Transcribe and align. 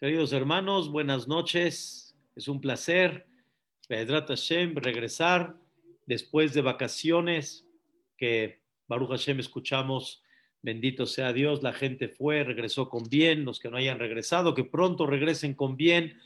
Queridos 0.00 0.32
hermanos, 0.32 0.92
buenas 0.92 1.26
noches. 1.26 2.16
Es 2.36 2.46
un 2.46 2.60
placer, 2.60 3.26
Pedrat 3.88 4.28
Hashem, 4.28 4.76
regresar 4.76 5.56
después 6.06 6.54
de 6.54 6.60
vacaciones 6.60 7.66
que 8.16 8.62
Baruch 8.86 9.10
Hashem 9.10 9.40
escuchamos. 9.40 10.22
Bendito 10.62 11.04
sea 11.04 11.32
Dios, 11.32 11.64
la 11.64 11.72
gente 11.72 12.08
fue, 12.08 12.44
regresó 12.44 12.88
con 12.88 13.08
bien, 13.08 13.44
los 13.44 13.58
que 13.58 13.70
no 13.70 13.76
hayan 13.76 13.98
regresado, 13.98 14.54
que 14.54 14.62
pronto 14.62 15.04
regresen 15.04 15.54
con 15.54 15.76
bien, 15.76 16.16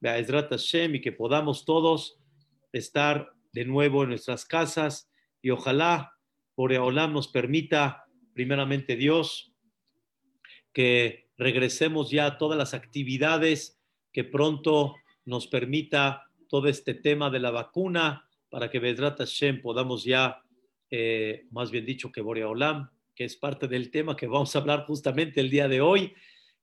Pedrat 0.00 0.50
Hashem, 0.50 0.96
y 0.96 1.00
que 1.00 1.12
podamos 1.12 1.64
todos 1.64 2.18
estar 2.72 3.32
de 3.52 3.64
nuevo 3.64 4.02
en 4.02 4.08
nuestras 4.08 4.44
casas 4.44 5.08
y 5.40 5.50
ojalá 5.50 6.18
por 6.56 6.72
Eolam 6.72 7.12
nos 7.12 7.28
permita, 7.28 8.06
primeramente 8.34 8.96
Dios, 8.96 9.52
que 10.72 11.29
regresemos 11.40 12.10
ya 12.10 12.26
a 12.26 12.38
todas 12.38 12.58
las 12.58 12.74
actividades 12.74 13.80
que 14.12 14.24
pronto 14.24 14.96
nos 15.24 15.46
permita 15.46 16.26
todo 16.50 16.68
este 16.68 16.92
tema 16.92 17.30
de 17.30 17.38
la 17.38 17.50
vacuna 17.50 18.28
para 18.50 18.70
que 18.70 18.78
Vedrat 18.78 19.16
Hashem 19.16 19.62
podamos 19.62 20.04
ya, 20.04 20.42
eh, 20.90 21.46
más 21.50 21.70
bien 21.70 21.86
dicho 21.86 22.12
que 22.12 22.20
Boreolam, 22.20 22.90
que 23.14 23.24
es 23.24 23.36
parte 23.36 23.68
del 23.68 23.90
tema 23.90 24.16
que 24.16 24.26
vamos 24.26 24.54
a 24.54 24.58
hablar 24.58 24.84
justamente 24.84 25.40
el 25.40 25.48
día 25.48 25.66
de 25.66 25.80
hoy, 25.80 26.12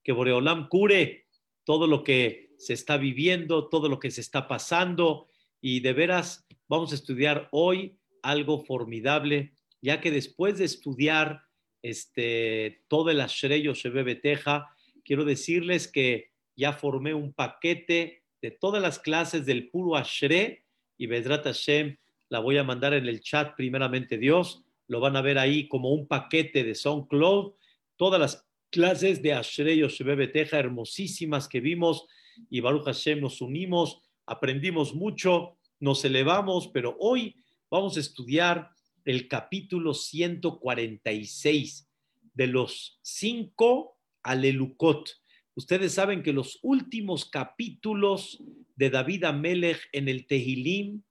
que 0.03 0.11
Boreolam 0.11 0.69
cure 0.69 1.25
todo 1.63 1.87
lo 1.87 2.03
que 2.03 2.51
se 2.59 2.73
está 2.73 2.97
viviendo, 2.97 3.69
todo 3.69 3.89
lo 3.89 3.99
que 3.99 4.11
se 4.11 4.21
está 4.21 4.47
pasando. 4.47 5.25
Y 5.59 5.79
de 5.79 5.93
veras 5.93 6.45
vamos 6.67 6.91
a 6.91 6.95
estudiar 6.95 7.47
hoy 7.51 7.97
algo 8.21 8.63
formidable, 8.63 9.53
ya 9.81 10.01
que 10.01 10.11
después 10.11 10.59
de 10.59 10.65
estudiar 10.65 11.46
este, 11.81 12.83
todo 12.87 13.09
el 13.09 13.21
Ashrey 13.21 13.63
Yoshebe 13.63 14.03
Beteja, 14.03 14.67
quiero 15.03 15.25
decirles 15.25 15.87
que 15.87 16.31
ya 16.55 16.73
formé 16.73 17.13
un 17.13 17.33
paquete 17.33 18.23
de 18.41 18.51
todas 18.51 18.81
las 18.81 18.99
clases 18.99 19.45
del 19.45 19.69
puro 19.69 19.95
Ashré 19.95 20.65
y 20.97 21.07
Bedrat 21.07 21.43
Hashem 21.43 21.97
la 22.29 22.39
voy 22.39 22.57
a 22.57 22.63
mandar 22.63 22.93
en 22.93 23.07
el 23.07 23.21
chat 23.21 23.55
primeramente 23.55 24.17
Dios. 24.17 24.63
Lo 24.87 24.99
van 24.99 25.15
a 25.15 25.21
ver 25.21 25.37
ahí 25.37 25.67
como 25.67 25.91
un 25.91 26.07
paquete 26.07 26.63
de 26.63 26.75
SoundCloud. 26.75 27.53
Todas 27.95 28.19
las 28.19 28.47
clases 28.69 29.21
de 29.21 29.33
Ashrei 29.33 29.79
Yoshebe 29.79 30.15
Beteja 30.15 30.59
hermosísimas 30.59 31.47
que 31.47 31.61
vimos 31.61 32.05
y 32.49 32.59
Baruch 32.59 32.85
Hashem 32.85 33.21
nos 33.21 33.41
unimos, 33.41 34.01
aprendimos 34.25 34.93
mucho, 34.93 35.57
nos 35.79 36.03
elevamos, 36.05 36.67
pero 36.67 36.95
hoy 36.99 37.35
vamos 37.69 37.97
a 37.97 38.01
estudiar 38.01 38.71
el 39.07 39.27
capítulo 39.29 39.93
146 39.93 41.89
de 42.33 42.47
los 42.47 42.99
cinco 43.01 43.97
Alelucot. 44.21 45.09
Ustedes 45.55 45.93
saben 45.93 46.21
que 46.21 46.33
los 46.33 46.59
últimos 46.61 47.23
capítulos 47.23 48.43
de 48.75 48.89
David 48.89 49.23
Amelech 49.23 49.79
en 49.93 50.09
el 50.09 50.27
Tehilim 50.27 51.03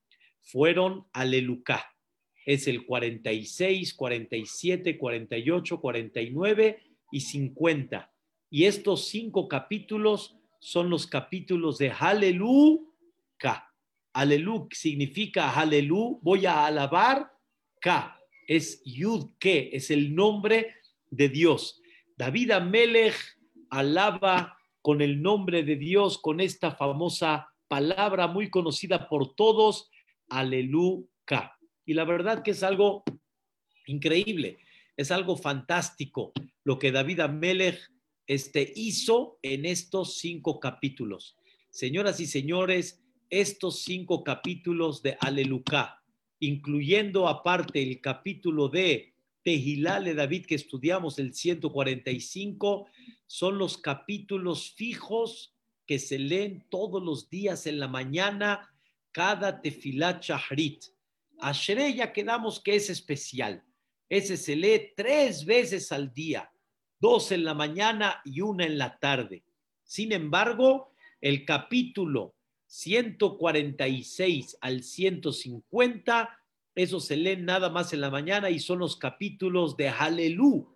fueron 0.42 1.06
Alelucá. 1.14 1.96
Es 2.44 2.68
el 2.68 2.84
46, 2.84 3.94
47, 3.94 4.98
48, 4.98 5.80
49 5.80 6.82
y 7.10 7.20
50. 7.20 8.12
Y 8.50 8.64
estos 8.64 9.08
cinco 9.08 9.48
capítulos 9.48 10.36
son 10.60 10.90
los 10.90 11.06
capítulos 11.06 11.78
de 11.78 11.92
Aleluca. 11.98 13.72
Alelu 14.12 14.68
significa 14.70 15.50
Alelu, 15.58 16.20
voy 16.22 16.44
a 16.44 16.66
alabar, 16.66 17.35
Es 18.48 18.82
Yud 18.84 19.30
Ke, 19.38 19.70
es 19.72 19.90
el 19.90 20.14
nombre 20.14 20.74
de 21.10 21.28
Dios. 21.28 21.80
David 22.16 22.50
Amelech 22.52 23.14
alaba 23.70 24.58
con 24.82 25.00
el 25.02 25.20
nombre 25.22 25.62
de 25.62 25.76
Dios, 25.76 26.18
con 26.18 26.40
esta 26.40 26.72
famosa 26.72 27.48
palabra 27.68 28.26
muy 28.28 28.50
conocida 28.50 29.08
por 29.08 29.34
todos, 29.34 29.90
Aleluca. 30.28 31.58
Y 31.84 31.94
la 31.94 32.04
verdad 32.04 32.42
que 32.42 32.52
es 32.52 32.62
algo 32.62 33.04
increíble, 33.86 34.58
es 34.96 35.10
algo 35.10 35.36
fantástico 35.36 36.32
lo 36.64 36.80
que 36.80 36.90
David 36.90 37.20
Amelech 37.20 37.78
este, 38.26 38.72
hizo 38.74 39.38
en 39.42 39.64
estos 39.64 40.18
cinco 40.18 40.58
capítulos. 40.58 41.36
Señoras 41.70 42.18
y 42.18 42.26
señores, 42.26 43.00
estos 43.30 43.82
cinco 43.82 44.24
capítulos 44.24 45.02
de 45.02 45.16
Aleluca, 45.20 46.02
incluyendo 46.40 47.28
aparte 47.28 47.82
el 47.82 48.00
capítulo 48.00 48.68
de 48.68 49.14
Tehilá 49.42 50.00
de 50.00 50.14
David 50.14 50.46
que 50.46 50.56
estudiamos, 50.56 51.18
el 51.18 51.34
145, 51.34 52.88
son 53.26 53.58
los 53.58 53.78
capítulos 53.78 54.72
fijos 54.72 55.54
que 55.86 55.98
se 55.98 56.18
leen 56.18 56.66
todos 56.68 57.02
los 57.02 57.30
días 57.30 57.66
en 57.66 57.78
la 57.78 57.88
mañana, 57.88 58.74
cada 59.12 59.62
tefilá 59.62 60.20
chahrit. 60.20 60.84
Asheré 61.38 61.94
ya 61.94 62.12
quedamos 62.12 62.60
que 62.60 62.74
es 62.74 62.90
especial. 62.90 63.64
Ese 64.08 64.36
se 64.36 64.56
lee 64.56 64.92
tres 64.96 65.44
veces 65.44 65.92
al 65.92 66.12
día, 66.12 66.50
dos 67.00 67.32
en 67.32 67.44
la 67.44 67.54
mañana 67.54 68.20
y 68.24 68.40
una 68.40 68.66
en 68.66 68.78
la 68.78 68.98
tarde. 68.98 69.44
Sin 69.84 70.12
embargo, 70.12 70.92
el 71.20 71.44
capítulo 71.44 72.35
146 72.66 74.58
al 74.60 74.82
150, 74.82 76.38
eso 76.74 77.00
se 77.00 77.16
lee 77.16 77.36
nada 77.36 77.70
más 77.70 77.92
en 77.92 78.00
la 78.00 78.10
mañana 78.10 78.50
y 78.50 78.58
son 78.58 78.80
los 78.80 78.96
capítulos 78.96 79.76
de 79.76 79.88
Aleluya. 79.88 80.66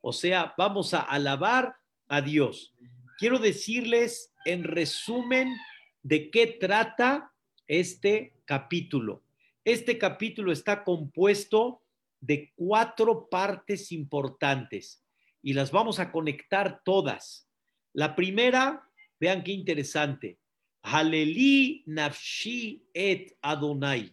O 0.00 0.12
sea, 0.12 0.54
vamos 0.56 0.94
a 0.94 1.00
alabar 1.00 1.76
a 2.08 2.20
Dios. 2.20 2.74
Quiero 3.18 3.38
decirles 3.38 4.32
en 4.44 4.64
resumen 4.64 5.54
de 6.02 6.30
qué 6.30 6.46
trata 6.46 7.32
este 7.66 8.34
capítulo. 8.44 9.22
Este 9.64 9.98
capítulo 9.98 10.52
está 10.52 10.84
compuesto 10.84 11.82
de 12.20 12.52
cuatro 12.54 13.28
partes 13.28 13.92
importantes 13.92 15.04
y 15.42 15.52
las 15.52 15.70
vamos 15.70 15.98
a 15.98 16.12
conectar 16.12 16.82
todas. 16.84 17.48
La 17.92 18.14
primera, 18.14 18.88
vean 19.18 19.42
qué 19.42 19.52
interesante, 19.52 20.38
Haleli 20.86 21.82
nafshi 21.86 22.80
et 22.94 23.36
Adonai. 23.42 24.12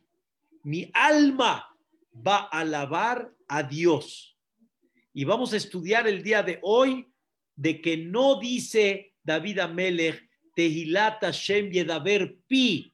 Mi 0.64 0.90
alma 0.94 1.70
va 2.12 2.50
a 2.52 2.62
alabar 2.62 3.32
a 3.48 3.62
Dios. 3.62 4.36
Y 5.14 5.24
vamos 5.24 5.54
a 5.54 5.58
estudiar 5.58 6.08
el 6.08 6.24
día 6.24 6.42
de 6.42 6.58
hoy 6.64 7.08
de 7.56 7.80
que 7.80 7.98
no 7.98 8.40
dice 8.40 9.14
David 9.24 9.60
Amelech, 9.60 10.28
Tehilat 10.56 11.22
Hashem 11.22 11.70
Yedaber 11.70 12.38
Pi, 12.48 12.92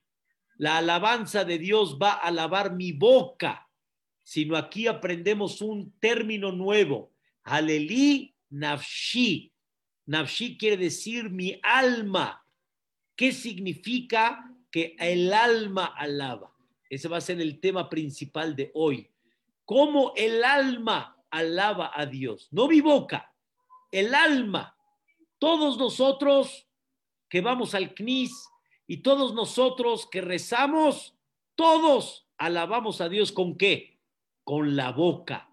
la 0.58 0.80
alabanza 0.80 1.46
de 1.46 1.58
Dios 1.58 1.98
va 1.98 2.12
a 2.12 2.28
alabar 2.28 2.74
mi 2.76 2.92
boca, 2.92 3.70
sino 4.24 4.58
aquí 4.58 4.88
aprendemos 4.88 5.62
un 5.62 5.94
término 6.02 6.52
nuevo, 6.52 7.14
Haleli 7.44 8.36
Nafshi. 8.50 9.54
Nafshi 10.06 10.58
quiere 10.58 10.76
decir 10.76 11.30
mi 11.30 11.58
alma. 11.64 12.44
¿Qué 13.20 13.34
significa 13.34 14.50
que 14.72 14.96
el 14.98 15.34
alma 15.34 15.88
alaba? 15.88 16.56
Ese 16.90 17.10
va 17.10 17.18
a 17.18 17.22
ser 17.22 17.42
el 17.42 17.60
tema 17.60 17.90
principal 17.90 18.56
de 18.56 18.72
hoy. 18.74 19.12
¿Cómo 19.66 20.14
el 20.16 20.42
alma 20.42 21.22
alaba 21.30 21.92
a 21.94 22.06
Dios? 22.06 22.48
No 22.52 22.70
mi 22.70 22.80
boca, 22.80 23.36
el 23.92 24.16
alma. 24.16 24.74
Todos 25.38 25.78
nosotros 25.78 26.66
que 27.28 27.42
vamos 27.42 27.76
al 27.76 27.94
CNIS 27.94 28.32
y 28.88 29.02
todos 29.02 29.34
nosotros 29.34 30.08
que 30.10 30.22
rezamos, 30.22 31.14
todos 31.56 32.26
alabamos 32.38 33.02
a 33.02 33.10
Dios 33.10 33.34
con 33.34 33.58
qué? 33.58 34.00
Con 34.46 34.78
la 34.78 34.94
boca. 34.94 35.50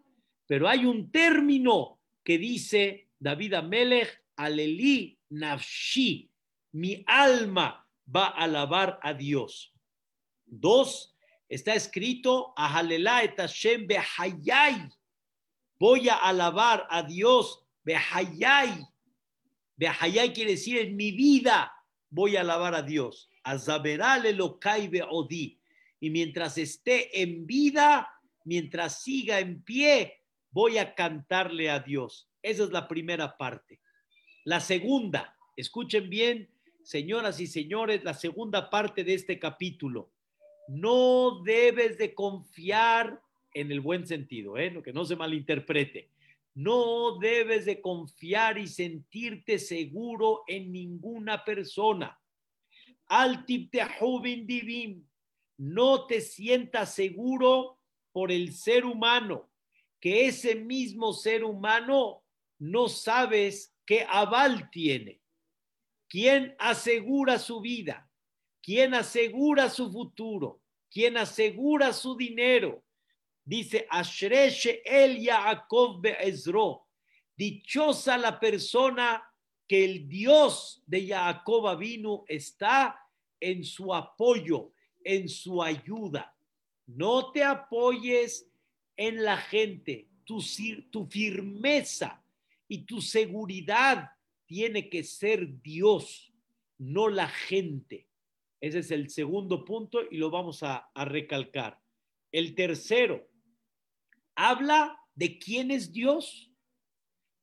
Pero 0.46 0.68
hay 0.68 0.84
un 0.84 1.10
término 1.10 1.98
que 2.22 2.38
dice 2.38 3.08
David 3.18 3.54
Amelech, 3.54 4.22
Aleli 4.36 5.18
Nafshi, 5.30 6.30
mi 6.76 7.02
alma 7.06 7.88
va 8.04 8.26
a 8.26 8.44
alabar 8.44 9.00
a 9.02 9.14
Dios. 9.14 9.72
Dos, 10.44 11.16
está 11.48 11.74
escrito, 11.74 12.52
voy 15.78 16.08
a 16.08 16.16
alabar 16.16 16.86
a 16.90 17.02
Dios, 17.02 17.64
behayay. 17.82 18.86
Behayay 19.76 20.34
quiere 20.34 20.50
decir 20.50 20.76
en 20.78 20.96
mi 20.96 21.12
vida 21.12 21.72
voy 22.10 22.36
a 22.36 22.42
alabar 22.42 22.74
a 22.74 22.82
Dios. 22.82 23.30
Y 25.98 26.10
mientras 26.10 26.58
esté 26.58 27.22
en 27.22 27.46
vida, 27.46 28.08
mientras 28.44 29.02
siga 29.02 29.40
en 29.40 29.62
pie, 29.62 30.22
voy 30.50 30.76
a 30.76 30.94
cantarle 30.94 31.70
a 31.70 31.80
Dios. 31.80 32.28
Esa 32.42 32.64
es 32.64 32.70
la 32.70 32.86
primera 32.86 33.38
parte. 33.38 33.80
La 34.44 34.60
segunda, 34.60 35.34
escuchen 35.56 36.10
bien, 36.10 36.50
señoras 36.86 37.40
y 37.40 37.48
señores, 37.48 38.04
la 38.04 38.14
segunda 38.14 38.70
parte 38.70 39.02
de 39.02 39.14
este 39.14 39.40
capítulo. 39.40 40.12
No 40.68 41.42
debes 41.42 41.98
de 41.98 42.14
confiar 42.14 43.20
en 43.52 43.72
el 43.72 43.80
buen 43.80 44.06
sentido, 44.06 44.56
¿eh? 44.56 44.72
que 44.84 44.92
no 44.92 45.04
se 45.04 45.16
malinterprete. 45.16 46.10
No 46.54 47.18
debes 47.18 47.64
de 47.64 47.80
confiar 47.80 48.56
y 48.56 48.68
sentirte 48.68 49.58
seguro 49.58 50.44
en 50.46 50.70
ninguna 50.70 51.44
persona. 51.44 52.20
Al 53.06 53.44
divim. 53.44 55.04
No 55.58 56.06
te 56.06 56.20
sientas 56.20 56.94
seguro 56.94 57.80
por 58.12 58.30
el 58.30 58.52
ser 58.52 58.84
humano, 58.84 59.50
que 60.00 60.26
ese 60.26 60.54
mismo 60.54 61.12
ser 61.12 61.42
humano 61.42 62.22
no 62.60 62.88
sabes 62.88 63.74
qué 63.84 64.06
aval 64.08 64.70
tiene. 64.70 65.20
¿Quién 66.08 66.54
asegura 66.58 67.38
su 67.38 67.60
vida? 67.60 68.08
¿Quién 68.62 68.94
asegura 68.94 69.70
su 69.70 69.90
futuro? 69.90 70.60
¿Quién 70.90 71.16
asegura 71.16 71.92
su 71.92 72.16
dinero? 72.16 72.84
Dice 73.44 73.86
Ashresh 73.90 74.80
el 74.84 75.20
Yaakov 75.20 76.00
Be'ezro. 76.00 76.86
Dichosa 77.36 78.16
la 78.16 78.40
persona 78.40 79.22
que 79.68 79.84
el 79.84 80.08
Dios 80.08 80.82
de 80.86 81.08
Jacob 81.08 81.78
vino 81.78 82.24
está 82.28 82.98
en 83.40 83.64
su 83.64 83.92
apoyo, 83.92 84.72
en 85.04 85.28
su 85.28 85.62
ayuda. 85.62 86.34
No 86.86 87.32
te 87.32 87.42
apoyes 87.42 88.48
en 88.96 89.22
la 89.22 89.36
gente. 89.36 90.08
Tu, 90.24 90.40
tu 90.90 91.06
firmeza 91.06 92.22
y 92.68 92.78
tu 92.78 93.00
seguridad 93.00 94.10
tiene 94.46 94.88
que 94.88 95.04
ser 95.04 95.60
Dios, 95.60 96.32
no 96.78 97.08
la 97.08 97.28
gente. 97.28 98.08
Ese 98.60 98.78
es 98.78 98.90
el 98.90 99.10
segundo 99.10 99.64
punto 99.64 100.00
y 100.10 100.16
lo 100.16 100.30
vamos 100.30 100.62
a, 100.62 100.90
recalcar. 100.94 101.80
El 102.32 102.54
tercero, 102.54 103.28
habla 104.34 104.98
de 105.14 105.38
quién 105.38 105.70
es 105.70 105.92
Dios. 105.92 106.50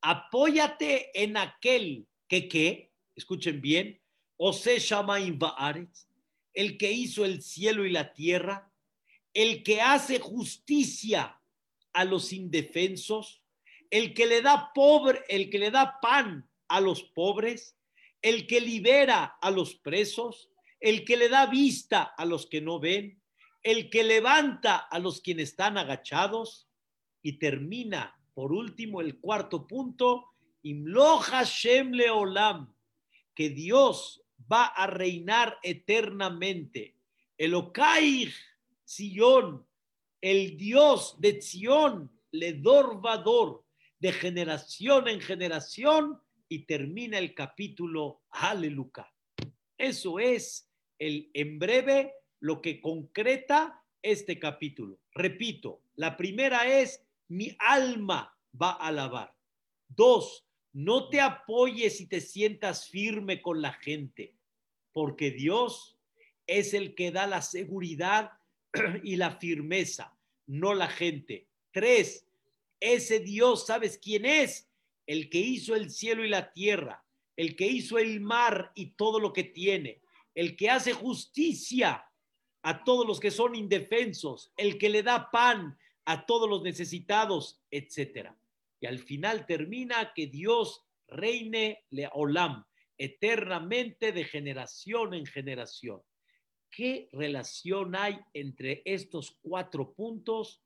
Apóyate 0.01 1.11
en 1.21 1.37
aquel 1.37 2.07
que, 2.27 2.47
¿qué? 2.47 2.91
escuchen 3.15 3.61
bien, 3.61 3.99
Ose 4.37 4.79
Shamaim 4.79 5.37
Baaretz, 5.37 6.07
el 6.53 6.77
que 6.77 6.91
hizo 6.91 7.23
el 7.23 7.41
cielo 7.41 7.85
y 7.85 7.91
la 7.91 8.13
tierra, 8.13 8.71
el 9.33 9.63
que 9.63 9.81
hace 9.81 10.19
justicia 10.19 11.39
a 11.93 12.05
los 12.05 12.33
indefensos, 12.33 13.41
el 13.89 14.13
que 14.13 14.25
le 14.25 14.41
da 14.41 14.71
pobre, 14.73 15.23
el 15.29 15.49
que 15.49 15.59
le 15.59 15.71
da 15.71 15.99
pan 16.01 16.49
a 16.73 16.81
los 16.81 17.03
pobres, 17.03 17.77
el 18.19 18.47
que 18.47 18.59
libera 18.59 19.37
a 19.39 19.51
los 19.51 19.75
presos, 19.75 20.49
el 20.79 21.05
que 21.05 21.17
le 21.17 21.29
da 21.29 21.45
vista 21.45 22.01
a 22.01 22.25
los 22.25 22.47
que 22.47 22.61
no 22.61 22.79
ven, 22.79 23.21
el 23.61 23.91
que 23.91 24.03
levanta 24.03 24.77
a 24.77 24.97
los 24.97 25.21
quienes 25.21 25.49
están 25.49 25.77
agachados 25.77 26.67
y 27.21 27.37
termina 27.37 28.19
por 28.33 28.51
último 28.51 29.01
el 29.01 29.19
cuarto 29.19 29.67
punto, 29.67 30.31
Imlo 30.63 31.19
Hashem 31.19 31.91
Leolam, 31.91 32.73
que 33.35 33.49
Dios 33.49 34.23
va 34.51 34.65
a 34.65 34.87
reinar 34.87 35.59
eternamente. 35.61 36.97
El 37.37 37.53
Okai 37.53 38.33
Sion, 38.83 39.63
el 40.21 40.57
Dios 40.57 41.17
de 41.19 41.39
Sion, 41.39 42.11
Ledor 42.31 42.99
Vador, 42.99 43.63
de 43.99 44.11
generación 44.11 45.07
en 45.07 45.21
generación, 45.21 46.19
y 46.53 46.65
termina 46.65 47.17
el 47.17 47.33
capítulo 47.33 48.21
Aleluya. 48.29 49.11
Eso 49.75 50.19
es 50.19 50.69
el, 50.99 51.31
en 51.33 51.57
breve 51.57 52.13
lo 52.41 52.61
que 52.61 52.79
concreta 52.79 53.83
este 54.03 54.37
capítulo. 54.37 54.99
Repito, 55.15 55.81
la 55.95 56.15
primera 56.15 56.67
es 56.67 57.03
mi 57.27 57.55
alma 57.57 58.37
va 58.61 58.73
a 58.73 58.89
alabar. 58.89 59.35
Dos, 59.87 60.45
no 60.73 61.09
te 61.09 61.21
apoyes 61.21 61.99
y 61.99 62.05
te 62.05 62.21
sientas 62.21 62.87
firme 62.87 63.41
con 63.41 63.59
la 63.63 63.73
gente, 63.73 64.35
porque 64.91 65.31
Dios 65.31 65.97
es 66.45 66.75
el 66.75 66.93
que 66.93 67.09
da 67.09 67.25
la 67.25 67.41
seguridad 67.41 68.33
y 69.03 69.15
la 69.15 69.37
firmeza, 69.37 70.15
no 70.45 70.75
la 70.75 70.87
gente. 70.87 71.47
Tres, 71.71 72.27
ese 72.79 73.21
Dios, 73.21 73.65
¿sabes 73.65 73.97
quién 73.97 74.27
es? 74.27 74.69
El 75.07 75.29
que 75.29 75.39
hizo 75.39 75.75
el 75.75 75.89
cielo 75.89 76.23
y 76.23 76.29
la 76.29 76.51
tierra, 76.51 77.03
el 77.35 77.55
que 77.55 77.67
hizo 77.67 77.97
el 77.97 78.21
mar 78.21 78.71
y 78.75 78.91
todo 78.91 79.19
lo 79.19 79.33
que 79.33 79.43
tiene, 79.43 80.01
el 80.35 80.55
que 80.55 80.69
hace 80.69 80.93
justicia 80.93 82.05
a 82.61 82.83
todos 82.83 83.05
los 83.05 83.19
que 83.19 83.31
son 83.31 83.55
indefensos, 83.55 84.51
el 84.57 84.77
que 84.77 84.89
le 84.89 85.03
da 85.03 85.29
pan 85.31 85.77
a 86.05 86.25
todos 86.25 86.49
los 86.49 86.63
necesitados, 86.63 87.61
etcétera. 87.69 88.37
Y 88.79 88.85
al 88.85 88.99
final 88.99 89.45
termina 89.45 90.13
que 90.13 90.27
Dios 90.27 90.83
reine 91.07 91.85
le 91.91 92.09
olam 92.13 92.65
eternamente 92.97 94.11
de 94.11 94.23
generación 94.23 95.13
en 95.13 95.25
generación. 95.25 96.01
¿Qué 96.69 97.09
relación 97.11 97.95
hay 97.95 98.19
entre 98.33 98.81
estos 98.85 99.37
cuatro 99.41 99.93
puntos 99.93 100.61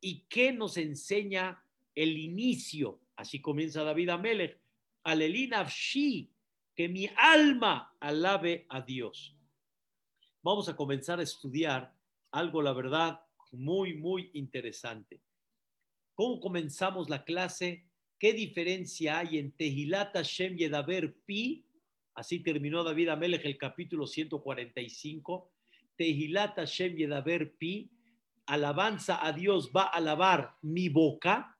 y 0.00 0.24
qué 0.28 0.52
nos 0.52 0.76
enseña 0.76 1.64
el 1.94 2.18
inicio 2.18 3.01
Así 3.22 3.40
comienza 3.40 3.84
David 3.84 4.08
Amelech. 4.08 4.58
Alelina 5.04 5.64
Shi, 5.68 6.28
que 6.74 6.88
mi 6.88 7.08
alma 7.16 7.96
alabe 8.00 8.66
a 8.68 8.80
Dios. 8.80 9.36
Vamos 10.42 10.68
a 10.68 10.74
comenzar 10.74 11.20
a 11.20 11.22
estudiar 11.22 11.94
algo, 12.32 12.60
la 12.62 12.72
verdad, 12.72 13.20
muy, 13.52 13.94
muy 13.94 14.32
interesante. 14.34 15.22
¿Cómo 16.14 16.40
comenzamos 16.40 17.08
la 17.08 17.22
clase? 17.22 17.86
¿Qué 18.18 18.32
diferencia 18.32 19.20
hay 19.20 19.38
en 19.38 19.52
Tehilat 19.52 20.14
Hashem 20.14 20.56
Yedaber 20.56 21.14
Pi? 21.24 21.64
Así 22.14 22.40
terminó 22.40 22.82
David 22.82 23.10
Amelech 23.10 23.44
el 23.44 23.56
capítulo 23.56 24.08
145. 24.08 25.52
Tehilat 25.94 26.56
Hashem 26.56 26.96
Yedaber 26.96 27.54
Pi. 27.54 27.88
Alabanza 28.46 29.24
a 29.24 29.32
Dios 29.32 29.70
va 29.70 29.84
a 29.84 29.98
alabar 29.98 30.56
mi 30.62 30.88
boca 30.88 31.51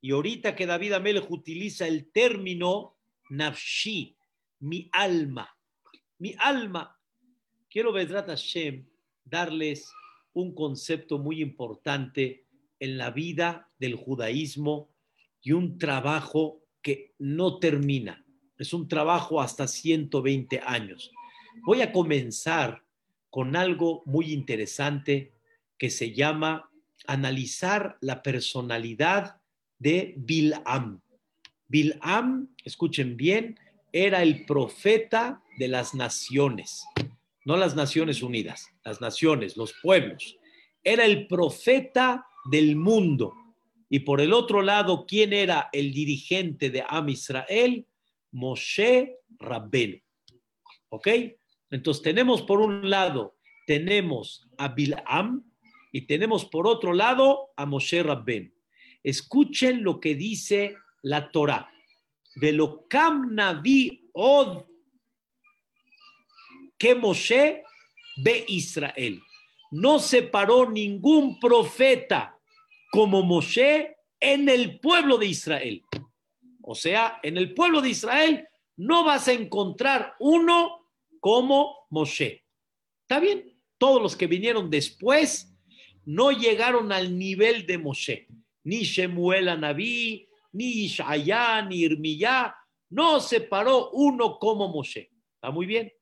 y 0.00 0.12
ahorita 0.12 0.56
que 0.56 0.66
David 0.66 0.94
Amelech 0.94 1.30
utiliza 1.30 1.86
el 1.86 2.10
término 2.10 2.96
nafshi, 3.28 4.16
mi 4.60 4.88
alma, 4.92 5.48
mi 6.18 6.34
alma, 6.38 6.98
quiero, 7.68 7.92
Vedrat 7.92 8.28
Hashem, 8.28 8.86
darles 9.24 9.90
un 10.32 10.54
concepto 10.54 11.18
muy 11.18 11.40
importante 11.40 12.44
en 12.78 12.98
la 12.98 13.10
vida 13.10 13.70
del 13.78 13.94
judaísmo 13.94 14.90
y 15.42 15.52
un 15.52 15.78
trabajo 15.78 16.62
que 16.82 17.14
no 17.18 17.58
termina. 17.58 18.24
Es 18.58 18.72
un 18.72 18.88
trabajo 18.88 19.40
hasta 19.40 19.66
120 19.66 20.60
años. 20.64 21.10
Voy 21.64 21.82
a 21.82 21.92
comenzar 21.92 22.84
con 23.28 23.56
algo 23.56 24.02
muy 24.06 24.32
interesante 24.32 25.32
que 25.78 25.90
se 25.90 26.12
llama 26.12 26.70
analizar 27.06 27.96
la 28.00 28.22
personalidad 28.22 29.39
de 29.80 30.14
Bilam. 30.16 31.00
Bilam, 31.66 32.54
escuchen 32.64 33.16
bien, 33.16 33.58
era 33.92 34.22
el 34.22 34.44
profeta 34.46 35.42
de 35.58 35.66
las 35.66 35.94
naciones, 35.94 36.84
no 37.44 37.56
las 37.56 37.74
Naciones 37.74 38.22
Unidas, 38.22 38.68
las 38.84 39.00
naciones, 39.00 39.56
los 39.56 39.72
pueblos. 39.82 40.36
Era 40.84 41.04
el 41.04 41.26
profeta 41.26 42.26
del 42.44 42.76
mundo. 42.76 43.34
Y 43.88 44.00
por 44.00 44.20
el 44.20 44.32
otro 44.32 44.62
lado, 44.62 45.04
¿quién 45.06 45.32
era 45.32 45.68
el 45.72 45.92
dirigente 45.92 46.70
de 46.70 46.84
Am 46.86 47.08
Israel? 47.08 47.86
Moshe 48.30 49.16
Rabben. 49.38 50.02
¿Ok? 50.90 51.08
Entonces 51.70 52.02
tenemos 52.02 52.42
por 52.42 52.60
un 52.60 52.88
lado, 52.88 53.36
tenemos 53.66 54.48
a 54.58 54.68
Bilam 54.68 55.44
y 55.92 56.02
tenemos 56.02 56.44
por 56.44 56.66
otro 56.66 56.92
lado 56.92 57.50
a 57.56 57.66
Moshe 57.66 58.02
Rabben. 58.02 58.52
Escuchen 59.02 59.82
lo 59.82 60.00
que 60.00 60.14
dice 60.14 60.76
la 61.02 61.30
Torah. 61.30 61.70
Velokam 62.36 63.34
Navi 63.34 64.08
Od 64.12 64.64
que 66.78 66.94
Moshe 66.94 67.62
ve 68.16 68.44
Israel. 68.48 69.20
No 69.70 69.98
separó 69.98 70.70
ningún 70.70 71.38
profeta 71.38 72.38
como 72.90 73.22
Moshe 73.22 73.96
en 74.18 74.48
el 74.48 74.80
pueblo 74.80 75.18
de 75.18 75.26
Israel. 75.26 75.82
O 76.62 76.74
sea, 76.74 77.20
en 77.22 77.36
el 77.36 77.54
pueblo 77.54 77.80
de 77.80 77.90
Israel 77.90 78.48
no 78.76 79.04
vas 79.04 79.28
a 79.28 79.32
encontrar 79.32 80.14
uno 80.18 80.88
como 81.20 81.86
Moshe. 81.90 82.44
¿Está 83.02 83.20
bien? 83.20 83.58
Todos 83.78 84.00
los 84.00 84.16
que 84.16 84.26
vinieron 84.26 84.70
después 84.70 85.54
no 86.04 86.32
llegaron 86.32 86.92
al 86.92 87.18
nivel 87.18 87.66
de 87.66 87.78
Moshe 87.78 88.26
ni 88.64 88.82
Shemuel 88.82 89.48
Anabí, 89.48 90.28
ni 90.52 90.84
Ishaya, 90.84 91.62
ni 91.62 91.82
Irmiyá, 91.82 92.54
no 92.90 93.20
se 93.20 93.40
paró 93.40 93.90
uno 93.90 94.38
como 94.38 94.68
Moshe. 94.68 95.10
Está 95.34 95.50
muy 95.50 95.66
bien. 95.66 95.92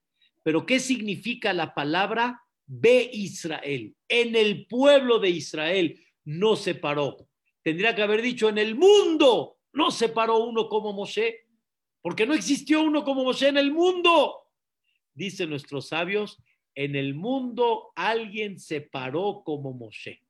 Pero 0.43 0.65
¿qué 0.65 0.81
significa 0.81 1.53
la 1.53 1.75
palabra 1.75 2.43
ve 2.67 3.11
Israel? 3.13 3.95
En 4.09 4.35
el 4.35 4.67
pueblo 4.67 5.19
de 5.19 5.31
Israel 5.31 6.01
no 6.25 6.57
se 6.57 6.75
paró. 6.75 7.29
Tendría 7.63 7.95
que 7.95 8.03
haber 8.03 8.23
dicho 8.23 8.49
en 8.49 8.59
el 8.59 8.75
mundo 8.75 9.59
no 9.73 9.91
se 9.91 10.09
paró 10.09 10.39
uno 10.39 10.69
como 10.69 10.93
Moshe, 10.93 11.47
porque 12.03 12.27
no 12.27 12.35
existió 12.35 12.83
uno 12.83 13.05
como 13.05 13.25
Moshe 13.25 13.49
en 13.49 13.59
el 13.59 13.73
mundo. 13.73 14.35
Dicen 15.15 15.51
nuestros 15.51 15.89
sabios, 15.89 16.43
en 16.75 16.97
el 16.97 17.15
mundo 17.15 17.93
alguien 17.95 18.59
se 18.59 18.81
paró 18.81 19.43
como 19.45 19.73
Moshe. 19.73 20.23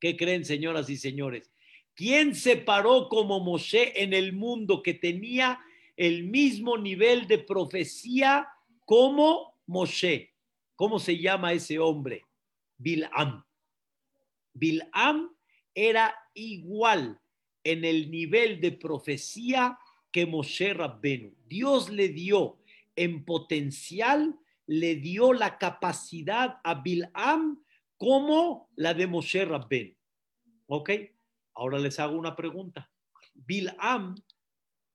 ¿Qué 0.00 0.16
creen, 0.16 0.44
señoras 0.44 0.88
y 0.88 0.96
señores? 0.96 1.52
¿Quién 1.94 2.34
se 2.34 2.56
paró 2.56 3.08
como 3.10 3.40
Moshe 3.40 4.02
en 4.02 4.14
el 4.14 4.32
mundo 4.32 4.82
que 4.82 4.94
tenía 4.94 5.60
el 5.96 6.24
mismo 6.24 6.78
nivel 6.78 7.28
de 7.28 7.38
profecía 7.38 8.48
como 8.86 9.60
Moshe? 9.66 10.32
¿Cómo 10.74 10.98
se 10.98 11.18
llama 11.18 11.52
ese 11.52 11.78
hombre? 11.78 12.24
Bilam. 12.78 13.44
Bilam 14.54 15.36
era 15.74 16.14
igual 16.32 17.20
en 17.62 17.84
el 17.84 18.10
nivel 18.10 18.60
de 18.62 18.72
profecía 18.72 19.78
que 20.10 20.24
Moshe 20.24 20.72
Rabbenu. 20.72 21.34
Dios 21.46 21.90
le 21.90 22.08
dio 22.08 22.58
en 22.96 23.26
potencial, 23.26 24.34
le 24.66 24.96
dio 24.96 25.34
la 25.34 25.58
capacidad 25.58 26.58
a 26.64 26.74
Bilam 26.76 27.62
como 28.00 28.70
la 28.76 28.94
de 28.94 29.06
Moshe 29.06 29.44
Rabbenu. 29.44 29.94
¿Ok? 30.68 30.90
Ahora 31.52 31.78
les 31.78 32.00
hago 32.00 32.16
una 32.16 32.34
pregunta. 32.34 32.90
Bilam, 33.34 34.14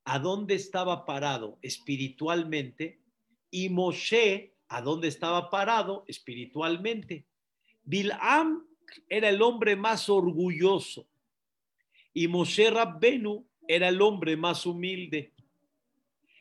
¿a 0.05 0.17
dónde 0.17 0.55
estaba 0.55 1.05
parado 1.05 1.59
espiritualmente? 1.61 2.99
Y 3.51 3.69
Moshe, 3.69 4.55
¿a 4.69 4.81
dónde 4.81 5.09
estaba 5.09 5.51
parado 5.51 6.03
espiritualmente? 6.07 7.27
Bilam 7.83 8.65
era 9.07 9.29
el 9.29 9.39
hombre 9.43 9.75
más 9.75 10.09
orgulloso 10.09 11.07
y 12.11 12.27
Moshe 12.27 12.71
Rabbenu 12.71 13.45
era 13.67 13.89
el 13.89 14.01
hombre 14.01 14.35
más 14.35 14.65
humilde. 14.65 15.31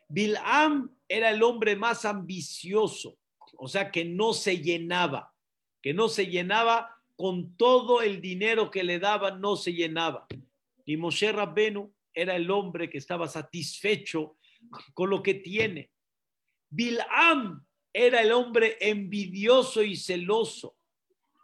Bilam 0.09 0.90
era 1.06 1.28
el 1.28 1.42
hombre 1.42 1.76
más 1.76 2.06
ambicioso, 2.06 3.18
o 3.59 3.68
sea 3.68 3.90
que 3.90 4.06
no 4.06 4.33
se 4.33 4.62
llenaba, 4.62 5.34
que 5.85 5.93
no 5.93 6.09
se 6.09 6.29
llenaba 6.29 6.97
con 7.14 7.59
todo 7.59 8.00
el 8.00 8.23
dinero 8.23 8.71
que 8.71 8.83
le 8.83 8.99
daban, 8.99 9.38
no 9.43 9.55
se 9.55 9.75
llenaba. 9.75 10.26
Y 10.87 10.97
Moshe 10.97 11.31
Rabbenu 11.31 11.93
era 12.14 12.37
el 12.37 12.50
hombre 12.50 12.88
que 12.88 12.97
estaba 12.97 13.29
satisfecho 13.29 14.38
con 14.95 15.11
lo 15.11 15.23
que 15.23 15.35
tiene. 15.35 15.91
Bilam 16.71 17.62
era 17.93 18.23
el 18.23 18.33
hombre 18.33 18.79
envidioso 18.81 19.83
y 19.83 19.95
celoso, 19.95 20.75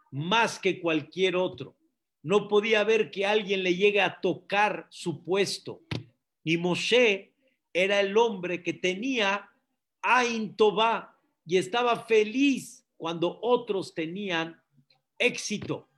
más 0.09 0.57
que 0.57 0.81
cualquier 0.81 1.35
otro 1.35 1.77
no 2.23 2.47
podía 2.47 2.83
ver 2.83 3.09
que 3.09 3.25
alguien 3.25 3.63
le 3.63 3.75
llegue 3.75 4.01
a 4.01 4.19
tocar 4.19 4.87
su 4.89 5.23
puesto. 5.23 5.81
Y 6.43 6.57
Moshe 6.57 7.33
era 7.73 7.99
el 7.99 8.17
hombre 8.17 8.63
que 8.63 8.73
tenía 8.73 9.49
Ain 10.01 10.55
y 11.45 11.57
estaba 11.57 12.05
feliz 12.05 12.85
cuando 13.01 13.39
otros 13.41 13.95
tenían 13.95 14.61
éxito 15.17 15.89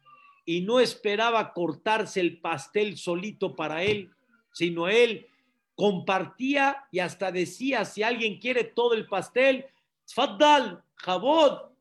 y 0.46 0.62
no 0.62 0.80
esperaba 0.80 1.52
cortarse 1.52 2.22
el 2.22 2.40
pastel 2.40 2.98
solito 2.98 3.58
para 3.58 3.84
él, 3.84 4.10
sino 4.54 4.88
él 4.88 5.28
compartía 5.76 6.88
y 6.94 7.00
hasta 7.00 7.30
decía, 7.30 7.84
si 7.84 8.04
alguien 8.04 8.40
quiere 8.40 8.64
todo 8.64 8.94
el 8.94 9.06
pastel, 9.06 9.66
Faddal, 10.08 10.82
Jabod. 10.96 11.74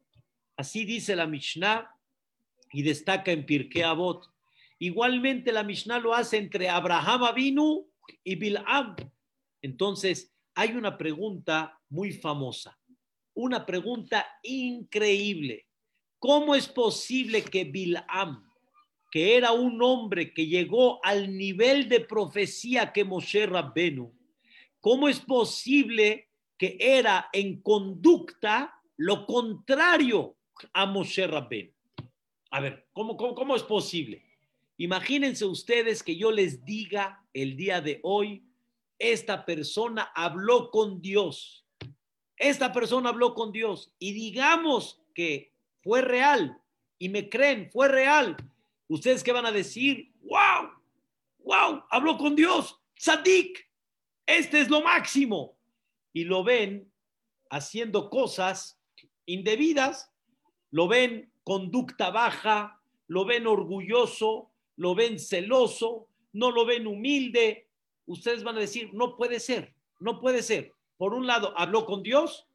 Así 0.56 0.84
dice 0.84 1.14
la 1.14 1.28
Mishnah 1.28 1.88
y 2.72 2.82
destaca 2.82 3.30
en 3.30 3.46
Pirkei 3.46 3.82
Avot. 3.82 4.28
Igualmente 4.80 5.52
la 5.52 5.62
Mishnah 5.62 6.00
lo 6.00 6.14
hace 6.14 6.36
entre 6.36 6.68
Abraham 6.68 7.22
Avinu 7.22 7.86
y 8.24 8.34
Bilam. 8.34 8.96
Entonces, 9.60 10.34
hay 10.56 10.72
una 10.72 10.98
pregunta 10.98 11.78
muy 11.90 12.10
famosa, 12.10 12.76
una 13.34 13.64
pregunta 13.64 14.26
increíble. 14.42 15.66
¿Cómo 16.18 16.54
es 16.54 16.68
posible 16.68 17.42
que 17.42 17.64
Bilam, 17.64 18.48
que 19.10 19.36
era 19.36 19.52
un 19.52 19.82
hombre 19.82 20.32
que 20.32 20.46
llegó 20.46 21.04
al 21.04 21.36
nivel 21.36 21.88
de 21.88 22.00
profecía 22.00 22.92
que 22.92 23.04
Moshe 23.04 23.46
Rabbenu, 23.46 24.12
cómo 24.80 25.08
es 25.08 25.20
posible 25.20 26.28
que 26.56 26.76
era 26.78 27.28
en 27.32 27.60
conducta 27.60 28.74
lo 28.96 29.26
contrario 29.26 30.36
a 30.72 30.86
Moshe 30.86 31.26
Rabbenu? 31.26 31.72
A 32.50 32.60
ver, 32.60 32.86
¿cómo, 32.92 33.16
cómo, 33.16 33.34
cómo 33.34 33.56
es 33.56 33.62
posible? 33.62 34.22
Imagínense 34.76 35.44
ustedes 35.44 36.02
que 36.02 36.16
yo 36.16 36.30
les 36.30 36.64
diga 36.64 37.24
el 37.32 37.56
día 37.56 37.80
de 37.80 38.00
hoy, 38.02 38.44
esta 38.98 39.44
persona 39.44 40.12
habló 40.14 40.70
con 40.70 41.00
Dios. 41.00 41.61
Esta 42.42 42.72
persona 42.72 43.10
habló 43.10 43.34
con 43.34 43.52
Dios 43.52 43.92
y 44.00 44.12
digamos 44.12 45.00
que 45.14 45.52
fue 45.80 46.02
real 46.02 46.60
y 46.98 47.08
me 47.08 47.28
creen, 47.28 47.70
fue 47.70 47.86
real. 47.86 48.36
¿Ustedes 48.88 49.22
qué 49.22 49.30
van 49.30 49.46
a 49.46 49.52
decir? 49.52 50.12
¡Wow! 50.22 50.70
¡Wow! 51.38 51.84
Habló 51.88 52.18
con 52.18 52.34
Dios. 52.34 52.80
Sadik. 52.96 53.70
Este 54.26 54.60
es 54.60 54.68
lo 54.68 54.82
máximo. 54.82 55.56
Y 56.12 56.24
lo 56.24 56.42
ven 56.42 56.92
haciendo 57.48 58.10
cosas 58.10 58.76
indebidas, 59.24 60.10
lo 60.72 60.88
ven 60.88 61.32
conducta 61.44 62.10
baja, 62.10 62.82
lo 63.06 63.24
ven 63.24 63.46
orgulloso, 63.46 64.50
lo 64.74 64.96
ven 64.96 65.20
celoso, 65.20 66.08
no 66.32 66.50
lo 66.50 66.66
ven 66.66 66.88
humilde, 66.88 67.68
ustedes 68.06 68.42
van 68.42 68.56
a 68.56 68.60
decir, 68.60 68.90
no 68.94 69.16
puede 69.16 69.38
ser, 69.38 69.76
no 70.00 70.20
puede 70.20 70.42
ser. 70.42 70.72
Por 70.96 71.14
un 71.14 71.26
lado, 71.26 71.52
habló 71.56 71.86
con 71.86 72.02
Dios 72.02 72.46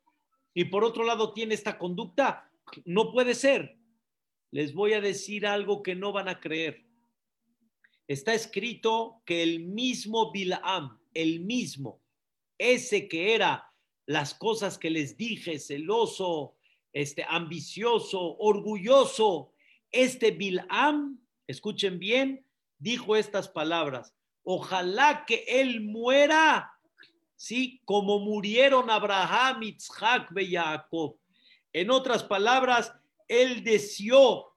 y 0.53 0.65
por 0.65 0.83
otro 0.83 1.03
lado 1.03 1.33
tiene 1.33 1.53
esta 1.53 1.77
conducta, 1.77 2.49
no 2.85 3.11
puede 3.11 3.35
ser. 3.35 3.77
Les 4.51 4.73
voy 4.73 4.93
a 4.93 5.01
decir 5.01 5.45
algo 5.45 5.83
que 5.83 5.95
no 5.95 6.11
van 6.11 6.29
a 6.29 6.39
creer. 6.39 6.85
Está 8.07 8.33
escrito 8.33 9.21
que 9.25 9.43
el 9.43 9.59
mismo 9.59 10.31
Bilam, 10.31 10.97
el 11.13 11.41
mismo, 11.41 11.99
ese 12.57 13.07
que 13.07 13.35
era 13.35 13.71
las 14.05 14.33
cosas 14.33 14.77
que 14.77 14.89
les 14.89 15.17
dije, 15.17 15.59
celoso, 15.59 16.55
este 16.93 17.25
ambicioso, 17.27 18.37
orgulloso, 18.37 19.51
este 19.91 20.31
Bilam 20.31 21.19
escuchen 21.45 21.99
bien, 21.99 22.45
dijo 22.79 23.15
estas 23.15 23.49
palabras, 23.49 24.13
ojalá 24.43 25.25
que 25.25 25.43
él 25.47 25.81
muera, 25.81 26.76
sí, 27.37 27.81
como 27.85 28.19
murieron 28.19 28.89
Abraham, 28.89 29.63
Isaac 29.63 30.29
y 30.35 30.55
Jacob. 30.55 31.17
En 31.71 31.91
otras 31.91 32.23
palabras, 32.23 32.93
él 33.27 33.63
deseó 33.63 34.53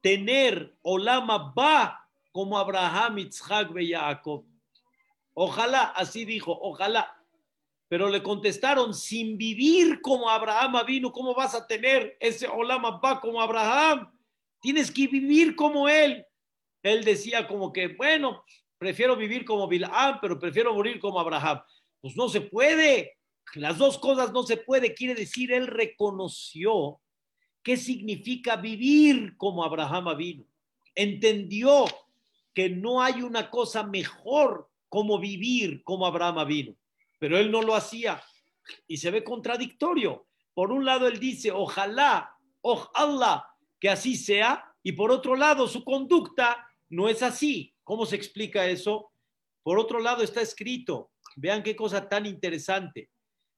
tener 0.00 0.76
Olama 0.82 1.52
Ba 1.54 2.08
como 2.30 2.58
Abraham, 2.58 3.18
Isaac 3.18 3.70
y 3.80 3.92
Jacob. 3.92 4.44
Ojalá, 5.34 5.84
así 5.84 6.24
dijo, 6.24 6.56
ojalá. 6.60 7.16
Pero 7.88 8.08
le 8.08 8.22
contestaron, 8.22 8.94
sin 8.94 9.36
vivir 9.36 10.00
como 10.00 10.28
Abraham 10.28 10.84
vino, 10.86 11.12
¿cómo 11.12 11.34
vas 11.34 11.54
a 11.54 11.66
tener 11.66 12.16
ese 12.20 12.46
Olama 12.46 12.98
Ba 12.98 13.20
como 13.20 13.40
Abraham? 13.40 14.10
Tienes 14.60 14.90
que 14.90 15.06
vivir 15.06 15.56
como 15.56 15.88
él. 15.88 16.24
Él 16.82 17.04
decía 17.04 17.46
como 17.46 17.72
que, 17.72 17.88
bueno, 17.88 18.44
prefiero 18.78 19.16
vivir 19.16 19.44
como 19.44 19.68
Bilam, 19.68 20.18
pero 20.20 20.38
prefiero 20.38 20.74
morir 20.74 20.98
como 20.98 21.20
Abraham. 21.20 21.62
Pues 22.02 22.16
no 22.16 22.28
se 22.28 22.42
puede. 22.42 23.16
Las 23.54 23.78
dos 23.78 23.96
cosas 23.98 24.32
no 24.32 24.42
se 24.42 24.58
puede. 24.58 24.92
Quiere 24.92 25.14
decir, 25.14 25.52
él 25.52 25.66
reconoció 25.66 27.00
qué 27.62 27.78
significa 27.78 28.56
vivir 28.56 29.36
como 29.38 29.64
Abraham 29.64 30.16
vino. 30.18 30.44
Entendió 30.94 31.86
que 32.52 32.68
no 32.68 33.00
hay 33.00 33.22
una 33.22 33.48
cosa 33.48 33.84
mejor 33.84 34.68
como 34.88 35.18
vivir 35.18 35.82
como 35.84 36.04
Abraham 36.04 36.46
vino. 36.46 36.76
Pero 37.18 37.38
él 37.38 37.50
no 37.50 37.62
lo 37.62 37.74
hacía 37.74 38.22
y 38.86 38.96
se 38.96 39.10
ve 39.10 39.24
contradictorio. 39.24 40.26
Por 40.54 40.72
un 40.72 40.84
lado, 40.84 41.06
él 41.06 41.18
dice, 41.18 41.50
ojalá, 41.50 42.36
ojalá 42.60 43.46
que 43.80 43.88
así 43.88 44.16
sea, 44.16 44.64
y 44.82 44.92
por 44.92 45.10
otro 45.10 45.36
lado, 45.36 45.68
su 45.68 45.84
conducta 45.84 46.68
no 46.88 47.08
es 47.08 47.22
así. 47.22 47.74
¿Cómo 47.84 48.06
se 48.06 48.16
explica 48.16 48.66
eso? 48.66 49.12
Por 49.62 49.78
otro 49.78 50.00
lado, 50.00 50.22
está 50.22 50.40
escrito, 50.40 51.11
vean 51.36 51.62
qué 51.62 51.76
cosa 51.76 52.08
tan 52.08 52.26
interesante. 52.26 53.10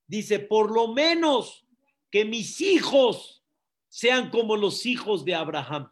Dice, 0.06 0.38
por 0.38 0.70
lo 0.70 0.88
menos 0.88 1.66
que 2.10 2.24
mis 2.24 2.60
hijos 2.60 3.44
sean 3.88 4.30
como 4.30 4.56
los 4.56 4.86
hijos 4.86 5.24
de 5.24 5.34
Abraham. 5.34 5.90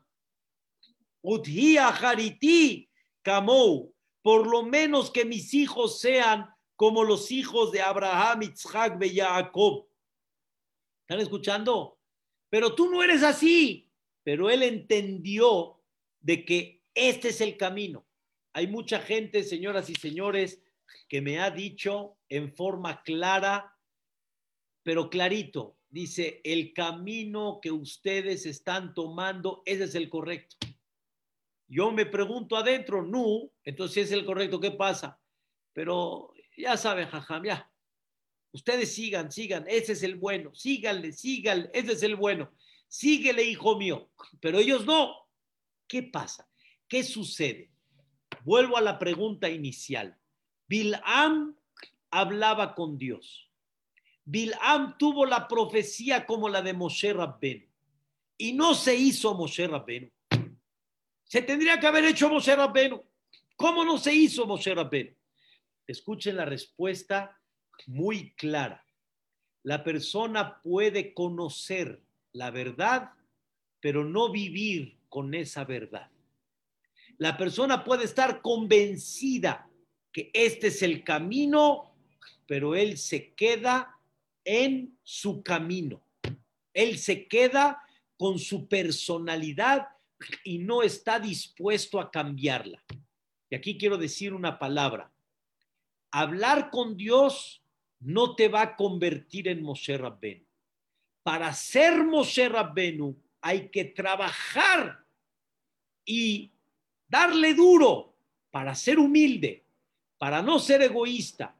Hariti 1.22 2.88
Kamou, 3.22 3.94
por 4.22 4.46
lo 4.46 4.64
menos 4.64 5.10
que 5.10 5.24
mis 5.24 5.54
hijos 5.54 6.00
sean 6.00 6.48
como 6.76 7.04
los 7.04 7.30
hijos 7.30 7.70
de 7.70 7.80
Abraham, 7.80 8.42
Isaac 8.42 9.02
y 9.04 9.20
Jacob. 9.20 9.86
¿Están 11.02 11.20
escuchando? 11.20 11.98
Pero 12.50 12.74
tú 12.74 12.90
no 12.90 13.02
eres 13.02 13.22
así 13.22 13.88
pero 14.24 14.50
él 14.50 14.62
entendió 14.62 15.80
de 16.20 16.44
que 16.44 16.82
este 16.94 17.28
es 17.28 17.40
el 17.40 17.56
camino. 17.56 18.06
Hay 18.52 18.66
mucha 18.66 19.00
gente, 19.00 19.42
señoras 19.42 19.90
y 19.90 19.94
señores, 19.94 20.62
que 21.08 21.20
me 21.20 21.40
ha 21.40 21.50
dicho 21.50 22.16
en 22.28 22.54
forma 22.54 23.02
clara, 23.02 23.76
pero 24.82 25.10
clarito, 25.10 25.78
dice, 25.88 26.40
el 26.44 26.72
camino 26.72 27.60
que 27.62 27.70
ustedes 27.70 28.46
están 28.46 28.94
tomando, 28.94 29.62
ese 29.66 29.84
es 29.84 29.94
el 29.94 30.08
correcto. 30.08 30.56
Yo 31.68 31.90
me 31.92 32.06
pregunto 32.06 32.56
adentro, 32.56 33.02
no, 33.02 33.50
entonces 33.64 34.06
es 34.06 34.12
el 34.12 34.24
correcto, 34.24 34.60
¿qué 34.60 34.72
pasa? 34.72 35.20
Pero 35.72 36.32
ya 36.56 36.76
saben, 36.76 37.08
jajam, 37.08 37.44
ya. 37.44 37.70
Ustedes 38.52 38.94
sigan, 38.94 39.32
sigan, 39.32 39.64
ese 39.66 39.92
es 39.92 40.02
el 40.02 40.16
bueno, 40.16 40.54
síganle, 40.54 41.12
síganle, 41.12 41.70
ese 41.72 41.92
es 41.92 42.02
el 42.02 42.16
bueno. 42.16 42.52
Síguele, 42.86 43.42
hijo 43.44 43.78
mío. 43.78 44.10
Pero 44.38 44.58
ellos 44.58 44.84
no. 44.84 45.26
¿Qué 45.88 46.02
pasa? 46.02 46.46
¿Qué 46.86 47.02
sucede? 47.02 47.70
Vuelvo 48.44 48.76
a 48.76 48.82
la 48.82 48.98
pregunta 48.98 49.48
inicial. 49.48 50.18
Bilam 50.72 51.54
hablaba 52.10 52.74
con 52.74 52.96
Dios. 52.96 53.46
Bilam 54.24 54.96
tuvo 54.96 55.26
la 55.26 55.46
profecía 55.46 56.24
como 56.24 56.48
la 56.48 56.62
de 56.62 56.72
Moshe 56.72 57.12
Rabben 57.12 57.68
y 58.38 58.54
no 58.54 58.74
se 58.74 58.94
hizo 58.94 59.34
Moshe 59.34 59.66
Rabben. 59.66 60.10
Se 61.24 61.42
tendría 61.42 61.78
que 61.78 61.86
haber 61.86 62.06
hecho 62.06 62.30
Moshe 62.30 62.56
Rabben. 62.56 62.98
¿Cómo 63.54 63.84
no 63.84 63.98
se 63.98 64.14
hizo 64.14 64.46
Moshe 64.46 64.74
Rabben? 64.74 65.14
Escuchen 65.86 66.36
la 66.36 66.46
respuesta 66.46 67.38
muy 67.86 68.32
clara. 68.32 68.82
La 69.64 69.84
persona 69.84 70.62
puede 70.62 71.12
conocer 71.12 72.00
la 72.32 72.50
verdad, 72.50 73.10
pero 73.78 74.06
no 74.06 74.32
vivir 74.32 74.96
con 75.10 75.34
esa 75.34 75.64
verdad. 75.64 76.10
La 77.18 77.36
persona 77.36 77.84
puede 77.84 78.04
estar 78.04 78.40
convencida 78.40 79.68
que 80.12 80.30
este 80.34 80.68
es 80.68 80.82
el 80.82 81.04
camino, 81.04 81.94
pero 82.46 82.74
él 82.74 82.98
se 82.98 83.32
queda 83.34 83.98
en 84.44 84.98
su 85.02 85.42
camino. 85.42 86.02
Él 86.74 86.98
se 86.98 87.26
queda 87.26 87.82
con 88.16 88.38
su 88.38 88.68
personalidad 88.68 89.88
y 90.44 90.58
no 90.58 90.82
está 90.82 91.18
dispuesto 91.18 92.00
a 92.00 92.10
cambiarla. 92.10 92.82
Y 93.50 93.54
aquí 93.54 93.76
quiero 93.76 93.98
decir 93.98 94.32
una 94.32 94.58
palabra. 94.58 95.10
Hablar 96.10 96.70
con 96.70 96.96
Dios 96.96 97.62
no 98.00 98.34
te 98.34 98.48
va 98.48 98.62
a 98.62 98.76
convertir 98.76 99.48
en 99.48 99.62
Moshe 99.62 99.96
Rabbenu. 99.96 100.44
Para 101.22 101.52
ser 101.54 102.04
Moshe 102.04 102.48
Rabbenu 102.48 103.16
hay 103.40 103.68
que 103.68 103.84
trabajar 103.84 105.04
y 106.04 106.52
darle 107.08 107.54
duro 107.54 108.14
para 108.50 108.74
ser 108.74 108.98
humilde, 108.98 109.64
para 110.22 110.40
no 110.40 110.60
ser 110.60 110.80
egoísta, 110.82 111.52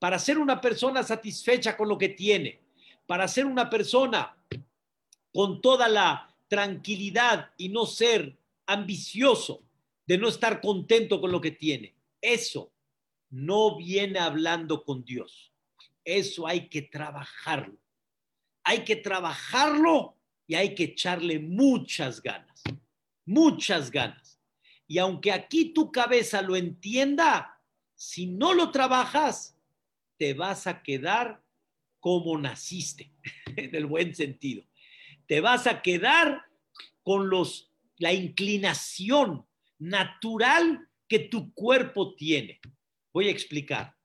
para 0.00 0.18
ser 0.18 0.36
una 0.36 0.60
persona 0.60 1.04
satisfecha 1.04 1.76
con 1.76 1.88
lo 1.88 1.96
que 1.96 2.08
tiene, 2.08 2.58
para 3.06 3.28
ser 3.28 3.46
una 3.46 3.70
persona 3.70 4.36
con 5.32 5.60
toda 5.60 5.88
la 5.88 6.34
tranquilidad 6.48 7.52
y 7.56 7.68
no 7.68 7.86
ser 7.86 8.36
ambicioso, 8.66 9.62
de 10.04 10.18
no 10.18 10.26
estar 10.26 10.60
contento 10.60 11.20
con 11.20 11.30
lo 11.30 11.40
que 11.40 11.52
tiene. 11.52 11.94
Eso 12.20 12.72
no 13.30 13.76
viene 13.76 14.18
hablando 14.18 14.82
con 14.82 15.04
Dios. 15.04 15.52
Eso 16.04 16.48
hay 16.48 16.68
que 16.68 16.82
trabajarlo. 16.82 17.78
Hay 18.64 18.82
que 18.82 18.96
trabajarlo 18.96 20.16
y 20.48 20.56
hay 20.56 20.74
que 20.74 20.84
echarle 20.86 21.38
muchas 21.38 22.20
ganas, 22.20 22.64
muchas 23.24 23.92
ganas. 23.92 24.40
Y 24.88 24.98
aunque 24.98 25.30
aquí 25.30 25.66
tu 25.66 25.92
cabeza 25.92 26.42
lo 26.42 26.56
entienda, 26.56 27.51
si 28.02 28.26
no 28.26 28.54
lo 28.54 28.70
trabajas, 28.70 29.58
te 30.18 30.34
vas 30.34 30.66
a 30.66 30.82
quedar 30.82 31.42
como 32.00 32.36
naciste, 32.38 33.12
en 33.56 33.74
el 33.74 33.86
buen 33.86 34.14
sentido 34.14 34.64
te 35.26 35.40
vas 35.40 35.66
a 35.66 35.82
quedar 35.82 36.44
con 37.02 37.30
los, 37.30 37.72
la 37.96 38.12
inclinación 38.12 39.46
natural 39.78 40.88
que 41.08 41.20
tu 41.20 41.52
cuerpo 41.54 42.14
tiene. 42.14 42.60
Voy 43.12 43.28
a 43.28 43.30
explicar. 43.30 43.96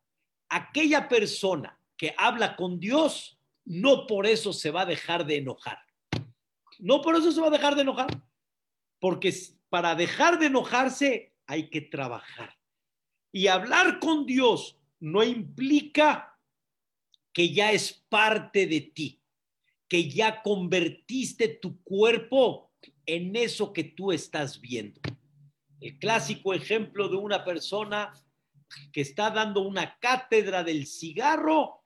Aquella 0.49 1.09
persona 1.09 1.79
que 1.97 2.15
habla 2.17 2.55
con 2.55 2.79
Dios, 2.79 3.39
no 3.65 4.07
por 4.07 4.25
eso 4.25 4.53
se 4.53 4.71
va 4.71 4.83
a 4.83 4.85
dejar 4.85 5.25
de 5.25 5.37
enojar. 5.37 5.79
No 6.79 7.01
por 7.01 7.15
eso 7.15 7.31
se 7.31 7.41
va 7.41 7.47
a 7.47 7.51
dejar 7.51 7.75
de 7.75 7.81
enojar. 7.81 8.07
Porque 8.99 9.33
para 9.69 9.95
dejar 9.95 10.39
de 10.39 10.45
enojarse 10.45 11.33
hay 11.45 11.69
que 11.69 11.81
trabajar. 11.81 12.56
Y 13.31 13.47
hablar 13.47 13.99
con 13.99 14.25
Dios 14.25 14.77
no 14.99 15.23
implica 15.23 16.39
que 17.33 17.53
ya 17.53 17.71
es 17.71 17.93
parte 18.09 18.65
de 18.67 18.81
ti 18.81 19.21
que 19.87 20.09
ya 20.09 20.41
convertiste 20.41 21.47
tu 21.47 21.81
cuerpo 21.83 22.71
en 23.05 23.35
eso 23.35 23.71
que 23.71 23.83
tú 23.85 24.11
estás 24.11 24.59
viendo. 24.59 24.99
El 25.79 25.97
clásico 25.97 26.53
ejemplo 26.53 27.07
de 27.07 27.15
una 27.15 27.45
persona 27.45 28.13
que 28.91 29.01
está 29.01 29.29
dando 29.29 29.61
una 29.61 29.97
cátedra 29.99 30.63
del 30.63 30.85
cigarro, 30.87 31.83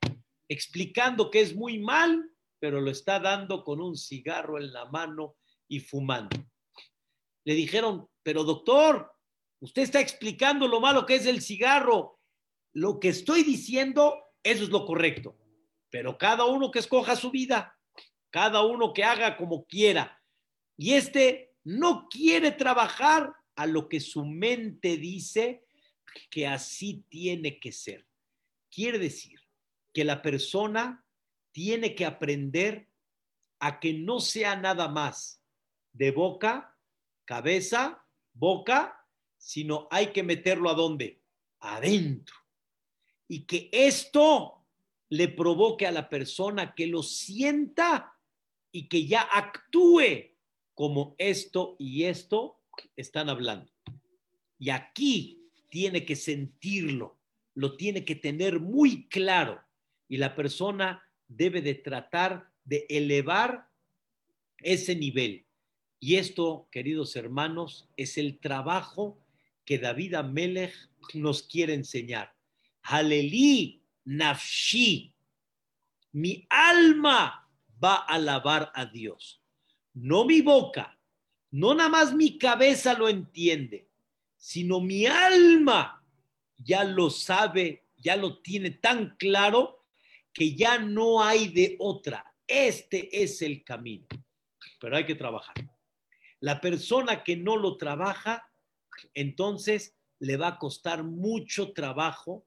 explicando 0.48 1.30
que 1.30 1.40
es 1.40 1.54
muy 1.54 1.78
mal, 1.78 2.30
pero 2.58 2.80
lo 2.80 2.90
está 2.90 3.20
dando 3.20 3.62
con 3.62 3.80
un 3.80 3.96
cigarro 3.96 4.58
en 4.58 4.72
la 4.72 4.86
mano 4.86 5.36
y 5.68 5.80
fumando. 5.80 6.36
Le 7.44 7.54
dijeron, 7.54 8.08
pero 8.22 8.44
doctor, 8.44 9.11
usted 9.62 9.82
está 9.82 10.00
explicando 10.00 10.68
lo 10.68 10.80
malo 10.80 11.06
que 11.06 11.14
es 11.14 11.26
el 11.26 11.40
cigarro. 11.40 12.20
Lo 12.74 13.00
que 13.00 13.08
estoy 13.08 13.42
diciendo, 13.42 14.18
eso 14.42 14.64
es 14.64 14.68
lo 14.68 14.84
correcto. 14.84 15.36
Pero 15.90 16.18
cada 16.18 16.44
uno 16.44 16.70
que 16.70 16.78
escoja 16.78 17.16
su 17.16 17.30
vida 17.30 17.78
cada 18.32 18.62
uno 18.64 18.92
que 18.92 19.04
haga 19.04 19.36
como 19.36 19.66
quiera. 19.66 20.20
Y 20.76 20.94
este 20.94 21.54
no 21.62 22.08
quiere 22.08 22.50
trabajar 22.50 23.32
a 23.54 23.66
lo 23.66 23.88
que 23.88 24.00
su 24.00 24.24
mente 24.24 24.96
dice 24.96 25.64
que 26.30 26.46
así 26.46 27.04
tiene 27.08 27.60
que 27.60 27.70
ser. 27.70 28.08
Quiere 28.70 28.98
decir 28.98 29.38
que 29.92 30.04
la 30.04 30.22
persona 30.22 31.04
tiene 31.52 31.94
que 31.94 32.06
aprender 32.06 32.88
a 33.60 33.78
que 33.78 33.92
no 33.92 34.18
sea 34.18 34.56
nada 34.56 34.88
más 34.88 35.42
de 35.92 36.10
boca, 36.10 36.74
cabeza, 37.26 38.04
boca, 38.32 39.01
sino 39.42 39.88
hay 39.90 40.12
que 40.12 40.22
meterlo 40.22 40.70
a 40.70 40.74
dónde? 40.74 41.20
Adentro. 41.58 42.36
Y 43.26 43.44
que 43.44 43.68
esto 43.72 44.64
le 45.08 45.28
provoque 45.28 45.84
a 45.86 45.90
la 45.90 46.08
persona 46.08 46.74
que 46.74 46.86
lo 46.86 47.02
sienta 47.02 48.16
y 48.70 48.88
que 48.88 49.04
ya 49.04 49.22
actúe 49.22 50.36
como 50.74 51.16
esto 51.18 51.74
y 51.78 52.04
esto 52.04 52.60
están 52.94 53.28
hablando. 53.28 53.70
Y 54.58 54.70
aquí 54.70 55.42
tiene 55.70 56.04
que 56.04 56.14
sentirlo, 56.14 57.18
lo 57.54 57.76
tiene 57.76 58.04
que 58.04 58.14
tener 58.14 58.60
muy 58.60 59.08
claro 59.08 59.60
y 60.08 60.18
la 60.18 60.36
persona 60.36 61.02
debe 61.26 61.62
de 61.62 61.74
tratar 61.74 62.48
de 62.64 62.86
elevar 62.88 63.68
ese 64.58 64.94
nivel. 64.94 65.46
Y 65.98 66.16
esto, 66.16 66.68
queridos 66.70 67.16
hermanos, 67.16 67.88
es 67.96 68.18
el 68.18 68.38
trabajo 68.38 69.21
que 69.64 69.78
David 69.78 70.14
Amelech 70.14 70.74
nos 71.14 71.42
quiere 71.42 71.74
enseñar. 71.74 72.34
Halelí 72.82 73.82
nafshi, 74.04 75.14
mi 76.12 76.46
alma 76.50 77.48
va 77.82 77.94
a 77.94 78.14
alabar 78.14 78.70
a 78.74 78.86
Dios. 78.86 79.42
No 79.94 80.24
mi 80.24 80.40
boca, 80.40 80.98
no 81.50 81.74
nada 81.74 81.88
más 81.88 82.14
mi 82.14 82.38
cabeza 82.38 82.94
lo 82.94 83.08
entiende, 83.08 83.88
sino 84.36 84.80
mi 84.80 85.06
alma 85.06 86.04
ya 86.56 86.84
lo 86.84 87.10
sabe, 87.10 87.84
ya 87.96 88.16
lo 88.16 88.40
tiene 88.40 88.70
tan 88.70 89.16
claro 89.16 89.84
que 90.32 90.54
ya 90.54 90.78
no 90.78 91.22
hay 91.22 91.48
de 91.48 91.76
otra. 91.78 92.24
Este 92.46 93.22
es 93.22 93.42
el 93.42 93.62
camino, 93.64 94.06
pero 94.80 94.96
hay 94.96 95.04
que 95.04 95.14
trabajar. 95.14 95.54
La 96.40 96.60
persona 96.60 97.22
que 97.22 97.36
no 97.36 97.56
lo 97.56 97.76
trabaja, 97.76 98.50
entonces 99.14 99.94
le 100.18 100.36
va 100.36 100.48
a 100.48 100.58
costar 100.58 101.02
mucho 101.02 101.72
trabajo 101.72 102.44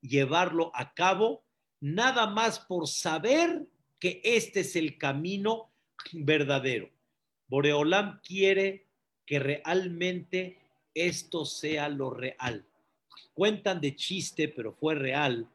llevarlo 0.00 0.70
a 0.74 0.92
cabo, 0.94 1.44
nada 1.80 2.26
más 2.26 2.60
por 2.60 2.86
saber 2.86 3.66
que 3.98 4.20
este 4.22 4.60
es 4.60 4.76
el 4.76 4.98
camino 4.98 5.70
verdadero. 6.12 6.90
Boreolam 7.48 8.20
quiere 8.20 8.86
que 9.24 9.38
realmente 9.38 10.58
esto 10.92 11.44
sea 11.44 11.88
lo 11.88 12.10
real. 12.10 12.66
Cuentan 13.32 13.80
de 13.80 13.96
chiste, 13.96 14.48
pero 14.48 14.72
fue 14.72 14.94
real, 14.94 15.48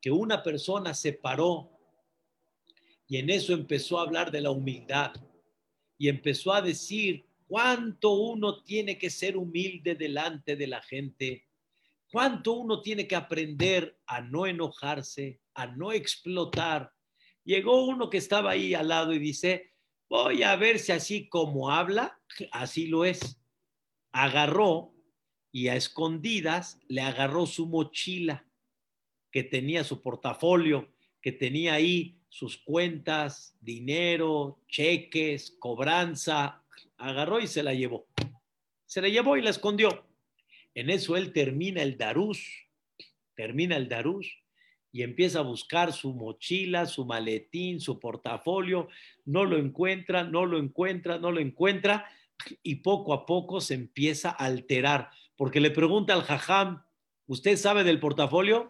que 0.00 0.10
una 0.10 0.42
persona 0.42 0.94
se 0.94 1.12
paró 1.12 1.70
y 3.08 3.16
en 3.16 3.30
eso 3.30 3.52
empezó 3.52 3.98
a 3.98 4.02
hablar 4.02 4.30
de 4.30 4.42
la 4.42 4.50
humildad 4.50 5.12
y 5.96 6.08
empezó 6.08 6.52
a 6.52 6.62
decir 6.62 7.24
cuánto 7.48 8.12
uno 8.12 8.62
tiene 8.62 8.98
que 8.98 9.10
ser 9.10 9.36
humilde 9.36 9.94
delante 9.94 10.54
de 10.54 10.66
la 10.66 10.82
gente, 10.82 11.46
cuánto 12.12 12.52
uno 12.52 12.82
tiene 12.82 13.08
que 13.08 13.16
aprender 13.16 13.98
a 14.06 14.20
no 14.20 14.46
enojarse, 14.46 15.40
a 15.54 15.66
no 15.66 15.92
explotar. 15.92 16.92
Llegó 17.44 17.86
uno 17.86 18.10
que 18.10 18.18
estaba 18.18 18.50
ahí 18.50 18.74
al 18.74 18.88
lado 18.88 19.14
y 19.14 19.18
dice, 19.18 19.72
voy 20.10 20.42
a 20.42 20.54
ver 20.56 20.78
si 20.78 20.92
así 20.92 21.28
como 21.28 21.70
habla, 21.70 22.20
así 22.52 22.86
lo 22.86 23.06
es. 23.06 23.40
Agarró 24.12 24.94
y 25.50 25.68
a 25.68 25.76
escondidas 25.76 26.78
le 26.86 27.00
agarró 27.00 27.46
su 27.46 27.66
mochila 27.66 28.46
que 29.30 29.42
tenía 29.42 29.84
su 29.84 30.02
portafolio, 30.02 30.92
que 31.22 31.32
tenía 31.32 31.74
ahí 31.74 32.20
sus 32.28 32.58
cuentas, 32.58 33.56
dinero, 33.60 34.60
cheques, 34.68 35.56
cobranza, 35.58 36.62
agarró 36.96 37.40
y 37.40 37.46
se 37.46 37.62
la 37.62 37.74
llevó. 37.74 38.06
Se 38.86 39.00
la 39.00 39.08
llevó 39.08 39.36
y 39.36 39.42
la 39.42 39.50
escondió. 39.50 40.06
En 40.74 40.90
eso 40.90 41.16
él 41.16 41.32
termina 41.32 41.82
el 41.82 41.98
darús, 41.98 42.48
termina 43.34 43.76
el 43.76 43.88
darús 43.88 44.42
y 44.92 45.02
empieza 45.02 45.40
a 45.40 45.42
buscar 45.42 45.92
su 45.92 46.14
mochila, 46.14 46.86
su 46.86 47.04
maletín, 47.04 47.80
su 47.80 47.98
portafolio, 47.98 48.88
no 49.24 49.44
lo 49.44 49.58
encuentra, 49.58 50.24
no 50.24 50.46
lo 50.46 50.58
encuentra, 50.58 51.18
no 51.18 51.30
lo 51.30 51.40
encuentra 51.40 52.08
y 52.62 52.76
poco 52.76 53.12
a 53.12 53.26
poco 53.26 53.60
se 53.60 53.74
empieza 53.74 54.30
a 54.30 54.46
alterar, 54.46 55.10
porque 55.36 55.60
le 55.60 55.70
pregunta 55.70 56.14
al 56.14 56.22
jajam, 56.22 56.84
¿usted 57.26 57.56
sabe 57.56 57.84
del 57.84 58.00
portafolio? 58.00 58.68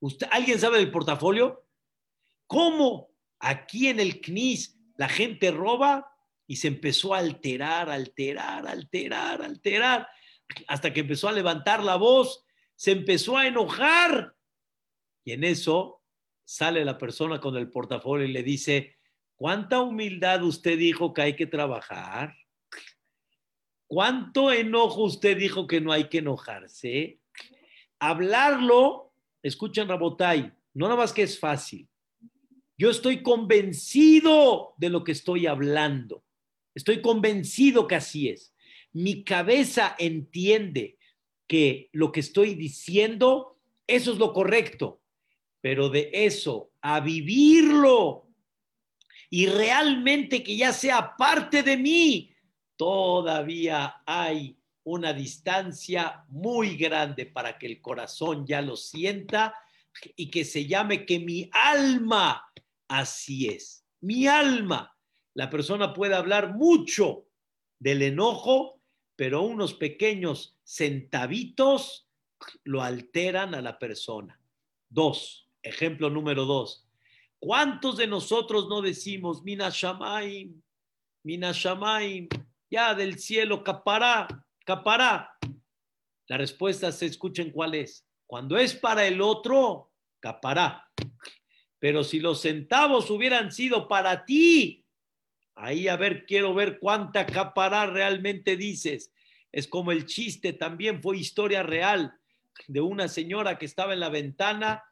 ¿Usted, 0.00 0.28
¿Alguien 0.30 0.58
sabe 0.58 0.78
del 0.78 0.90
portafolio? 0.90 1.64
¿Cómo 2.46 3.10
aquí 3.38 3.88
en 3.88 4.00
el 4.00 4.20
CNIS 4.20 4.78
la 4.96 5.08
gente 5.08 5.50
roba? 5.50 6.09
Y 6.50 6.56
se 6.56 6.66
empezó 6.66 7.14
a 7.14 7.18
alterar, 7.18 7.88
alterar, 7.88 8.66
alterar, 8.66 9.40
alterar, 9.40 10.08
hasta 10.66 10.92
que 10.92 10.98
empezó 10.98 11.28
a 11.28 11.32
levantar 11.32 11.80
la 11.80 11.94
voz, 11.94 12.44
se 12.74 12.90
empezó 12.90 13.38
a 13.38 13.46
enojar. 13.46 14.34
Y 15.24 15.30
en 15.30 15.44
eso 15.44 16.02
sale 16.44 16.84
la 16.84 16.98
persona 16.98 17.38
con 17.38 17.56
el 17.56 17.70
portafolio 17.70 18.26
y 18.26 18.32
le 18.32 18.42
dice, 18.42 18.96
¿cuánta 19.36 19.80
humildad 19.80 20.42
usted 20.42 20.76
dijo 20.76 21.14
que 21.14 21.22
hay 21.22 21.36
que 21.36 21.46
trabajar? 21.46 22.34
¿Cuánto 23.86 24.50
enojo 24.50 25.04
usted 25.04 25.38
dijo 25.38 25.68
que 25.68 25.80
no 25.80 25.92
hay 25.92 26.08
que 26.08 26.18
enojarse? 26.18 27.20
Hablarlo, 28.00 29.12
escuchen 29.40 29.86
Rabotay, 29.86 30.52
no 30.74 30.86
nada 30.88 30.96
más 30.96 31.12
que 31.12 31.22
es 31.22 31.38
fácil. 31.38 31.88
Yo 32.76 32.90
estoy 32.90 33.22
convencido 33.22 34.74
de 34.78 34.90
lo 34.90 35.04
que 35.04 35.12
estoy 35.12 35.46
hablando. 35.46 36.24
Estoy 36.74 37.00
convencido 37.00 37.86
que 37.86 37.96
así 37.96 38.28
es. 38.28 38.54
Mi 38.92 39.24
cabeza 39.24 39.94
entiende 39.98 40.98
que 41.46 41.88
lo 41.92 42.12
que 42.12 42.20
estoy 42.20 42.54
diciendo, 42.54 43.58
eso 43.86 44.12
es 44.12 44.18
lo 44.18 44.32
correcto. 44.32 45.00
Pero 45.60 45.88
de 45.88 46.10
eso 46.12 46.72
a 46.80 47.00
vivirlo 47.00 48.28
y 49.28 49.46
realmente 49.46 50.42
que 50.42 50.56
ya 50.56 50.72
sea 50.72 51.14
parte 51.16 51.62
de 51.62 51.76
mí, 51.76 52.34
todavía 52.76 54.02
hay 54.06 54.56
una 54.84 55.12
distancia 55.12 56.24
muy 56.28 56.76
grande 56.76 57.26
para 57.26 57.58
que 57.58 57.66
el 57.66 57.80
corazón 57.80 58.46
ya 58.46 58.62
lo 58.62 58.76
sienta 58.76 59.54
y 60.16 60.30
que 60.30 60.44
se 60.44 60.66
llame 60.66 61.04
que 61.04 61.20
mi 61.20 61.48
alma 61.52 62.44
así 62.88 63.48
es. 63.48 63.84
Mi 64.00 64.26
alma 64.26 64.96
la 65.34 65.50
persona 65.50 65.94
puede 65.94 66.14
hablar 66.14 66.54
mucho 66.54 67.26
del 67.78 68.02
enojo, 68.02 68.80
pero 69.16 69.42
unos 69.42 69.74
pequeños 69.74 70.56
centavitos 70.64 72.08
lo 72.64 72.82
alteran 72.82 73.54
a 73.54 73.62
la 73.62 73.78
persona. 73.78 74.40
Dos, 74.88 75.48
ejemplo 75.62 76.10
número 76.10 76.44
dos. 76.44 76.86
¿Cuántos 77.38 77.96
de 77.96 78.06
nosotros 78.06 78.68
no 78.68 78.82
decimos, 78.82 79.42
Mina 79.42 79.70
Shamaim, 79.72 80.60
Mina 81.22 81.52
Shamaim, 81.52 82.28
ya 82.70 82.94
del 82.94 83.18
cielo, 83.18 83.64
capará, 83.64 84.28
capará? 84.64 85.36
La 86.26 86.36
respuesta 86.36 86.92
se 86.92 87.06
escuchen 87.06 87.50
cuál 87.50 87.74
es. 87.74 88.06
Cuando 88.26 88.56
es 88.56 88.74
para 88.74 89.06
el 89.06 89.20
otro, 89.20 89.90
capará. 90.20 90.88
Pero 91.78 92.04
si 92.04 92.20
los 92.20 92.42
centavos 92.42 93.10
hubieran 93.10 93.50
sido 93.50 93.88
para 93.88 94.24
ti, 94.24 94.79
Ahí 95.54 95.88
a 95.88 95.96
ver, 95.96 96.24
quiero 96.26 96.54
ver 96.54 96.78
cuánta 96.78 97.26
capará 97.26 97.86
realmente 97.86 98.56
dices. 98.56 99.12
Es 99.52 99.66
como 99.66 99.92
el 99.92 100.06
chiste, 100.06 100.52
también 100.52 101.02
fue 101.02 101.18
historia 101.18 101.62
real 101.62 102.14
de 102.68 102.80
una 102.80 103.08
señora 103.08 103.58
que 103.58 103.66
estaba 103.66 103.92
en 103.92 104.00
la 104.00 104.08
ventana 104.08 104.84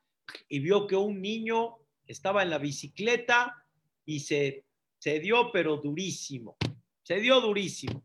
y 0.48 0.58
vio 0.58 0.86
que 0.86 0.96
un 0.96 1.20
niño 1.20 1.76
estaba 2.06 2.42
en 2.42 2.50
la 2.50 2.58
bicicleta 2.58 3.64
y 4.04 4.20
se, 4.20 4.64
se 4.98 5.20
dio, 5.20 5.52
pero 5.52 5.76
durísimo. 5.76 6.56
Se 7.02 7.20
dio 7.20 7.40
durísimo. 7.40 8.04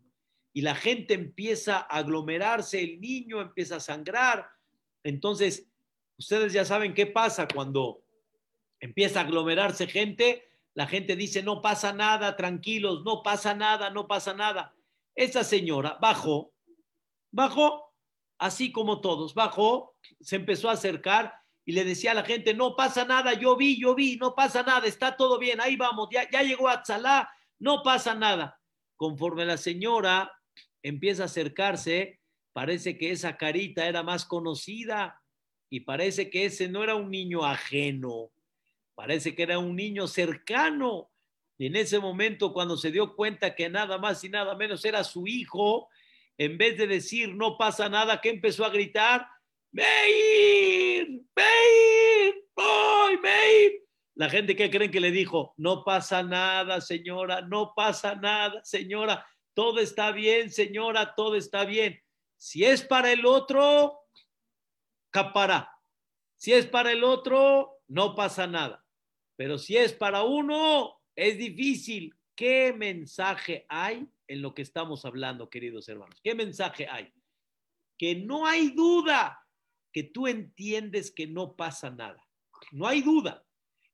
Y 0.53 0.61
la 0.61 0.75
gente 0.75 1.13
empieza 1.13 1.77
a 1.77 1.97
aglomerarse, 1.97 2.81
el 2.81 3.01
niño 3.01 3.41
empieza 3.41 3.77
a 3.77 3.79
sangrar. 3.79 4.47
Entonces, 5.03 5.67
ustedes 6.17 6.53
ya 6.53 6.63
saben 6.63 6.93
qué 6.93 7.07
pasa 7.07 7.47
cuando 7.47 8.03
empieza 8.79 9.21
a 9.21 9.23
aglomerarse 9.23 9.87
gente 9.87 10.43
la 10.75 10.87
gente 10.87 11.15
dice, 11.15 11.43
no 11.43 11.61
pasa 11.61 11.93
nada, 11.93 12.35
tranquilos, 12.35 13.03
no 13.03 13.21
pasa 13.21 13.53
nada, 13.53 13.89
no 13.89 14.07
pasa 14.07 14.33
nada. 14.33 14.73
Esa 15.15 15.43
señora 15.43 15.97
bajó, 16.01 16.53
bajó, 17.31 17.93
así 18.39 18.71
como 18.71 18.99
todos, 18.99 19.35
bajó, 19.35 19.95
se 20.19 20.37
empezó 20.37 20.69
a 20.69 20.73
acercar 20.73 21.33
y 21.65 21.73
le 21.73 21.85
decía 21.85 22.11
a 22.11 22.15
la 22.15 22.23
gente, 22.23 22.53
no 22.53 22.75
pasa 22.75 23.05
nada, 23.05 23.33
yo 23.33 23.55
vi, 23.55 23.79
yo 23.79 23.95
vi, 23.95 24.17
no 24.17 24.35
pasa 24.35 24.63
nada, 24.63 24.87
está 24.87 25.15
todo 25.15 25.37
bien, 25.37 25.61
ahí 25.61 25.75
vamos, 25.75 26.09
ya, 26.11 26.29
ya 26.29 26.41
llegó 26.41 26.67
a 26.67 26.81
Tzalá, 26.81 27.29
no 27.59 27.83
pasa 27.83 28.15
nada. 28.15 28.59
Conforme 28.97 29.45
la 29.45 29.57
señora 29.57 30.31
empieza 30.81 31.23
a 31.23 31.25
acercarse, 31.27 32.19
parece 32.51 32.97
que 32.97 33.11
esa 33.11 33.37
carita 33.37 33.87
era 33.87 34.03
más 34.03 34.25
conocida 34.25 35.21
y 35.69 35.81
parece 35.81 36.29
que 36.29 36.45
ese 36.45 36.67
no 36.67 36.83
era 36.83 36.95
un 36.95 37.09
niño 37.09 37.45
ajeno, 37.45 38.31
Parece 38.95 39.35
que 39.35 39.43
era 39.43 39.59
un 39.59 39.75
niño 39.75 40.07
cercano. 40.07 41.11
En 41.57 41.75
ese 41.75 41.99
momento, 41.99 42.53
cuando 42.53 42.77
se 42.77 42.91
dio 42.91 43.15
cuenta 43.15 43.55
que 43.55 43.69
nada 43.69 43.97
más 43.97 44.23
y 44.23 44.29
nada 44.29 44.55
menos 44.55 44.83
era 44.85 45.03
su 45.03 45.27
hijo, 45.27 45.89
en 46.37 46.57
vez 46.57 46.77
de 46.77 46.87
decir 46.87 47.35
no 47.35 47.57
pasa 47.57 47.89
nada, 47.89 48.21
que 48.21 48.29
empezó 48.29 48.65
a 48.65 48.69
gritar, 48.69 49.27
Meir, 49.71 51.07
Meir, 51.35 52.45
voy, 52.55 53.17
Meir. 53.17 53.83
La 54.15 54.29
gente 54.29 54.55
que 54.55 54.69
creen 54.69 54.91
que 54.91 54.99
le 54.99 55.11
dijo, 55.11 55.53
no 55.57 55.83
pasa 55.83 56.21
nada, 56.21 56.81
señora, 56.81 57.41
no 57.41 57.73
pasa 57.75 58.15
nada, 58.15 58.61
señora, 58.63 59.25
todo 59.55 59.79
está 59.79 60.11
bien, 60.11 60.51
señora, 60.51 61.15
todo 61.15 61.35
está 61.35 61.65
bien. 61.65 61.99
Si 62.37 62.63
es 62.63 62.83
para 62.83 63.11
el 63.11 63.25
otro, 63.25 64.01
capará. 65.09 65.71
Si 66.35 66.53
es 66.53 66.67
para 66.67 66.91
el 66.91 67.03
otro, 67.03 67.79
no 67.87 68.15
pasa 68.15 68.45
nada. 68.45 68.82
Pero 69.35 69.57
si 69.57 69.77
es 69.77 69.93
para 69.93 70.23
uno, 70.23 71.01
es 71.15 71.37
difícil. 71.37 72.15
¿Qué 72.35 72.73
mensaje 72.73 73.65
hay 73.69 74.07
en 74.27 74.41
lo 74.41 74.53
que 74.53 74.61
estamos 74.63 75.05
hablando, 75.05 75.49
queridos 75.49 75.87
hermanos? 75.89 76.19
¿Qué 76.23 76.33
mensaje 76.35 76.87
hay? 76.87 77.11
Que 77.97 78.15
no 78.15 78.45
hay 78.45 78.71
duda 78.71 79.39
que 79.91 80.03
tú 80.03 80.27
entiendes 80.27 81.11
que 81.11 81.27
no 81.27 81.55
pasa 81.55 81.91
nada. 81.91 82.27
No 82.71 82.87
hay 82.87 83.01
duda. 83.01 83.45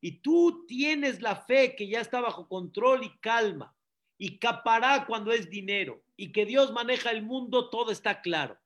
Y 0.02 0.22
tú 0.22 0.66
tienes 0.66 1.22
la 1.22 1.36
fe 1.36 1.76
que 1.76 1.88
ya 1.88 2.00
está 2.00 2.22
bajo 2.22 2.48
control 2.48 3.04
y 3.04 3.18
calma. 3.20 3.76
Y 4.18 4.38
capará 4.38 5.06
cuando 5.06 5.32
es 5.32 5.50
dinero. 5.50 6.02
Y 6.16 6.32
que 6.32 6.46
Dios 6.46 6.72
maneja 6.72 7.12
el 7.12 7.24
mundo, 7.24 7.70
todo 7.70 7.92
está 7.92 8.22
claro. 8.22 8.58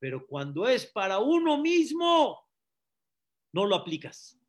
Pero 0.00 0.26
cuando 0.26 0.68
es 0.68 0.86
para 0.86 1.18
uno 1.18 1.58
mismo, 1.58 2.48
no 3.52 3.66
lo 3.66 3.76
aplicas 3.76 4.39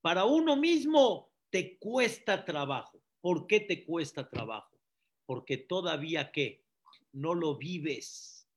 para 0.00 0.24
uno 0.24 0.56
mismo 0.56 1.30
te 1.50 1.78
cuesta 1.78 2.44
trabajo. 2.44 3.00
¿Por 3.20 3.46
qué 3.46 3.60
te 3.60 3.84
cuesta 3.84 4.28
trabajo? 4.28 4.78
Porque 5.26 5.56
todavía 5.56 6.30
que 6.30 6.64
no 7.12 7.34
lo 7.34 7.56
vives, 7.56 8.48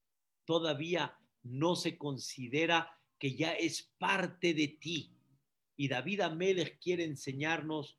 todavía 0.45 1.17
no 1.43 1.75
se 1.75 1.97
considera 1.97 2.97
que 3.17 3.35
ya 3.35 3.53
es 3.53 3.91
parte 3.97 4.53
de 4.53 4.67
ti. 4.67 5.15
Y 5.75 5.87
David 5.87 6.21
Amelech 6.21 6.79
quiere 6.79 7.03
enseñarnos 7.03 7.97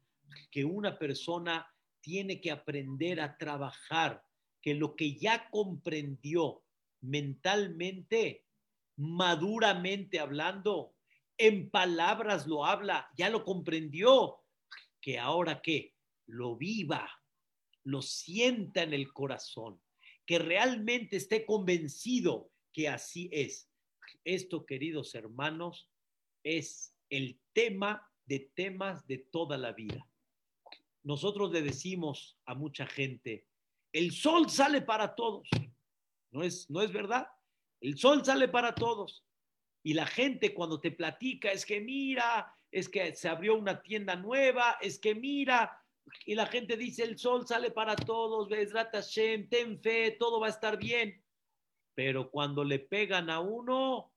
que 0.51 0.65
una 0.65 0.99
persona 0.99 1.67
tiene 2.01 2.41
que 2.41 2.51
aprender 2.51 3.21
a 3.21 3.37
trabajar, 3.37 4.25
que 4.61 4.75
lo 4.75 4.95
que 4.97 5.15
ya 5.15 5.49
comprendió 5.51 6.63
mentalmente, 7.01 8.45
maduramente 8.97 10.21
hablando, 10.21 10.92
en 11.43 11.71
palabras 11.71 12.47
lo 12.47 12.65
habla, 12.65 13.11
ya 13.17 13.29
lo 13.29 13.45
comprendió, 13.45 14.39
que 15.01 15.19
ahora 15.19 15.61
que 15.61 15.97
lo 16.27 16.57
viva, 16.57 17.11
lo 17.83 18.01
sienta 18.01 18.85
en 18.85 18.95
el 18.95 19.13
corazón, 19.13 19.83
que 20.25 20.39
realmente 20.39 21.17
esté 21.17 21.45
convencido 21.45 22.53
que 22.73 22.89
así 22.89 23.29
es. 23.33 23.69
Esto, 24.23 24.65
queridos 24.65 25.17
hermanos, 25.17 25.91
es 26.45 26.95
el 27.11 27.41
tema 27.53 28.09
de 28.25 28.53
temas 28.55 29.05
de 29.09 29.19
toda 29.19 29.59
la 29.59 29.73
vida. 29.73 30.09
Nosotros 31.03 31.51
le 31.51 31.63
decimos 31.63 32.39
a 32.47 32.55
mucha 32.55 32.87
gente, 32.87 33.49
el 33.93 34.13
sol 34.13 34.49
sale 34.49 34.81
para 34.81 35.17
todos. 35.17 35.49
¿No 36.31 36.45
es, 36.45 36.71
no 36.71 36.83
es 36.83 36.93
verdad? 36.93 37.27
El 37.81 37.99
sol 37.99 38.25
sale 38.25 38.47
para 38.47 38.77
todos. 38.77 39.25
Y 39.83 39.95
la 39.95 40.07
gente 40.07 40.55
cuando 40.55 40.81
te 40.81 40.93
platica 40.93 41.51
es 41.51 41.67
que 41.67 41.81
mira, 41.81 42.55
es 42.71 42.89
que 42.89 43.15
se 43.15 43.29
abrió 43.29 43.57
una 43.57 43.83
tienda 43.83 44.17
nueva, 44.17 44.79
es 44.81 44.99
que 44.99 45.15
mira, 45.15 45.83
y 46.25 46.35
la 46.35 46.47
gente 46.47 46.77
dice 46.77 47.05
el 47.05 47.19
sol 47.19 47.47
sale 47.47 47.71
para 47.71 47.97
todos, 47.97 48.49
Bezrat 48.49 48.93
Hashem, 48.93 49.49
ten 49.49 49.81
fe, 49.81 50.13
todo 50.19 50.41
va 50.41 50.47
a 50.47 50.51
estar 50.51 50.79
bien. 50.79 51.23
Pero 51.95 52.31
cuando 52.31 52.65
le 52.65 52.79
pegan 52.79 53.29
a 53.29 53.41
uno, 53.41 54.13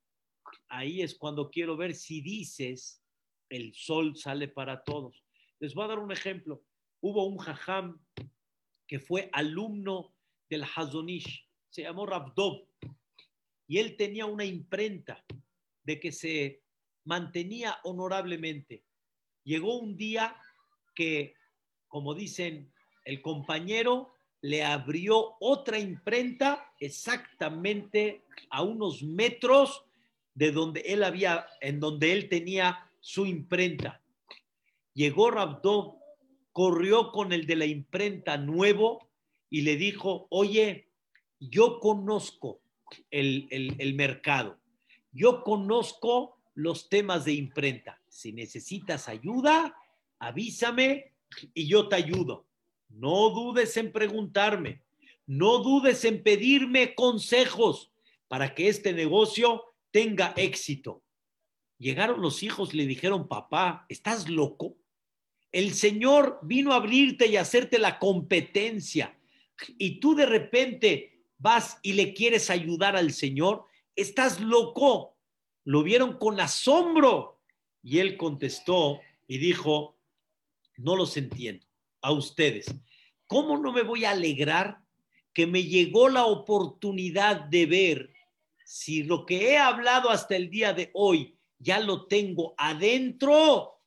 ahí 0.70 1.02
es 1.02 1.16
cuando 1.16 1.50
quiero 1.50 1.76
ver 1.76 1.94
si 1.94 2.22
dices 2.22 3.02
el 3.50 3.74
sol 3.74 4.16
sale 4.16 4.48
para 4.48 4.84
todos. 4.84 5.24
Les 5.60 5.74
voy 5.74 5.86
a 5.86 5.90
dar 5.90 6.00
un 6.00 6.12
ejemplo. 6.12 6.64
Hubo 7.02 7.26
un 7.26 7.38
jajam 7.38 8.00
que 8.88 9.00
fue 9.00 9.30
alumno 9.34 10.16
del 10.50 10.64
Hazonish, 10.64 11.48
se 11.70 11.84
llamó 11.84 12.06
Rabdov, 12.06 12.68
y 13.68 13.80
él 13.80 13.98
tenía 13.98 14.26
una 14.26 14.46
imprenta 14.46 15.26
de 15.86 16.00
que 16.00 16.12
se 16.12 16.62
mantenía 17.06 17.78
honorablemente. 17.84 18.84
Llegó 19.44 19.78
un 19.78 19.96
día 19.96 20.36
que, 20.96 21.36
como 21.88 22.16
dicen, 22.16 22.74
el 23.06 23.22
compañero 23.22 24.14
le 24.42 24.64
abrió 24.64 25.36
otra 25.40 25.80
imprenta 25.80 26.72
exactamente 26.80 28.24
a 28.50 28.64
unos 28.64 29.04
metros 29.04 29.84
de 30.34 30.52
donde 30.52 30.82
él 30.82 31.04
había, 31.04 31.48
en 31.62 31.80
donde 31.80 32.12
él 32.12 32.28
tenía 32.30 32.92
su 33.00 33.26
imprenta. 33.26 34.02
Llegó 34.94 35.32
Rabdov, 35.32 36.00
corrió 36.52 37.12
con 37.12 37.34
el 37.34 37.46
de 37.46 37.56
la 37.56 37.66
imprenta 37.66 38.38
nuevo 38.38 39.10
y 39.50 39.62
le 39.62 39.78
dijo, 39.78 40.28
oye, 40.30 40.90
yo 41.40 41.80
conozco 41.80 42.62
el, 43.12 43.48
el 43.50 43.94
mercado, 43.94 44.60
yo 45.16 45.44
conozco 45.44 46.38
los 46.54 46.90
temas 46.90 47.26
de 47.26 47.34
imprenta. 47.34 48.02
Si 48.08 48.34
necesitas 48.34 49.08
ayuda, 49.08 49.76
avísame 50.20 51.14
y 51.54 51.68
yo 51.68 51.88
te 51.88 51.96
ayudo. 51.96 52.46
No 52.90 53.30
dudes 53.30 53.76
en 53.78 53.92
preguntarme, 53.92 54.84
no 55.26 55.60
dudes 55.60 56.06
en 56.06 56.22
pedirme 56.22 56.94
consejos 56.96 57.92
para 58.28 58.54
que 58.54 58.68
este 58.68 58.94
negocio 58.94 59.64
tenga 59.92 60.34
éxito. 60.36 61.02
Llegaron 61.78 62.22
los 62.22 62.44
hijos 62.44 62.74
le 62.74 62.86
dijeron, 62.86 63.28
papá, 63.28 63.86
¿estás 63.90 64.30
loco? 64.30 64.78
El 65.52 65.74
Señor 65.74 66.40
vino 66.44 66.74
a 66.74 66.78
abrirte 66.78 67.28
y 67.28 67.38
hacerte 67.38 67.80
la 67.80 68.00
competencia 68.00 69.18
y 69.78 70.00
tú 70.02 70.16
de 70.16 70.26
repente 70.26 71.22
vas 71.38 71.80
y 71.82 71.94
le 71.94 72.14
quieres 72.14 72.50
ayudar 72.50 72.96
al 72.96 73.14
Señor, 73.14 73.66
estás 73.96 74.40
loco 74.40 75.16
lo 75.66 75.84
vieron 75.84 76.18
con 76.18 76.40
asombro. 76.40 77.42
Y 77.84 78.00
él 78.00 78.18
contestó 78.18 79.02
y 79.28 79.38
dijo, 79.38 79.98
no 80.78 80.96
los 80.96 81.18
entiendo 81.18 81.66
a 82.02 82.12
ustedes. 82.12 82.74
¿Cómo 83.28 83.58
no 83.58 83.74
me 83.74 83.82
voy 83.82 84.06
a 84.06 84.12
alegrar 84.12 84.80
que 85.34 85.46
me 85.46 85.64
llegó 85.64 86.08
la 86.10 86.26
oportunidad 86.26 87.42
de 87.42 87.66
ver 87.66 88.14
si 88.64 89.04
lo 89.04 89.26
que 89.26 89.52
he 89.52 89.58
hablado 89.58 90.10
hasta 90.10 90.36
el 90.36 90.50
día 90.50 90.74
de 90.74 90.90
hoy 90.94 91.38
ya 91.60 91.80
lo 91.80 92.08
tengo 92.08 92.56
adentro 92.58 93.82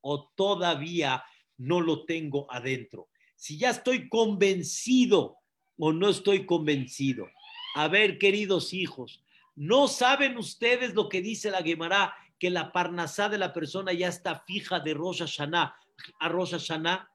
o 0.00 0.32
todavía 0.34 1.24
no 1.58 1.80
lo 1.80 2.04
tengo 2.04 2.46
adentro? 2.50 3.08
Si 3.36 3.58
ya 3.58 3.70
estoy 3.70 4.08
convencido 4.08 5.38
o 5.78 5.92
no 5.92 6.08
estoy 6.08 6.46
convencido. 6.46 7.28
A 7.74 7.88
ver, 7.88 8.18
queridos 8.18 8.72
hijos, 8.72 9.22
¿No 9.54 9.88
saben 9.88 10.38
ustedes 10.38 10.94
lo 10.94 11.08
que 11.08 11.20
dice 11.20 11.50
la 11.50 11.62
Gemara? 11.62 12.14
Que 12.38 12.50
la 12.50 12.72
parnasá 12.72 13.28
de 13.28 13.38
la 13.38 13.52
persona 13.52 13.92
ya 13.92 14.08
está 14.08 14.40
fija 14.46 14.80
de 14.80 14.94
Rosh 14.94 15.20
Hashanah 15.20 15.76
a 16.18 16.28
Rosh 16.28 16.52
Hashanah. 16.52 17.08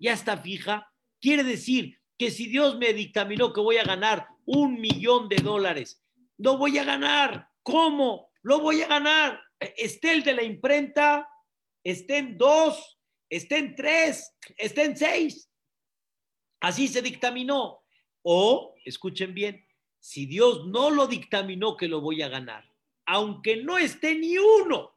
Ya 0.00 0.12
está 0.12 0.36
fija. 0.36 0.92
Quiere 1.20 1.44
decir 1.44 1.98
que 2.18 2.30
si 2.30 2.46
Dios 2.46 2.76
me 2.76 2.92
dictaminó 2.92 3.52
que 3.52 3.60
voy 3.60 3.78
a 3.78 3.84
ganar 3.84 4.28
un 4.44 4.80
millón 4.80 5.28
de 5.28 5.36
dólares, 5.36 6.02
no 6.38 6.58
voy 6.58 6.78
a 6.78 6.84
ganar. 6.84 7.48
¿Cómo? 7.62 8.30
Lo 8.42 8.60
voy 8.60 8.82
a 8.82 8.88
ganar. 8.88 9.40
Esté 9.58 10.12
el 10.12 10.22
de 10.22 10.34
la 10.34 10.42
imprenta, 10.42 11.28
esté 11.82 12.18
en 12.18 12.36
dos, 12.36 12.98
esté 13.30 13.58
en 13.58 13.74
tres, 13.74 14.34
esté 14.56 14.84
en 14.84 14.96
seis. 14.96 15.50
Así 16.60 16.88
se 16.88 17.02
dictaminó. 17.02 17.82
O, 18.22 18.74
escuchen 18.84 19.34
bien, 19.34 19.65
si 20.06 20.24
Dios 20.24 20.68
no 20.68 20.90
lo 20.90 21.08
dictaminó 21.08 21.76
que 21.76 21.88
lo 21.88 22.00
voy 22.00 22.22
a 22.22 22.28
ganar, 22.28 22.64
aunque 23.06 23.56
no 23.56 23.76
esté 23.76 24.14
ni 24.14 24.38
uno, 24.38 24.96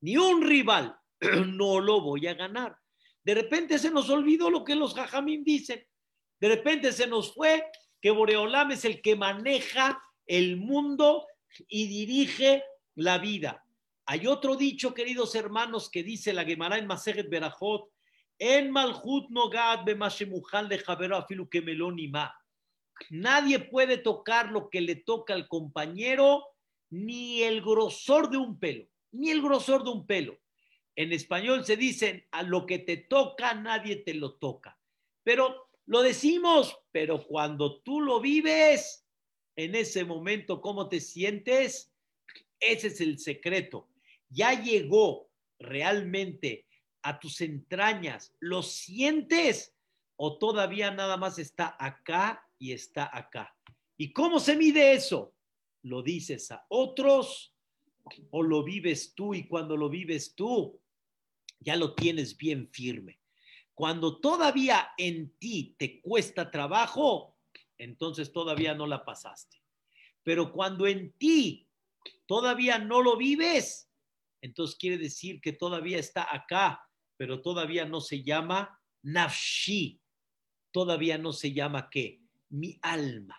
ni 0.00 0.16
un 0.16 0.42
rival, 0.42 0.98
no 1.46 1.78
lo 1.78 2.00
voy 2.00 2.26
a 2.26 2.34
ganar. 2.34 2.76
De 3.22 3.36
repente 3.36 3.78
se 3.78 3.92
nos 3.92 4.10
olvidó 4.10 4.50
lo 4.50 4.64
que 4.64 4.74
los 4.74 4.94
jajamín 4.94 5.44
dicen. 5.44 5.86
De 6.40 6.48
repente 6.48 6.90
se 6.90 7.06
nos 7.06 7.34
fue 7.34 7.66
que 8.00 8.10
Boreolam 8.10 8.72
es 8.72 8.84
el 8.84 9.00
que 9.00 9.14
maneja 9.14 10.02
el 10.26 10.56
mundo 10.56 11.28
y 11.68 11.86
dirige 11.86 12.64
la 12.96 13.18
vida. 13.18 13.64
Hay 14.06 14.26
otro 14.26 14.56
dicho, 14.56 14.92
queridos 14.92 15.36
hermanos, 15.36 15.88
que 15.88 16.02
dice 16.02 16.32
la 16.32 16.44
Gemara 16.44 16.78
en 16.78 16.88
Masejet 16.88 17.30
Berajot, 17.30 17.92
en 18.40 18.72
Malhut 18.72 19.30
Nogad 19.30 19.84
Bemashemuchal 19.84 20.68
de 20.68 20.80
Javero 20.80 21.16
Afilu 21.16 21.48
Kemelonima. 21.48 22.34
Nadie 23.10 23.58
puede 23.58 23.98
tocar 23.98 24.50
lo 24.50 24.70
que 24.70 24.80
le 24.80 24.96
toca 24.96 25.34
al 25.34 25.48
compañero, 25.48 26.44
ni 26.90 27.42
el 27.42 27.60
grosor 27.60 28.30
de 28.30 28.36
un 28.38 28.58
pelo, 28.58 28.86
ni 29.12 29.30
el 29.30 29.42
grosor 29.42 29.84
de 29.84 29.90
un 29.90 30.06
pelo. 30.06 30.38
En 30.96 31.12
español 31.12 31.64
se 31.64 31.76
dicen, 31.76 32.26
a 32.30 32.42
lo 32.42 32.66
que 32.66 32.78
te 32.78 32.96
toca, 32.96 33.54
nadie 33.54 33.96
te 33.96 34.14
lo 34.14 34.34
toca. 34.34 34.78
Pero 35.22 35.68
lo 35.86 36.02
decimos, 36.02 36.76
pero 36.90 37.24
cuando 37.24 37.80
tú 37.80 38.00
lo 38.00 38.20
vives, 38.20 39.06
en 39.56 39.74
ese 39.74 40.04
momento, 40.04 40.60
¿cómo 40.60 40.88
te 40.88 41.00
sientes? 41.00 41.92
Ese 42.60 42.88
es 42.88 43.00
el 43.00 43.18
secreto. 43.18 43.88
Ya 44.28 44.52
llegó 44.52 45.30
realmente 45.58 46.66
a 47.02 47.18
tus 47.18 47.40
entrañas, 47.40 48.34
¿lo 48.40 48.62
sientes? 48.62 49.74
¿O 50.16 50.38
todavía 50.38 50.90
nada 50.90 51.16
más 51.16 51.38
está 51.38 51.76
acá 51.78 52.47
y 52.58 52.72
está 52.72 53.10
acá. 53.16 53.56
¿Y 53.96 54.12
cómo 54.12 54.40
se 54.40 54.56
mide 54.56 54.92
eso? 54.92 55.34
¿Lo 55.82 56.02
dices 56.02 56.50
a 56.50 56.64
otros 56.68 57.54
o 58.30 58.42
lo 58.42 58.62
vives 58.62 59.14
tú 59.14 59.34
y 59.34 59.46
cuando 59.46 59.76
lo 59.76 59.88
vives 59.88 60.34
tú 60.34 60.80
ya 61.60 61.76
lo 61.76 61.94
tienes 61.94 62.36
bien 62.36 62.68
firme? 62.70 63.20
Cuando 63.74 64.20
todavía 64.20 64.90
en 64.96 65.36
ti 65.38 65.76
te 65.78 66.00
cuesta 66.00 66.50
trabajo, 66.50 67.36
entonces 67.76 68.32
todavía 68.32 68.74
no 68.74 68.86
la 68.86 69.04
pasaste. 69.04 69.62
Pero 70.22 70.52
cuando 70.52 70.86
en 70.86 71.12
ti 71.12 71.68
todavía 72.26 72.78
no 72.78 73.02
lo 73.02 73.16
vives, 73.16 73.88
entonces 74.40 74.76
quiere 74.76 74.98
decir 74.98 75.40
que 75.40 75.52
todavía 75.52 75.98
está 75.98 76.34
acá, 76.34 76.88
pero 77.16 77.40
todavía 77.40 77.84
no 77.84 78.00
se 78.00 78.22
llama 78.22 78.80
nafshi, 79.02 80.00
todavía 80.72 81.18
no 81.18 81.32
se 81.32 81.52
llama 81.52 81.88
qué, 81.90 82.20
mi 82.50 82.78
alma. 82.82 83.36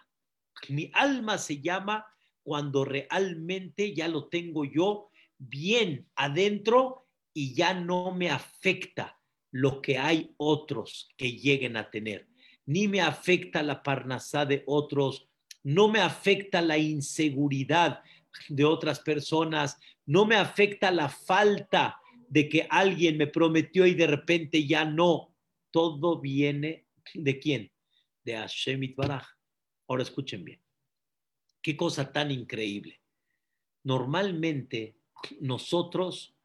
Mi 0.68 0.92
alma 0.94 1.38
se 1.38 1.62
llama 1.62 2.06
cuando 2.44 2.86
realmente 2.86 3.94
ya 3.94 4.08
lo 4.08 4.28
tengo 4.28 4.66
yo 4.66 5.10
bien 5.38 6.08
adentro 6.16 7.08
y 7.34 7.54
ya 7.54 7.74
no 7.74 8.12
me 8.12 8.30
afecta 8.30 9.20
lo 9.52 9.82
que 9.82 9.98
hay 9.98 10.34
otros 10.38 11.10
que 11.18 11.32
lleguen 11.34 11.78
a 11.78 11.90
tener, 11.90 12.28
ni 12.66 12.88
me 12.88 13.02
afecta 13.02 13.64
la 13.64 13.82
parnasá 13.82 14.46
de 14.46 14.64
otros, 14.68 15.28
no 15.64 15.88
me 15.88 16.00
afecta 16.00 16.62
la 16.62 16.78
inseguridad 16.78 18.02
de 18.48 18.66
otras 18.66 19.00
personas, 19.00 19.78
no 20.06 20.26
me 20.26 20.36
afecta 20.36 20.92
la 20.92 21.10
falta 21.10 22.00
de 22.28 22.48
que 22.48 22.68
alguien 22.70 23.18
me 23.18 23.28
prometió 23.28 23.86
y 23.86 23.94
de 23.94 24.08
repente 24.08 24.66
ya 24.66 24.86
no. 24.86 25.34
Todo 25.72 26.20
viene 26.20 26.88
de 27.14 27.40
quién? 27.40 27.72
De 28.30 28.38
Hashem. 28.38 28.96
Ahora 29.88 30.04
escuchen 30.04 30.44
bien. 30.46 30.62
Qué 31.62 31.76
cosa 31.76 32.12
tan 32.12 32.32
increíble. 32.32 33.02
Normalmente 33.84 34.96
nosotros 35.40 36.36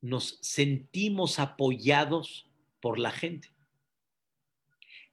nos 0.00 0.38
sentimos 0.40 1.38
apoyados 1.38 2.48
por 2.80 2.98
la 2.98 3.10
gente. 3.10 3.52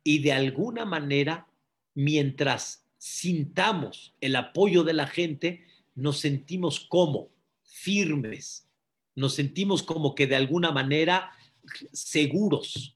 y 0.05 0.19
de 0.19 0.33
alguna 0.33 0.83
manera, 0.83 1.47
mientras 1.93 2.85
sintamos 2.97 4.13
el 4.19 4.35
apoyo 4.35 4.83
de 4.83 4.91
la 4.91 5.07
gente, 5.07 5.65
nos 5.95 6.19
sentimos 6.19 6.81
como 6.81 7.29
firmes, 7.63 8.67
nos 9.15 9.33
sentimos 9.35 9.81
como 9.81 10.13
que 10.13 10.27
de 10.27 10.35
alguna 10.35 10.71
manera 10.73 11.31
seguros. 11.93 12.92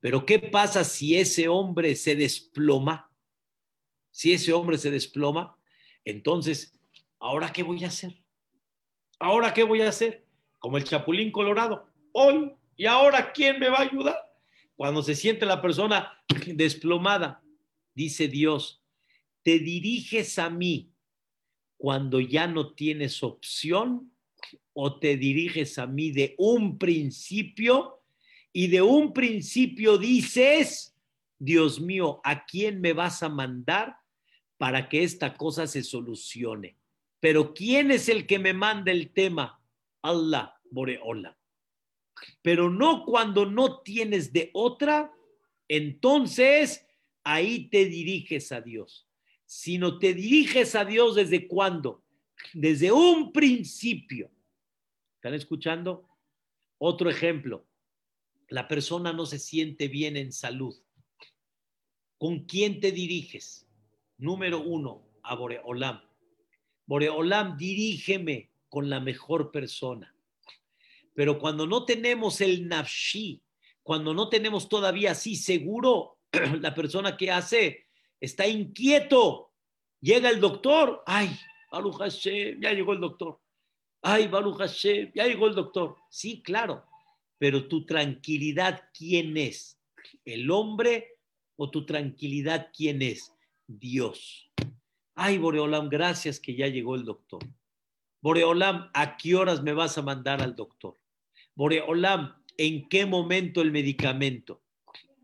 Pero 0.00 0.26
¿qué 0.26 0.38
pasa 0.38 0.82
si 0.84 1.16
ese 1.16 1.48
hombre 1.48 1.94
se 1.94 2.16
desploma? 2.16 3.10
Si 4.10 4.32
ese 4.32 4.52
hombre 4.52 4.78
se 4.78 4.90
desploma, 4.90 5.56
entonces, 6.04 6.78
¿ahora 7.18 7.52
qué 7.52 7.62
voy 7.62 7.84
a 7.84 7.88
hacer? 7.88 8.20
¿Ahora 9.18 9.52
qué 9.52 9.62
voy 9.62 9.82
a 9.82 9.88
hacer? 9.88 10.26
Como 10.58 10.78
el 10.78 10.84
chapulín 10.84 11.30
colorado. 11.30 11.86
Hoy 12.12 12.52
y 12.80 12.86
ahora, 12.86 13.30
¿quién 13.32 13.60
me 13.60 13.68
va 13.68 13.76
a 13.76 13.82
ayudar? 13.82 14.16
Cuando 14.74 15.02
se 15.02 15.14
siente 15.14 15.44
la 15.44 15.60
persona 15.60 16.18
desplomada, 16.46 17.42
dice 17.94 18.26
Dios, 18.26 18.82
te 19.42 19.58
diriges 19.58 20.38
a 20.38 20.48
mí 20.48 20.90
cuando 21.76 22.20
ya 22.20 22.46
no 22.46 22.72
tienes 22.72 23.22
opción 23.22 24.10
o 24.72 24.98
te 24.98 25.18
diriges 25.18 25.78
a 25.78 25.86
mí 25.86 26.10
de 26.10 26.34
un 26.38 26.78
principio 26.78 27.99
y 28.52 28.68
de 28.68 28.82
un 28.82 29.12
principio 29.12 29.96
dices, 29.96 30.96
Dios 31.38 31.80
mío, 31.80 32.20
¿a 32.24 32.44
quién 32.44 32.80
me 32.80 32.92
vas 32.92 33.22
a 33.22 33.28
mandar 33.28 33.96
para 34.58 34.88
que 34.88 35.04
esta 35.04 35.36
cosa 35.36 35.66
se 35.66 35.82
solucione? 35.82 36.76
Pero 37.20 37.54
¿quién 37.54 37.90
es 37.90 38.08
el 38.08 38.26
que 38.26 38.38
me 38.38 38.52
manda 38.52 38.90
el 38.90 39.12
tema? 39.12 39.62
Allah, 40.02 40.54
Boreola. 40.70 41.36
Pero 42.42 42.70
no 42.70 43.04
cuando 43.04 43.46
no 43.46 43.80
tienes 43.82 44.32
de 44.32 44.50
otra, 44.52 45.12
entonces 45.68 46.86
ahí 47.22 47.68
te 47.68 47.84
diriges 47.84 48.52
a 48.52 48.60
Dios. 48.60 49.06
Sino 49.46 49.98
te 49.98 50.14
diriges 50.14 50.74
a 50.74 50.84
Dios 50.84 51.16
desde 51.16 51.46
cuándo? 51.46 52.02
Desde 52.52 52.90
un 52.90 53.32
principio. 53.32 54.30
¿Están 55.16 55.34
escuchando? 55.34 56.08
Otro 56.78 57.10
ejemplo. 57.10 57.66
La 58.50 58.66
persona 58.66 59.12
no 59.12 59.26
se 59.26 59.38
siente 59.38 59.86
bien 59.86 60.16
en 60.16 60.32
salud. 60.32 60.74
¿Con 62.18 62.40
quién 62.40 62.80
te 62.80 62.90
diriges? 62.90 63.68
Número 64.18 64.60
uno, 64.60 65.06
a 65.22 65.36
Boreolam. 65.36 66.02
Boreolam, 66.84 67.56
dirígeme 67.56 68.50
con 68.68 68.90
la 68.90 68.98
mejor 68.98 69.52
persona. 69.52 70.12
Pero 71.14 71.38
cuando 71.38 71.64
no 71.64 71.84
tenemos 71.84 72.40
el 72.40 72.66
nafshi, 72.66 73.40
cuando 73.84 74.12
no 74.14 74.28
tenemos 74.28 74.68
todavía 74.68 75.12
así 75.12 75.36
seguro, 75.36 76.18
la 76.60 76.74
persona 76.74 77.16
que 77.16 77.30
hace 77.30 77.86
está 78.20 78.48
inquieto. 78.48 79.52
Llega 80.00 80.28
el 80.28 80.40
doctor, 80.40 81.04
ay, 81.06 81.30
Baruch 81.70 81.98
Hashem, 81.98 82.60
ya 82.60 82.72
llegó 82.72 82.94
el 82.94 83.00
doctor. 83.00 83.40
Ay, 84.02 84.26
Baruch 84.26 84.58
Hashem, 84.58 85.12
ya 85.14 85.26
llegó 85.26 85.46
el 85.46 85.54
doctor. 85.54 85.96
Sí, 86.08 86.42
claro, 86.42 86.84
pero 87.40 87.68
tu 87.68 87.86
tranquilidad, 87.86 88.90
¿quién 88.92 89.38
es? 89.38 89.80
¿El 90.26 90.50
hombre 90.50 91.16
o 91.56 91.70
tu 91.70 91.86
tranquilidad, 91.86 92.70
quién 92.76 93.00
es? 93.00 93.32
Dios. 93.66 94.52
Ay, 95.14 95.38
Boreolam, 95.38 95.88
gracias 95.88 96.38
que 96.38 96.54
ya 96.54 96.66
llegó 96.66 96.96
el 96.96 97.06
doctor. 97.06 97.42
Boreolam, 98.20 98.90
¿a 98.92 99.16
qué 99.16 99.36
horas 99.36 99.62
me 99.62 99.72
vas 99.72 99.96
a 99.96 100.02
mandar 100.02 100.42
al 100.42 100.54
doctor? 100.54 101.00
Boreolam, 101.54 102.44
¿en 102.58 102.86
qué 102.90 103.06
momento 103.06 103.62
el 103.62 103.72
medicamento? 103.72 104.62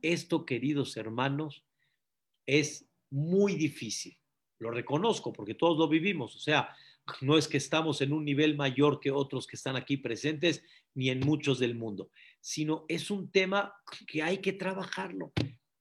Esto, 0.00 0.46
queridos 0.46 0.96
hermanos, 0.96 1.64
es 2.46 2.88
muy 3.10 3.56
difícil. 3.56 4.16
Lo 4.58 4.70
reconozco 4.70 5.34
porque 5.34 5.54
todos 5.54 5.76
lo 5.76 5.86
vivimos. 5.86 6.34
O 6.34 6.38
sea, 6.38 6.74
no 7.20 7.38
es 7.38 7.48
que 7.48 7.56
estamos 7.56 8.00
en 8.00 8.12
un 8.12 8.24
nivel 8.24 8.56
mayor 8.56 9.00
que 9.00 9.10
otros 9.10 9.46
que 9.46 9.56
están 9.56 9.76
aquí 9.76 9.96
presentes, 9.96 10.62
ni 10.94 11.10
en 11.10 11.20
muchos 11.20 11.58
del 11.58 11.74
mundo, 11.74 12.10
sino 12.40 12.84
es 12.88 13.10
un 13.10 13.30
tema 13.30 13.74
que 14.06 14.22
hay 14.22 14.38
que 14.38 14.52
trabajarlo. 14.52 15.32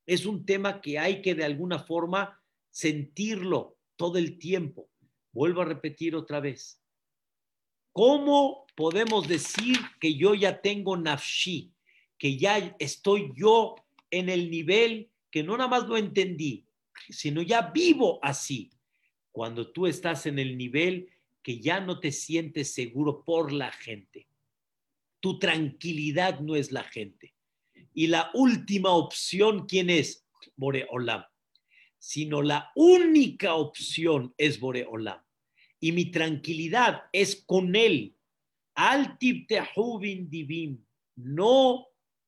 Es 0.06 0.26
un 0.26 0.46
tema 0.46 0.82
que 0.82 1.00
hay 1.00 1.22
que 1.22 1.34
de 1.34 1.46
alguna 1.46 1.80
forma 1.80 2.40
sentirlo 2.70 3.78
todo 3.96 4.18
el 4.18 4.38
tiempo. 4.38 4.90
Vuelvo 5.32 5.62
a 5.62 5.66
repetir 5.66 6.16
otra 6.16 6.40
vez. 6.40 6.82
¿Cómo 7.92 8.68
podemos 8.76 9.28
decir 9.28 9.78
que 10.00 10.16
yo 10.16 10.36
ya 10.36 10.62
tengo 10.62 10.98
nafshi, 10.98 11.74
que 12.18 12.38
ya 12.38 12.76
estoy 12.78 13.32
yo 13.36 13.76
en 14.12 14.30
el 14.30 14.52
nivel 14.52 15.10
que 15.32 15.44
no 15.44 15.58
nada 15.58 15.70
más 15.70 15.88
lo 15.88 15.98
entendí, 15.98 16.68
sino 17.10 17.42
ya 17.42 17.72
vivo 17.74 18.20
así? 18.22 18.70
Cuando 19.32 19.72
tú 19.72 19.88
estás 19.88 20.26
en 20.26 20.40
el 20.40 20.58
nivel 20.58 21.10
que 21.45 21.60
ya 21.60 21.79
no 21.79 21.99
te 21.99 22.12
sientes 22.12 22.73
seguro 22.73 23.23
por 23.23 23.51
la 23.51 23.71
gente. 23.71 24.27
Tu 25.19 25.38
tranquilidad 25.38 26.39
no 26.39 26.55
es 26.55 26.71
la 26.71 26.84
gente. 26.84 27.36
Y 27.93 28.08
la 28.08 28.31
última 28.34 28.89
opción, 28.89 29.67
¿quién 29.67 29.91
es? 29.91 30.25
Boreolam. 30.55 31.23
Sino 31.99 32.41
la 32.41 32.71
única 32.73 33.53
opción 33.53 34.34
es 34.39 34.60
Boreolam 34.60 35.21
y 35.79 35.91
mi 35.91 36.05
tranquilidad 36.05 37.03
es 37.12 37.36
con 37.45 37.75
Él. 37.75 38.15
Altib 38.73 39.45
divim. 40.27 40.84
No 41.15 41.86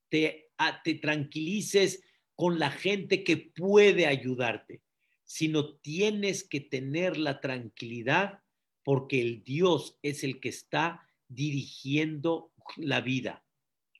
te, 0.10 0.52
te 0.84 0.94
tranquilices 0.94 2.04
con 2.36 2.60
la 2.60 2.70
gente 2.70 3.24
que 3.24 3.38
puede 3.38 4.06
ayudarte, 4.06 4.84
sino 5.24 5.74
tienes 5.78 6.48
que 6.48 6.60
tener 6.62 7.18
la 7.18 7.42
tranquilidad 7.42 8.44
porque 8.88 9.20
el 9.20 9.44
Dios 9.44 10.00
es 10.02 10.24
el 10.24 10.40
que 10.40 10.48
está 10.48 11.06
dirigiendo 11.28 12.54
la 12.78 13.02
vida. 13.02 13.46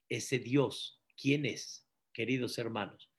Ese 0.08 0.38
Dios, 0.38 1.02
¿quién 1.14 1.44
es, 1.44 1.86
queridos 2.10 2.56
hermanos? 2.56 3.10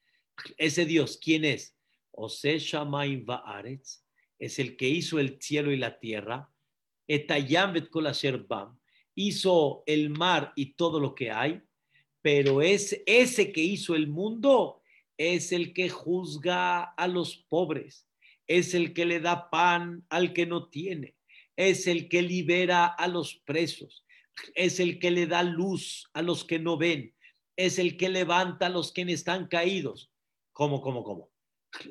Ese 0.58 0.88
Dios, 0.88 1.20
¿quién 1.24 1.46
es? 1.46 1.78
Ose 2.10 2.58
Shamaim 2.58 3.24
Va'aretz 3.24 4.04
es 4.40 4.58
el 4.58 4.78
que 4.78 4.90
hizo 4.90 5.20
el 5.20 5.40
cielo 5.40 5.72
y 5.72 5.78
la 5.78 6.00
tierra, 6.00 6.52
hizo 9.14 9.84
el 9.86 10.10
mar 10.10 10.54
y 10.56 10.74
todo 10.74 11.00
lo 11.00 11.14
que 11.14 11.30
hay, 11.30 11.62
pero 12.24 12.64
es 12.64 13.00
ese 13.06 13.52
que 13.52 13.62
hizo 13.62 13.94
el 13.94 14.08
mundo 14.08 14.82
es 15.20 15.52
el 15.52 15.72
que 15.74 15.88
juzga 15.88 16.82
a 16.82 17.08
los 17.08 17.38
pobres, 17.38 18.08
es 18.48 18.74
el 18.74 18.92
que 18.92 19.06
le 19.06 19.20
da 19.20 19.52
pan 19.52 20.04
al 20.10 20.34
que 20.34 20.48
no 20.48 20.68
tiene, 20.70 21.19
es 21.60 21.88
el 21.88 22.08
que 22.08 22.22
libera 22.22 22.86
a 22.86 23.10
los 23.10 23.36
presos, 23.44 24.06
es 24.56 24.80
el 24.80 24.98
que 24.98 25.12
le 25.12 25.28
da 25.28 25.44
luz 25.44 26.10
a 26.14 26.22
los 26.22 26.46
que 26.46 26.58
no 26.58 26.78
ven, 26.78 27.14
es 27.58 27.80
el 27.80 27.98
que 27.98 28.08
levanta 28.08 28.68
a 28.68 28.70
los 28.70 28.94
que 28.94 29.02
están 29.02 29.48
caídos. 29.48 30.10
¿Cómo, 30.54 30.80
cómo, 30.80 31.04
cómo? 31.04 31.30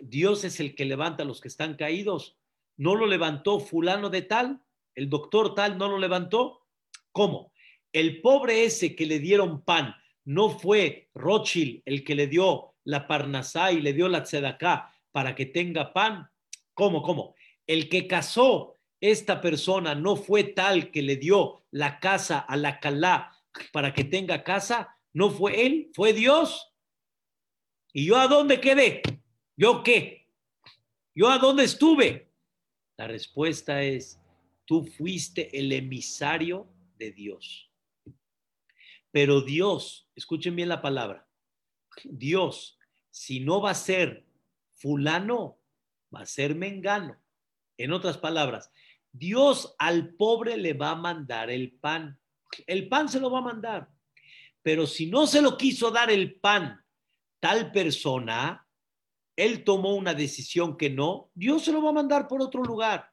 Dios 0.01 0.45
es 0.45 0.59
el 0.61 0.75
que 0.75 0.87
levanta 0.87 1.23
a 1.25 1.27
los 1.27 1.43
que 1.43 1.49
están 1.49 1.75
caídos 1.75 2.39
no 2.79 2.95
lo 2.95 3.07
levantó 3.07 3.61
fulano 3.61 4.09
de 4.09 4.23
tal, 4.23 4.63
el 4.95 5.11
doctor 5.11 5.55
tal 5.55 5.77
no 5.77 5.89
lo 5.89 5.99
levantó. 5.99 6.65
¿Cómo? 7.13 7.53
El 7.93 8.21
pobre 8.21 8.65
ese 8.65 8.95
que 8.95 9.05
le 9.05 9.19
dieron 9.19 9.63
pan, 9.63 9.95
no 10.25 10.51
fue 10.51 11.11
Rothschild 11.15 11.83
el 11.85 12.05
que 12.05 12.15
le 12.15 12.29
dio 12.29 12.75
la 12.85 13.07
parnasá 13.07 13.73
y 13.73 13.81
le 13.81 13.93
dio 13.93 14.09
la 14.09 14.23
tzedaká 14.23 14.95
para 15.11 15.35
que 15.35 15.47
tenga 15.47 15.93
pan. 15.93 16.31
¿Cómo? 16.73 17.03
¿Cómo? 17.03 17.35
El 17.67 17.89
que 17.89 18.07
casó 18.07 18.75
esta 19.01 19.41
persona 19.41 19.95
no 19.95 20.17
fue 20.17 20.45
tal 20.45 20.91
que 20.91 21.03
le 21.03 21.17
dio 21.17 21.65
la 21.71 22.01
casa 22.01 22.39
a 22.39 22.57
la 22.57 22.81
calá 22.81 23.37
para 23.73 23.93
que 23.95 24.05
tenga 24.05 24.45
casa, 24.45 24.97
no 25.13 25.31
fue 25.31 25.67
él, 25.67 25.91
fue 25.95 26.13
Dios. 26.13 26.73
¿Y 27.93 28.07
yo 28.07 28.17
a 28.17 28.29
dónde 28.29 28.61
quedé? 28.61 29.03
¿Yo 29.57 29.83
qué? 29.83 30.29
¿Yo 31.15 31.29
a 31.29 31.39
dónde 31.39 31.65
estuve? 31.65 32.31
La 32.97 33.07
respuesta 33.07 33.83
es, 33.83 34.21
tú 34.65 34.85
fuiste 34.85 35.57
el 35.59 35.73
emisario 35.73 36.69
de 36.99 37.13
Dios. 37.13 37.73
Pero 39.11 39.41
Dios, 39.41 40.09
escuchen 40.15 40.55
bien 40.55 40.69
la 40.69 40.83
palabra, 40.83 41.27
Dios, 42.05 42.79
si 43.11 43.41
no 43.41 43.61
va 43.61 43.71
a 43.71 43.75
ser 43.75 44.27
fulano, 44.75 45.59
va 46.15 46.21
a 46.21 46.27
ser 46.27 46.55
mengano. 46.55 47.17
En 47.79 47.93
otras 47.93 48.19
palabras, 48.19 48.71
Dios 49.19 49.75
al 49.79 50.15
pobre 50.15 50.57
le 50.57 50.75
va 50.75 50.91
a 50.91 50.97
mandar 50.97 51.51
el 51.51 51.73
pan. 51.73 52.19
El 52.67 52.89
pan 52.89 53.09
se 53.09 53.21
lo 53.21 53.31
va 53.31 53.39
a 53.39 53.43
mandar. 53.43 53.89
Pero 54.63 54.87
si 54.87 55.07
no 55.07 55.27
se 55.27 55.43
lo 55.43 55.57
quiso 55.57 55.91
dar 55.91 56.11
el 56.11 56.39
pan 56.41 56.85
tal 57.41 57.73
persona, 57.73 58.67
él 59.37 59.65
tomó 59.65 59.95
una 59.95 60.15
decisión 60.15 60.77
que 60.77 60.91
no, 60.91 61.31
Dios 61.35 61.65
se 61.65 61.73
lo 61.73 61.83
va 61.83 61.91
a 61.91 61.95
mandar 61.95 62.27
por 62.27 62.43
otro 62.43 62.63
lugar. 62.63 63.11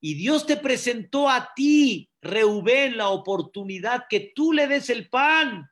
Y 0.00 0.14
Dios 0.14 0.46
te 0.46 0.56
presentó 0.56 1.28
a 1.28 1.52
ti, 1.54 2.10
Reubén, 2.22 2.96
la 2.96 3.10
oportunidad 3.10 4.06
que 4.08 4.32
tú 4.34 4.52
le 4.52 4.66
des 4.66 4.88
el 4.88 5.10
pan. 5.10 5.70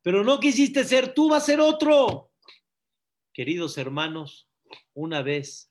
Pero 0.00 0.24
no 0.24 0.40
quisiste 0.40 0.84
ser 0.84 1.12
tú, 1.12 1.28
va 1.28 1.36
a 1.36 1.40
ser 1.40 1.60
otro. 1.60 2.32
Queridos 3.34 3.76
hermanos, 3.76 4.48
una 4.94 5.20
vez 5.20 5.68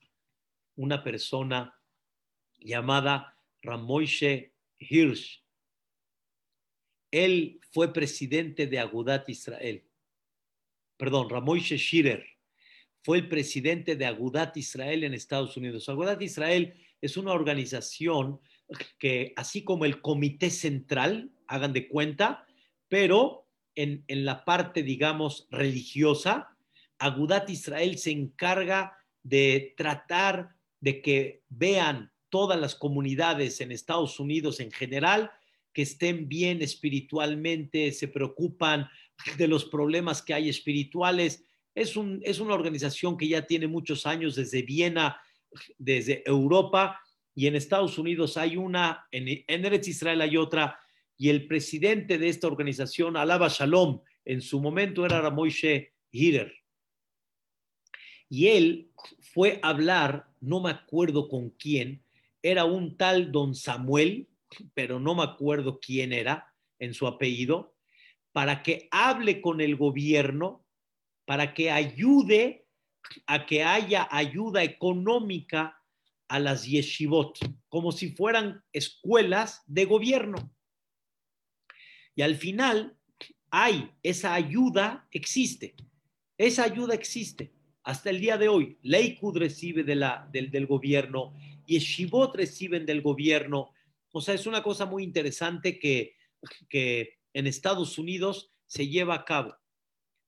una 0.76 1.02
persona 1.02 1.76
llamada 2.66 3.38
Ramoishe 3.62 4.52
Hirsch, 4.78 5.42
él 7.10 7.60
fue 7.72 7.92
presidente 7.92 8.66
de 8.66 8.78
Agudat 8.78 9.28
Israel. 9.28 9.84
Perdón, 10.96 11.30
Ramoishe 11.30 11.76
Shirer 11.76 12.26
fue 13.02 13.18
el 13.18 13.28
presidente 13.28 13.96
de 13.96 14.06
Agudat 14.06 14.56
Israel 14.56 15.04
en 15.04 15.14
Estados 15.14 15.56
Unidos. 15.56 15.88
Agudat 15.88 16.20
Israel 16.22 16.74
es 17.00 17.16
una 17.16 17.32
organización 17.32 18.40
que, 18.98 19.32
así 19.36 19.62
como 19.62 19.84
el 19.84 20.00
Comité 20.00 20.50
Central, 20.50 21.30
hagan 21.46 21.72
de 21.72 21.88
cuenta, 21.88 22.46
pero 22.88 23.46
en, 23.76 24.04
en 24.08 24.24
la 24.24 24.44
parte, 24.44 24.82
digamos, 24.82 25.46
religiosa, 25.50 26.56
Agudat 26.98 27.48
Israel 27.50 27.98
se 27.98 28.10
encarga 28.10 28.96
de 29.22 29.74
tratar 29.76 30.56
de 30.80 31.02
que 31.02 31.42
vean 31.48 32.10
todas 32.36 32.60
las 32.60 32.74
comunidades 32.74 33.62
en 33.62 33.72
Estados 33.72 34.20
Unidos 34.20 34.60
en 34.60 34.70
general, 34.70 35.30
que 35.72 35.80
estén 35.80 36.28
bien 36.28 36.60
espiritualmente, 36.60 37.92
se 37.92 38.08
preocupan 38.08 38.90
de 39.38 39.48
los 39.48 39.64
problemas 39.64 40.20
que 40.20 40.34
hay 40.34 40.50
espirituales. 40.50 41.46
Es, 41.74 41.96
un, 41.96 42.20
es 42.24 42.38
una 42.38 42.52
organización 42.52 43.16
que 43.16 43.26
ya 43.26 43.46
tiene 43.46 43.68
muchos 43.68 44.04
años 44.04 44.34
desde 44.34 44.60
Viena, 44.60 45.18
desde 45.78 46.22
Europa, 46.26 47.00
y 47.34 47.46
en 47.46 47.56
Estados 47.56 47.96
Unidos 47.96 48.36
hay 48.36 48.58
una, 48.58 49.06
en, 49.10 49.42
en 49.46 49.64
Eretz 49.64 49.88
Israel 49.88 50.20
hay 50.20 50.36
otra, 50.36 50.78
y 51.16 51.30
el 51.30 51.46
presidente 51.46 52.18
de 52.18 52.28
esta 52.28 52.48
organización, 52.48 53.16
Alaba 53.16 53.48
Shalom, 53.48 54.02
en 54.26 54.42
su 54.42 54.60
momento 54.60 55.06
era 55.06 55.30
Moishe 55.30 55.94
Hirer. 56.10 56.52
Y 58.28 58.48
él 58.48 58.90
fue 59.32 59.58
a 59.62 59.70
hablar, 59.70 60.28
no 60.42 60.60
me 60.60 60.68
acuerdo 60.68 61.30
con 61.30 61.48
quién, 61.48 62.02
era 62.50 62.64
un 62.64 62.96
tal 62.96 63.32
don 63.32 63.54
Samuel, 63.54 64.28
pero 64.72 65.00
no 65.00 65.16
me 65.16 65.24
acuerdo 65.24 65.80
quién 65.80 66.12
era 66.12 66.54
en 66.78 66.94
su 66.94 67.06
apellido, 67.06 67.74
para 68.32 68.62
que 68.62 68.88
hable 68.92 69.40
con 69.40 69.60
el 69.60 69.76
gobierno, 69.76 70.64
para 71.24 71.54
que 71.54 71.72
ayude 71.72 72.66
a 73.26 73.46
que 73.46 73.64
haya 73.64 74.06
ayuda 74.10 74.62
económica 74.62 75.82
a 76.28 76.38
las 76.38 76.66
yeshivot, 76.66 77.38
como 77.68 77.90
si 77.90 78.10
fueran 78.10 78.62
escuelas 78.72 79.62
de 79.66 79.84
gobierno. 79.84 80.52
Y 82.14 82.22
al 82.22 82.36
final 82.36 82.96
hay 83.50 83.90
esa 84.02 84.34
ayuda, 84.34 85.08
existe, 85.10 85.74
esa 86.38 86.62
ayuda 86.62 86.94
existe 86.94 87.52
hasta 87.82 88.10
el 88.10 88.20
día 88.20 88.36
de 88.38 88.48
hoy. 88.48 88.78
Leikud 88.82 89.36
recibe 89.36 89.82
de 89.82 89.94
la, 89.94 90.28
del, 90.32 90.50
del 90.50 90.66
gobierno, 90.66 91.34
Yeshivot 91.66 92.34
reciben 92.34 92.86
del 92.86 93.02
gobierno. 93.02 93.72
O 94.12 94.20
sea, 94.20 94.34
es 94.34 94.46
una 94.46 94.62
cosa 94.62 94.86
muy 94.86 95.02
interesante 95.02 95.78
que, 95.78 96.16
que 96.68 97.18
en 97.32 97.46
Estados 97.46 97.98
Unidos 97.98 98.50
se 98.66 98.88
lleva 98.88 99.14
a 99.14 99.24
cabo. 99.24 99.54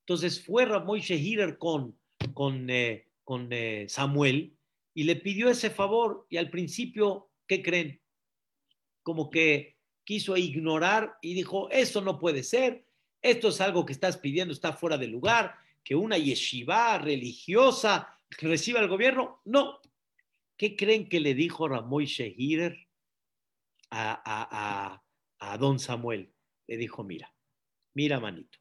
Entonces 0.01 0.45
fue 0.45 0.64
Ramoy 0.64 1.01
Shehirer 1.01 1.59
con, 1.59 1.99
con, 2.34 2.70
eh, 2.70 3.09
con 3.24 3.49
eh, 3.51 3.86
Samuel 3.89 4.57
y 4.95 5.05
le 5.05 5.16
pidió 5.16 5.51
ese 5.51 5.70
favor 5.70 6.26
y 6.28 6.39
al 6.39 6.51
principio, 6.51 7.30
¿qué 7.47 7.62
creen? 7.62 8.01
Como 9.03 9.30
que 9.30 9.76
quiso 10.05 10.36
ignorar 10.36 11.18
y 11.20 11.34
dijo, 11.34 11.70
eso 11.70 12.01
no 12.01 12.18
puede 12.18 12.43
ser, 12.43 12.86
esto 13.20 13.49
es 13.49 13.61
algo 13.61 13.84
que 13.84 13.93
estás 13.93 14.16
pidiendo, 14.16 14.55
está 14.55 14.72
fuera 14.72 14.97
de 14.97 15.09
lugar, 15.09 15.57
que 15.84 15.95
una 15.95 16.16
yeshiva 16.18 16.99
religiosa 16.99 18.18
reciba 18.41 18.80
el 18.80 18.89
gobierno. 18.89 19.41
No. 19.45 19.80
¿Qué 20.59 20.74
creen 20.74 21.09
que 21.09 21.20
le 21.20 21.34
dijo 21.34 21.68
Ramoy 21.68 22.06
Shehirer 22.06 22.88
a, 23.90 25.00
a, 25.38 25.56
don 25.56 25.78
Samuel? 25.78 26.34
Le 26.66 26.76
dijo, 26.76 27.04
mira, 27.04 27.32
mira, 27.94 28.18
manito, 28.18 28.59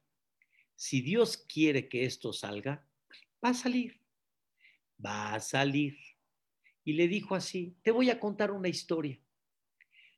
si 0.76 1.02
Dios 1.02 1.38
quiere 1.38 1.90
que 1.90 2.06
esto 2.06 2.32
salga, 2.32 2.88
va 3.44 3.50
a 3.50 3.54
salir, 3.56 4.00
va 5.04 5.34
a 5.34 5.40
salir. 5.40 5.98
Y 6.84 6.94
le 6.94 7.08
dijo 7.08 7.34
así, 7.34 7.76
te 7.82 7.90
voy 7.90 8.12
a 8.12 8.20
contar 8.20 8.52
una 8.52 8.70
historia. 8.70 9.20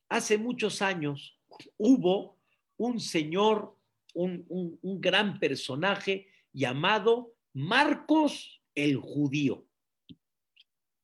Hace 0.09 0.37
muchos 0.37 0.81
años 0.81 1.39
hubo 1.77 2.41
un 2.75 2.99
señor, 2.99 3.77
un 4.13 4.99
gran 4.99 5.39
personaje 5.39 6.27
llamado 6.51 7.35
Marcos 7.53 8.61
el 8.75 8.97
judío. 8.97 9.68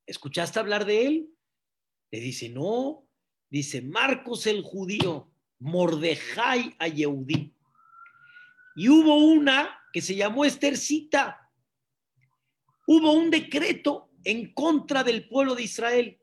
¿Escuchaste 0.06 0.60
hablar 0.60 0.86
de 0.86 1.06
él? 1.06 1.30
Le 2.12 2.20
dice, 2.20 2.49
no, 2.49 3.08
dice 3.49 3.82
Marcos 3.82 4.47
el 4.47 4.62
judío, 4.62 5.32
Mordejai 5.60 6.76
a 6.80 6.88
Yehudí. 6.88 7.53
Y 8.76 8.89
hubo 8.89 9.18
una 9.18 9.80
que 9.93 10.01
se 10.01 10.16
llamó 10.16 10.45
Estercita. 10.45 11.49
Hubo 12.88 13.14
un 13.14 13.32
decreto 13.32 14.12
en 14.24 14.53
contra 14.53 15.03
del 15.03 15.28
pueblo 15.28 15.56
de 15.56 15.64
Israel. 15.64 16.20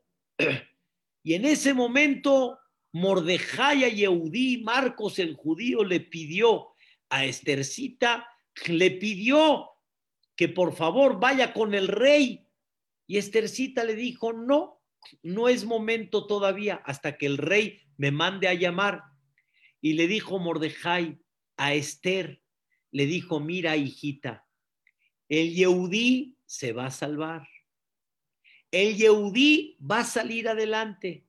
Y 1.23 1.33
en 1.33 1.45
ese 1.45 1.73
momento, 1.73 2.59
Mordejai 2.91 3.85
a 3.85 3.89
Yehudí, 3.89 4.59
Marcos 4.63 5.19
el 5.19 5.35
judío, 5.35 5.83
le 5.83 5.99
pidió 5.99 6.69
a 7.09 7.25
Estercita 7.25 8.27
le 8.67 8.91
pidió 8.91 9.69
que 10.35 10.49
por 10.49 10.75
favor 10.75 11.19
vaya 11.19 11.53
con 11.53 11.73
el 11.73 11.87
rey. 11.87 12.42
Y 13.07 13.17
Estercita 13.17 13.83
le 13.83 13.95
dijo, 13.95 14.33
no, 14.33 14.81
no 15.21 15.49
es 15.49 15.65
momento 15.65 16.27
todavía 16.27 16.81
hasta 16.85 17.17
que 17.17 17.25
el 17.25 17.37
rey 17.37 17.81
me 17.97 18.11
mande 18.11 18.47
a 18.47 18.53
llamar. 18.53 19.03
Y 19.81 19.93
le 19.93 20.07
dijo 20.07 20.39
Mordejai 20.39 21.19
a 21.57 21.73
Esther, 21.73 22.41
le 22.91 23.05
dijo, 23.05 23.39
mira 23.39 23.75
hijita, 23.75 24.45
el 25.27 25.53
Yehudí 25.53 26.37
se 26.45 26.73
va 26.73 26.87
a 26.87 26.91
salvar. 26.91 27.47
El 28.71 28.95
Yehudí 28.95 29.77
va 29.79 29.99
a 29.99 30.05
salir 30.05 30.47
adelante. 30.47 31.25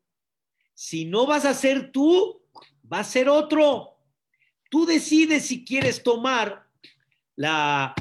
Si 0.75 1.05
no 1.05 1.27
vas 1.27 1.45
a 1.45 1.55
ser 1.55 1.93
tú, 1.93 2.43
va 2.91 3.01
a 3.01 3.05
ser 3.05 3.29
otro. 3.29 3.99
Tú 4.71 4.87
decides 4.87 5.47
si 5.47 5.65
quieres 5.65 6.03
tomar 6.03 6.69
la, 7.37 7.95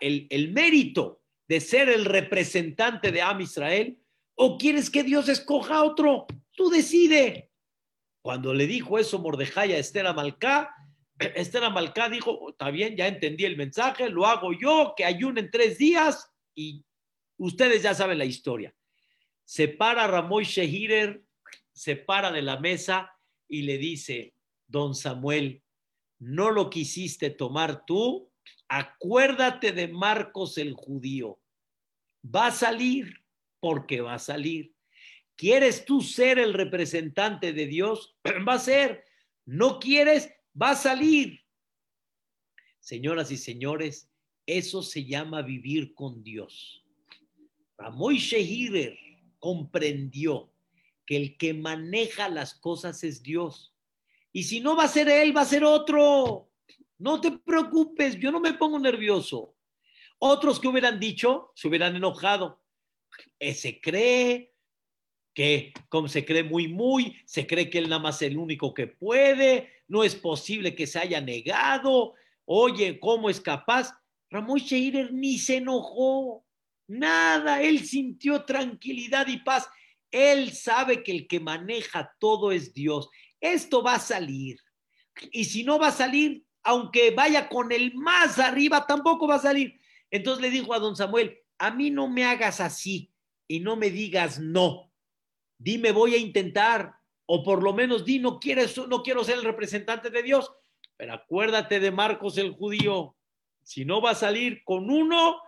el, 0.00 0.52
mérito 0.52 1.22
de 1.48 1.60
ser 1.60 1.88
el 1.88 2.04
representante 2.04 3.10
de 3.10 3.22
Am 3.22 3.40
Israel 3.40 3.98
o 4.34 4.58
quieres 4.58 4.90
que 4.90 5.02
Dios 5.02 5.28
escoja 5.28 5.82
otro? 5.82 6.26
Tú 6.52 6.70
decide. 6.70 7.50
Cuando 8.22 8.52
le 8.52 8.66
dijo 8.66 8.98
eso 8.98 9.18
Mordejai 9.18 9.72
a 9.72 9.78
Esther 9.78 10.06
Amalcá, 10.06 10.74
Esther 11.18 11.64
Amalcá 11.64 12.08
dijo, 12.08 12.50
está 12.50 12.70
bien, 12.70 12.96
ya 12.96 13.08
entendí 13.08 13.44
el 13.44 13.56
mensaje, 13.56 14.08
lo 14.10 14.26
hago 14.26 14.52
yo, 14.52 14.94
que 14.96 15.04
ayunen 15.04 15.50
tres 15.50 15.78
días 15.78 16.30
y 16.54 16.84
ustedes 17.38 17.82
ya 17.82 17.94
saben 17.94 18.18
la 18.18 18.24
historia. 18.24 18.74
Se 19.44 19.68
para 19.68 20.06
Ramoy 20.06 20.44
Shehirer, 20.44 21.22
se 21.72 21.96
para 21.96 22.30
de 22.30 22.42
la 22.42 22.58
mesa 22.58 23.10
y 23.48 23.62
le 23.62 23.78
dice, 23.78 24.34
don 24.66 24.94
Samuel, 24.94 25.62
no 26.18 26.50
lo 26.50 26.68
quisiste 26.68 27.30
tomar 27.30 27.86
tú, 27.86 28.30
acuérdate 28.68 29.72
de 29.72 29.88
Marcos 29.88 30.58
el 30.58 30.74
judío. 30.74 31.38
Va 32.24 32.48
a 32.48 32.52
salir 32.52 33.22
porque 33.60 34.00
va 34.00 34.14
a 34.14 34.18
salir. 34.18 34.74
¿Quieres 35.36 35.84
tú 35.84 36.02
ser 36.02 36.38
el 36.38 36.52
representante 36.52 37.52
de 37.52 37.66
Dios? 37.66 38.16
Va 38.48 38.54
a 38.54 38.58
ser. 38.58 39.04
¿No 39.46 39.78
quieres? 39.78 40.32
Va 40.60 40.70
a 40.70 40.76
salir. 40.76 41.44
Señoras 42.80 43.30
y 43.30 43.36
señores, 43.36 44.10
eso 44.46 44.82
se 44.82 45.04
llama 45.04 45.42
vivir 45.42 45.94
con 45.94 46.24
Dios. 46.24 46.84
Ramoy 47.76 48.18
Shehirer 48.18 48.98
comprendió 49.38 50.52
que 51.06 51.16
el 51.16 51.36
que 51.36 51.54
maneja 51.54 52.28
las 52.28 52.54
cosas 52.54 53.04
es 53.04 53.22
Dios. 53.22 53.74
Y 54.32 54.42
si 54.42 54.60
no 54.60 54.76
va 54.76 54.84
a 54.84 54.88
ser 54.88 55.08
él, 55.08 55.36
va 55.36 55.42
a 55.42 55.46
ser 55.46 55.64
otro. 55.64 56.47
No 56.98 57.20
te 57.20 57.30
preocupes, 57.30 58.18
yo 58.18 58.32
no 58.32 58.40
me 58.40 58.54
pongo 58.54 58.78
nervioso. 58.78 59.54
Otros 60.18 60.58
que 60.58 60.68
hubieran 60.68 60.98
dicho, 60.98 61.52
se 61.54 61.68
hubieran 61.68 61.94
enojado. 61.94 62.60
Eh, 63.38 63.54
se 63.54 63.80
cree 63.80 64.52
que, 65.32 65.72
como 65.88 66.08
se 66.08 66.24
cree 66.24 66.42
muy, 66.42 66.66
muy, 66.66 67.16
se 67.24 67.46
cree 67.46 67.70
que 67.70 67.78
él 67.78 67.88
nada 67.88 68.02
más 68.02 68.20
es 68.20 68.30
el 68.30 68.38
único 68.38 68.74
que 68.74 68.88
puede, 68.88 69.72
no 69.86 70.02
es 70.02 70.16
posible 70.16 70.74
que 70.74 70.86
se 70.88 70.98
haya 70.98 71.20
negado. 71.20 72.14
Oye, 72.44 72.98
¿cómo 72.98 73.30
es 73.30 73.40
capaz? 73.40 73.94
Ramón 74.30 74.58
Sheirer 74.58 75.12
ni 75.12 75.38
se 75.38 75.58
enojó, 75.58 76.44
nada, 76.88 77.62
él 77.62 77.84
sintió 77.84 78.44
tranquilidad 78.44 79.28
y 79.28 79.38
paz. 79.38 79.68
Él 80.10 80.52
sabe 80.52 81.02
que 81.02 81.12
el 81.12 81.28
que 81.28 81.38
maneja 81.38 82.14
todo 82.18 82.50
es 82.50 82.74
Dios. 82.74 83.08
Esto 83.40 83.82
va 83.82 83.94
a 83.94 84.00
salir. 84.00 84.58
Y 85.30 85.44
si 85.44 85.62
no 85.62 85.78
va 85.78 85.88
a 85.88 85.92
salir, 85.92 86.44
aunque 86.68 87.12
vaya 87.12 87.48
con 87.48 87.72
el 87.72 87.94
más 87.94 88.38
arriba, 88.38 88.84
tampoco 88.86 89.26
va 89.26 89.36
a 89.36 89.40
salir. 89.40 89.80
Entonces 90.10 90.42
le 90.42 90.50
dijo 90.50 90.74
a 90.74 90.78
don 90.78 90.96
Samuel, 90.96 91.38
a 91.56 91.70
mí 91.70 91.90
no 91.90 92.08
me 92.08 92.26
hagas 92.26 92.60
así 92.60 93.10
y 93.46 93.60
no 93.60 93.74
me 93.74 93.88
digas 93.88 94.38
no. 94.38 94.92
Dime, 95.56 95.92
voy 95.92 96.14
a 96.14 96.18
intentar, 96.18 96.92
o 97.24 97.42
por 97.42 97.62
lo 97.62 97.72
menos 97.72 98.04
di, 98.04 98.18
no, 98.18 98.38
quieres, 98.38 98.76
no 98.86 99.02
quiero 99.02 99.24
ser 99.24 99.38
el 99.38 99.44
representante 99.44 100.10
de 100.10 100.22
Dios. 100.22 100.52
Pero 100.98 101.14
acuérdate 101.14 101.80
de 101.80 101.90
Marcos 101.90 102.36
el 102.36 102.52
judío. 102.52 103.16
Si 103.62 103.86
no 103.86 104.02
va 104.02 104.10
a 104.10 104.14
salir 104.14 104.62
con 104.64 104.90
uno, 104.90 105.40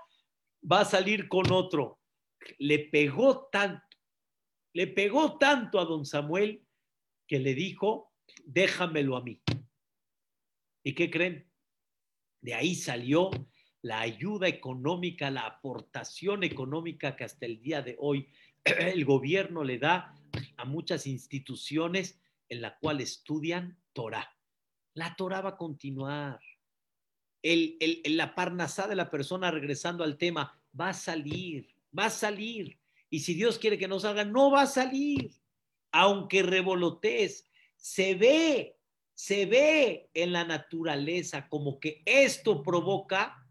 va 0.72 0.80
a 0.80 0.84
salir 0.86 1.28
con 1.28 1.52
otro. 1.52 2.00
Le 2.56 2.78
pegó 2.78 3.50
tanto, 3.52 3.84
le 4.72 4.86
pegó 4.86 5.36
tanto 5.36 5.80
a 5.80 5.84
don 5.84 6.06
Samuel 6.06 6.64
que 7.26 7.38
le 7.38 7.52
dijo, 7.52 8.10
déjamelo 8.46 9.18
a 9.18 9.22
mí. 9.22 9.42
¿Y 10.82 10.94
qué 10.94 11.10
creen? 11.10 11.46
De 12.40 12.54
ahí 12.54 12.74
salió 12.74 13.30
la 13.82 14.00
ayuda 14.00 14.48
económica, 14.48 15.30
la 15.30 15.46
aportación 15.46 16.44
económica 16.44 17.16
que 17.16 17.24
hasta 17.24 17.46
el 17.46 17.60
día 17.62 17.82
de 17.82 17.96
hoy 17.98 18.28
el 18.64 19.04
gobierno 19.04 19.64
le 19.64 19.78
da 19.78 20.14
a 20.56 20.64
muchas 20.64 21.06
instituciones 21.06 22.20
en 22.48 22.60
la 22.60 22.78
cual 22.78 23.00
estudian 23.00 23.78
Torah. 23.92 24.36
La 24.94 25.14
Torah 25.16 25.40
va 25.40 25.50
a 25.50 25.56
continuar. 25.56 26.40
El, 27.42 27.78
la 28.04 28.34
parnasá 28.34 28.86
de 28.86 28.96
la 28.96 29.08
persona, 29.08 29.50
regresando 29.50 30.04
al 30.04 30.18
tema, 30.18 30.60
va 30.78 30.90
a 30.90 30.94
salir, 30.94 31.68
va 31.96 32.06
a 32.06 32.10
salir. 32.10 32.78
Y 33.08 33.20
si 33.20 33.34
Dios 33.34 33.58
quiere 33.58 33.78
que 33.78 33.88
no 33.88 33.98
salga, 33.98 34.24
no 34.24 34.50
va 34.50 34.62
a 34.62 34.66
salir. 34.66 35.32
Aunque 35.92 36.42
revolotees, 36.42 37.46
se 37.76 38.14
ve, 38.14 38.76
se 39.20 39.44
ve 39.44 40.08
en 40.14 40.32
la 40.32 40.44
naturaleza 40.44 41.46
como 41.50 41.78
que 41.78 42.00
esto 42.06 42.62
provoca 42.62 43.46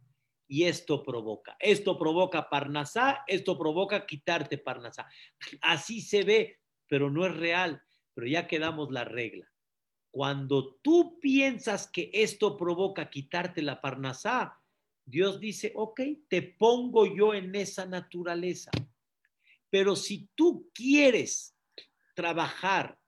y 0.48 0.64
esto 0.64 1.04
provoca. 1.04 1.56
Esto 1.60 1.96
provoca 1.96 2.50
parnasá, 2.50 3.24
esto 3.28 3.56
provoca 3.56 4.08
quitarte 4.08 4.58
parnasá. 4.58 5.08
Así 5.62 6.02
se 6.02 6.24
ve, 6.24 6.60
pero 6.88 7.12
no 7.12 7.24
es 7.24 7.38
real. 7.38 7.84
Pero 8.16 8.26
ya 8.26 8.48
quedamos 8.48 8.92
la 8.92 9.04
regla. 9.04 9.48
Cuando 10.10 10.74
tú 10.82 11.20
piensas 11.20 11.88
que 11.88 12.10
esto 12.14 12.58
provoca 12.58 13.12
quitarte 13.12 13.62
la 13.62 13.80
parnasá, 13.80 14.60
Dios 15.06 15.40
dice, 15.40 15.72
ok, 15.76 16.02
te 16.28 16.42
pongo 16.42 17.06
yo 17.06 17.36
en 17.36 17.54
esa 17.54 17.86
naturaleza. 17.86 18.72
Pero 19.70 19.96
si 19.96 20.32
tú 20.34 20.72
quieres 20.74 21.56
trabajar 22.16 23.00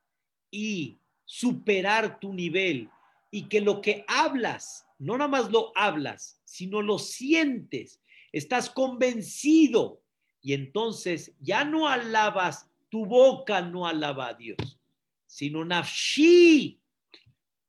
y 0.52 1.01
superar 1.32 2.20
tu 2.20 2.34
nivel 2.34 2.90
y 3.32 3.48
que 3.48 3.62
lo 3.62 3.80
que 3.80 4.04
hablas 4.06 4.86
no 5.00 5.18
nada 5.18 5.30
más 5.30 5.50
lo 5.50 5.72
hablas, 5.76 6.42
sino 6.44 6.82
lo 6.82 7.00
sientes, 7.00 8.02
estás 8.34 8.70
convencido 8.70 10.04
y 10.42 10.52
entonces 10.52 11.34
ya 11.40 11.64
no 11.64 11.88
alabas, 11.88 12.70
tu 12.90 13.06
boca 13.06 13.62
no 13.62 13.88
alaba 13.88 14.28
a 14.28 14.34
Dios, 14.34 14.78
sino 15.26 15.64
nafshi, 15.64 16.82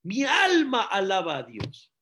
mi 0.02 0.24
alma 0.24 0.82
alaba 0.82 1.36
a 1.38 1.42
Dios. 1.44 1.92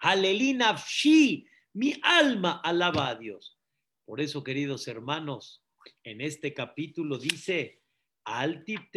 Alelí 0.00 0.54
nafshi, 0.54 1.46
mi 1.74 1.94
alma 2.02 2.60
alaba 2.64 3.10
a 3.10 3.14
Dios. 3.14 3.56
Por 4.04 4.20
eso, 4.20 4.42
queridos 4.42 4.88
hermanos, 4.88 5.62
en 6.02 6.20
este 6.20 6.52
capítulo 6.52 7.16
dice, 7.16 7.80
Altip 8.24 8.92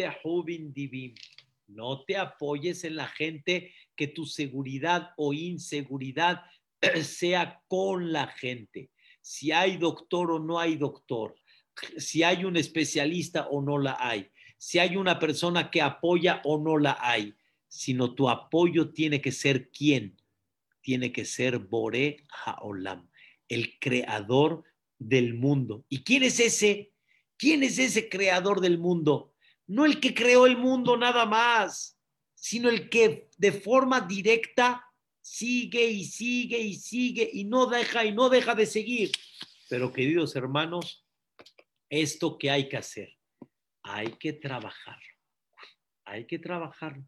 divim, 0.74 1.14
no 1.68 2.04
te 2.04 2.18
apoyes 2.18 2.84
en 2.84 2.96
la 2.96 3.08
gente 3.08 3.74
que 3.96 4.08
tu 4.08 4.26
seguridad 4.26 5.12
o 5.18 5.34
inseguridad 5.34 6.42
sea 7.04 7.62
con 7.68 8.12
la 8.12 8.28
gente. 8.28 8.92
Si 9.22 9.52
hay 9.52 9.78
doctor 9.78 10.32
o 10.32 10.40
no 10.40 10.60
hay 10.60 10.76
doctor, 10.76 11.36
si 11.98 12.24
hay 12.24 12.46
un 12.46 12.58
especialista 12.58 13.48
o 13.48 13.62
no 13.62 13.78
la 13.78 13.98
hay, 14.00 14.30
si 14.58 14.80
hay 14.80 14.96
una 14.96 15.20
persona 15.20 15.70
que 15.70 15.82
apoya 15.82 16.42
o 16.46 16.58
no 16.58 16.78
la 16.78 16.98
hay, 17.00 17.34
sino 17.68 18.14
tu 18.14 18.30
apoyo 18.30 18.92
tiene 18.92 19.20
que 19.20 19.32
ser 19.32 19.70
quién? 19.72 20.16
Tiene 20.82 21.12
que 21.12 21.26
ser 21.26 21.58
Bore 21.60 22.24
Haolam, 22.46 23.10
el 23.48 23.80
creador 23.80 24.64
del 25.00 25.34
mundo. 25.34 25.86
¿Y 25.90 26.04
quién 26.04 26.24
es 26.24 26.40
ese? 26.40 26.94
¿Quién 27.38 27.64
es 27.64 27.80
ese 27.80 28.10
creador 28.10 28.62
del 28.62 28.78
mundo? 28.78 29.33
No 29.68 29.86
el 29.86 30.00
que 30.00 30.14
creó 30.14 30.46
el 30.46 30.58
mundo 30.58 30.98
nada 30.98 31.26
más, 31.26 31.98
sino 32.36 32.70
el 32.70 32.90
que 32.90 33.30
de 33.38 33.52
forma 33.52 34.02
directa 34.02 34.86
sigue 35.22 35.88
y 35.88 36.04
sigue 36.04 36.60
y 36.60 36.76
sigue 36.76 37.30
y 37.32 37.46
no 37.46 37.66
deja 37.68 38.04
y 38.04 38.12
no 38.12 38.30
deja 38.30 38.54
de 38.56 38.66
seguir. 38.66 39.12
Pero 39.70 39.92
queridos 39.92 40.36
hermanos, 40.36 41.08
esto 41.90 42.38
que 42.38 42.52
hay 42.52 42.68
que 42.68 42.78
hacer, 42.78 43.16
hay 43.82 44.12
que 44.18 44.34
trabajar, 44.34 45.00
hay 46.06 46.28
que 46.28 46.40
trabajar, 46.40 47.02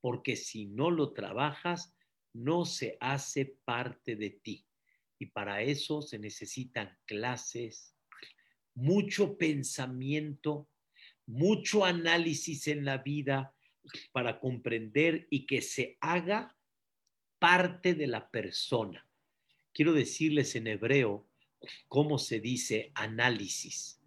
porque 0.00 0.36
si 0.36 0.66
no 0.66 0.90
lo 0.90 1.12
trabajas, 1.12 1.94
no 2.32 2.64
se 2.64 2.96
hace 3.00 3.56
parte 3.64 4.16
de 4.16 4.30
ti. 4.30 4.64
Y 5.18 5.26
para 5.26 5.62
eso 5.62 6.00
se 6.00 6.18
necesitan 6.18 6.96
clases, 7.04 7.96
mucho 8.74 9.36
pensamiento, 9.36 10.68
mucho 11.28 11.84
análisis 11.84 12.66
en 12.68 12.84
la 12.84 12.98
vida 12.98 13.54
para 14.12 14.40
comprender 14.40 15.28
y 15.30 15.46
que 15.46 15.60
se 15.60 15.98
haga 16.00 16.56
parte 17.38 17.94
de 17.94 18.06
la 18.06 18.30
persona. 18.30 19.06
Quiero 19.72 19.92
decirles 19.92 20.56
en 20.56 20.66
hebreo 20.66 21.28
cómo 21.86 22.18
se 22.18 22.40
dice 22.40 22.90
análisis, 22.94 24.00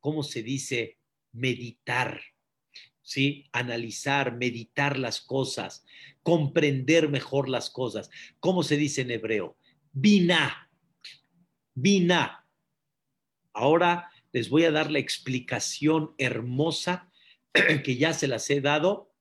cómo 0.00 0.22
se 0.22 0.42
dice 0.42 0.98
meditar, 1.32 2.22
¿sí? 3.02 3.44
Analizar, 3.52 4.36
meditar 4.36 4.98
las 4.98 5.20
cosas, 5.20 5.84
comprender 6.22 7.08
mejor 7.08 7.48
las 7.48 7.70
cosas. 7.70 8.08
¿Cómo 8.38 8.62
se 8.62 8.76
dice 8.76 9.02
en 9.02 9.10
hebreo? 9.10 9.56
Bina, 9.92 10.70
bina. 11.74 12.46
Ahora 13.52 14.10
les 14.32 14.48
voy 14.50 14.64
a 14.64 14.70
dar 14.70 14.90
la 14.90 14.98
explicación 14.98 16.14
hermosa 16.18 17.10
que 17.84 17.96
ya 17.96 18.12
se 18.12 18.28
las 18.28 18.48
he 18.50 18.60
dado, 18.60 19.14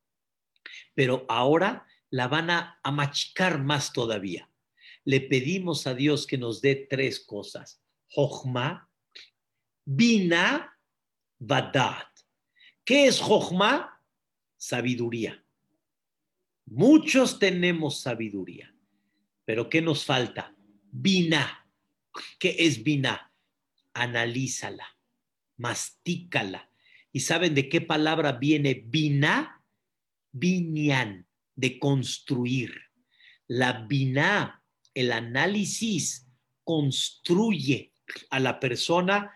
pero 0.94 1.26
ahora 1.30 1.88
la 2.10 2.28
van 2.28 2.50
a, 2.50 2.80
machicar 2.92 3.64
más 3.64 3.94
todavía. 3.94 4.50
Le 5.04 5.22
pedimos 5.22 5.88
a 5.88 5.94
Dios 5.94 6.28
que 6.28 6.38
nos 6.38 6.62
dé 6.62 6.88
tres 6.90 7.20
cosas. 7.20 7.82
Jochma, 8.10 8.90
Bina, 9.86 10.78
Vadat. 11.40 12.08
¿Qué 12.84 13.06
es 13.06 13.20
Jochma? 13.20 14.02
Sabiduría. 14.58 15.44
Muchos 16.66 17.40
tenemos 17.40 18.02
sabiduría, 18.02 18.76
pero 19.46 19.70
¿qué 19.70 19.82
nos 19.82 20.04
falta? 20.04 20.54
Bina. 20.92 21.66
¿Qué 22.40 22.56
es 22.60 22.84
Bina? 22.84 23.32
Analízala 23.94 24.97
mastícala. 25.58 26.70
¿Y 27.12 27.22
saben 27.22 27.56
de 27.56 27.70
qué 27.70 27.82
palabra 27.82 28.34
viene 28.34 28.86
bina? 28.86 29.64
Binyan, 30.32 31.28
de 31.56 31.80
construir. 31.80 32.74
La 33.48 33.86
bina, 33.88 34.64
el 34.94 35.12
análisis, 35.12 36.28
construye 36.64 37.94
a 38.30 38.40
la 38.40 38.60
persona 38.60 39.34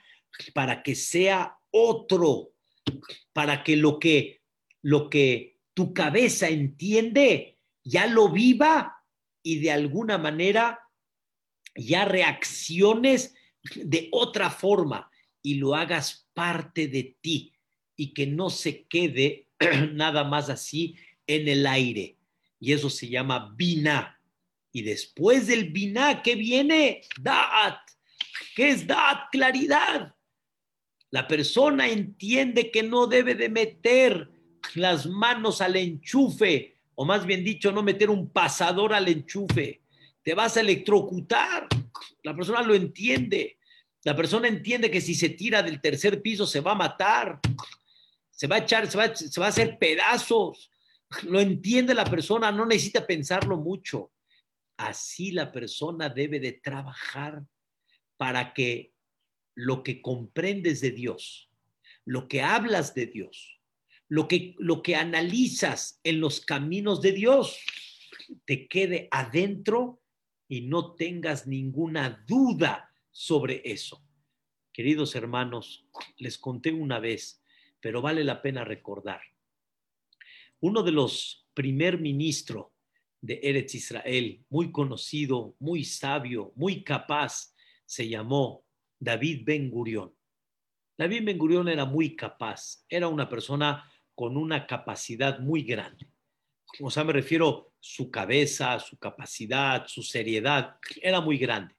para 0.54 0.84
que 0.84 0.96
sea 0.96 1.58
otro, 1.72 2.54
para 3.34 3.64
que 3.64 3.76
lo 3.76 4.00
que, 4.00 4.42
lo 4.82 5.10
que 5.10 5.60
tu 5.74 5.94
cabeza 5.94 6.50
entiende 6.50 7.58
ya 7.84 8.08
lo 8.08 8.30
viva 8.30 8.98
y 9.42 9.60
de 9.60 9.72
alguna 9.72 10.18
manera 10.18 10.80
ya 11.76 12.06
reacciones 12.06 13.34
de 13.76 14.10
otra 14.12 14.50
forma 14.50 15.11
y 15.42 15.56
lo 15.56 15.76
hagas 15.76 16.28
parte 16.34 16.88
de 16.88 17.18
ti 17.22 17.54
y 17.96 18.14
que 18.14 18.28
no 18.28 18.50
se 18.50 18.84
quede 18.88 19.48
nada 19.94 20.24
más 20.24 20.50
así 20.50 20.96
en 21.28 21.48
el 21.48 21.68
aire. 21.68 22.18
Y 22.60 22.74
eso 22.74 22.90
se 22.90 23.10
llama 23.10 23.54
bina. 23.56 24.20
Y 24.72 24.84
después 24.84 25.48
del 25.48 25.72
bina, 25.72 26.22
¿qué 26.22 26.36
viene? 26.36 27.02
Da'at. 27.20 27.80
¿Qué 28.56 28.70
es 28.70 28.88
da'at? 28.88 29.30
Claridad. 29.32 30.16
La 31.10 31.28
persona 31.28 31.90
entiende 31.90 32.72
que 32.72 32.84
no 32.84 33.08
debe 33.08 33.36
de 33.36 33.50
meter 33.50 34.30
las 34.76 35.06
manos 35.06 35.60
al 35.60 35.76
enchufe, 35.76 36.78
o 36.96 37.04
más 37.04 37.26
bien 37.26 37.44
dicho, 37.44 37.72
no 37.72 37.84
meter 37.84 38.10
un 38.10 38.30
pasador 38.30 38.94
al 38.94 39.08
enchufe. 39.08 39.82
Te 40.24 40.34
vas 40.34 40.56
a 40.56 40.62
electrocutar. 40.62 41.68
La 42.24 42.36
persona 42.36 42.62
lo 42.62 42.74
entiende. 42.76 43.58
La 44.04 44.16
persona 44.16 44.48
entiende 44.48 44.90
que 44.90 45.02
si 45.02 45.14
se 45.14 45.30
tira 45.30 45.62
del 45.62 45.80
tercer 45.80 46.22
piso 46.22 46.48
se 46.48 46.60
va 46.60 46.72
a 46.72 46.76
matar, 46.76 47.40
se 48.32 48.48
va 48.48 48.56
a 48.56 48.60
echar, 48.60 48.90
se 48.90 48.98
va, 48.98 49.46
a 49.46 49.50
hacer 49.50 49.78
pedazos. 49.78 50.72
Lo 51.24 51.40
entiende 51.40 51.94
la 51.94 52.06
persona, 52.06 52.52
no 52.52 52.66
necesita 52.66 53.06
pensarlo 53.06 53.58
mucho. 53.58 54.12
Así 54.78 55.32
la 55.32 55.52
persona 55.52 56.10
debe 56.10 56.40
de 56.40 56.54
trabajar 56.54 57.44
para 58.18 58.54
que 58.54 58.94
lo 59.54 59.84
que 59.84 60.02
comprendes 60.02 60.82
de 60.82 60.92
Dios, 60.92 61.52
lo 62.04 62.28
que 62.28 62.42
hablas 62.42 62.96
de 62.96 63.06
Dios, 63.06 63.60
lo 64.08 64.28
que, 64.28 64.56
lo 64.58 64.82
que 64.82 64.96
analizas 64.96 66.00
en 66.04 66.20
los 66.20 66.42
caminos 66.42 67.02
de 67.02 67.12
Dios, 67.12 67.60
te 68.46 68.68
quede 68.68 69.08
adentro 69.12 70.02
y 70.48 70.62
no 70.62 70.96
tengas 70.96 71.46
ninguna 71.46 72.24
duda 72.28 72.91
sobre 73.12 73.62
eso. 73.66 74.04
Queridos 74.74 75.16
hermanos, 75.16 75.86
les 76.18 76.38
conté 76.38 76.72
una 76.72 77.00
vez, 77.00 77.44
pero 77.80 78.02
vale 78.02 78.24
la 78.24 78.42
pena 78.42 78.64
recordar. 78.64 79.22
Uno 80.62 80.84
de 80.84 80.92
los 80.92 81.48
primer 81.54 82.00
ministro 82.00 82.74
de 83.20 83.40
Eretz 83.44 83.76
Israel, 83.76 84.44
muy 84.50 84.72
conocido, 84.72 85.56
muy 85.60 85.84
sabio, 85.84 86.54
muy 86.56 86.84
capaz, 86.84 87.54
se 87.86 88.08
llamó 88.08 88.66
David 89.00 89.42
Ben 89.44 89.70
Gurión. 89.70 90.16
David 90.98 91.26
Ben 91.26 91.38
Gurión 91.38 91.68
era 91.68 91.86
muy 91.86 92.16
capaz, 92.16 92.86
era 92.88 93.08
una 93.08 93.28
persona 93.28 93.92
con 94.16 94.38
una 94.38 94.66
capacidad 94.66 95.40
muy 95.40 95.64
grande. 95.64 96.08
O 96.80 96.90
sea, 96.90 97.04
me 97.04 97.14
refiero 97.14 97.74
su 97.80 98.10
cabeza, 98.10 98.80
su 98.80 98.98
capacidad, 98.98 99.86
su 99.88 100.04
seriedad, 100.04 100.78
era 101.02 101.20
muy 101.20 101.38
grande. 101.38 101.76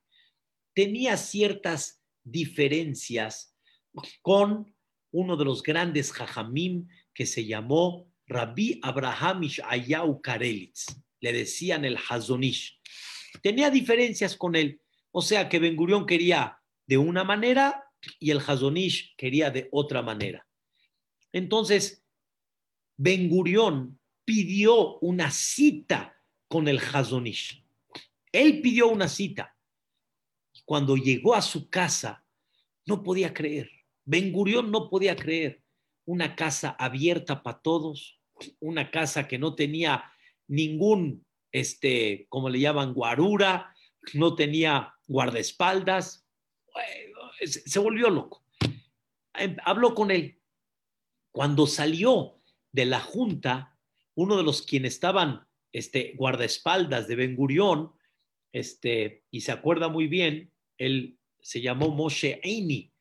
Tenía 0.75 1.17
ciertas 1.17 2.03
diferencias 2.25 3.57
con 4.23 4.75
uno 5.11 5.37
de 5.37 5.45
los 5.45 5.63
grandes 5.63 6.13
jajamim 6.13 6.89
que 7.13 7.27
se 7.27 7.45
llamó 7.45 8.11
Rabbi 8.27 8.81
Abraham 8.83 9.43
Ishayau 9.45 10.23
Karelitz 10.23 10.87
le 11.23 11.33
decían 11.33 11.87
el 11.87 11.97
Hazonish. 11.97 12.79
Tenía 13.43 13.71
diferencias 13.71 14.37
con 14.37 14.55
él, 14.55 14.83
o 15.13 15.23
sea 15.23 15.49
que 15.49 15.59
Ben 15.59 15.77
Gurión 15.77 16.05
quería 16.05 16.59
de 16.87 16.99
una 16.99 17.25
manera 17.25 17.85
y 18.19 18.33
el 18.33 18.41
Hazonish 18.41 19.15
quería 19.17 19.51
de 19.51 19.69
otra 19.71 20.03
manera. 20.03 20.47
Entonces, 21.33 22.05
Ben 22.97 23.29
Gurión 23.31 23.99
pidió 24.25 24.99
una 24.99 25.31
cita 25.31 26.21
con 26.49 26.69
el 26.69 26.79
Hazonish. 26.79 27.65
Él 28.33 28.61
pidió 28.61 28.89
una 28.89 29.09
cita. 29.09 29.57
Cuando 30.65 30.97
llegó 30.97 31.35
a 31.35 31.43
su 31.43 31.69
casa, 31.69 32.25
no 32.87 33.03
podía 33.03 33.33
creer. 33.33 33.71
Ben 34.05 34.33
Gurión 34.33 34.71
no 34.71 34.89
podía 34.89 35.17
creer. 35.17 35.63
Una 36.05 36.35
casa 36.35 36.71
abierta 36.71 37.43
para 37.43 37.61
todos, 37.61 38.21
una 38.61 38.91
casa 38.91 39.29
que 39.29 39.39
no 39.39 39.55
tenía 39.55 40.13
ningún, 40.49 41.25
este, 41.53 42.27
como 42.29 42.49
le 42.49 42.61
llaman, 42.61 42.95
guarura, 42.95 43.75
no 44.15 44.35
tenía 44.35 44.95
guardaespaldas, 45.07 46.27
se 47.45 47.79
volvió 47.79 48.11
loco. 48.11 48.45
Em, 49.35 49.57
habló 49.65 49.95
con 49.95 50.11
él. 50.11 50.41
Cuando 51.31 51.67
salió 51.67 52.41
de 52.73 52.87
la 52.87 53.01
junta, 53.01 53.79
uno 54.15 54.37
de 54.37 54.43
los 54.43 54.63
quienes 54.63 54.95
estaban 54.95 55.47
este, 55.73 56.15
guardaespaldas 56.17 57.09
de 57.09 57.17
Ben 57.17 57.37
Gurión, 57.37 57.93
este, 58.53 59.25
y 59.31 59.41
se 59.41 59.53
acuerda 59.53 59.89
muy 59.89 60.07
bien, 60.07 60.52
él 60.87 61.19
se 61.41 61.61
llamó 61.61 61.91
Moshe 61.91 62.41
Eini, 62.43 62.93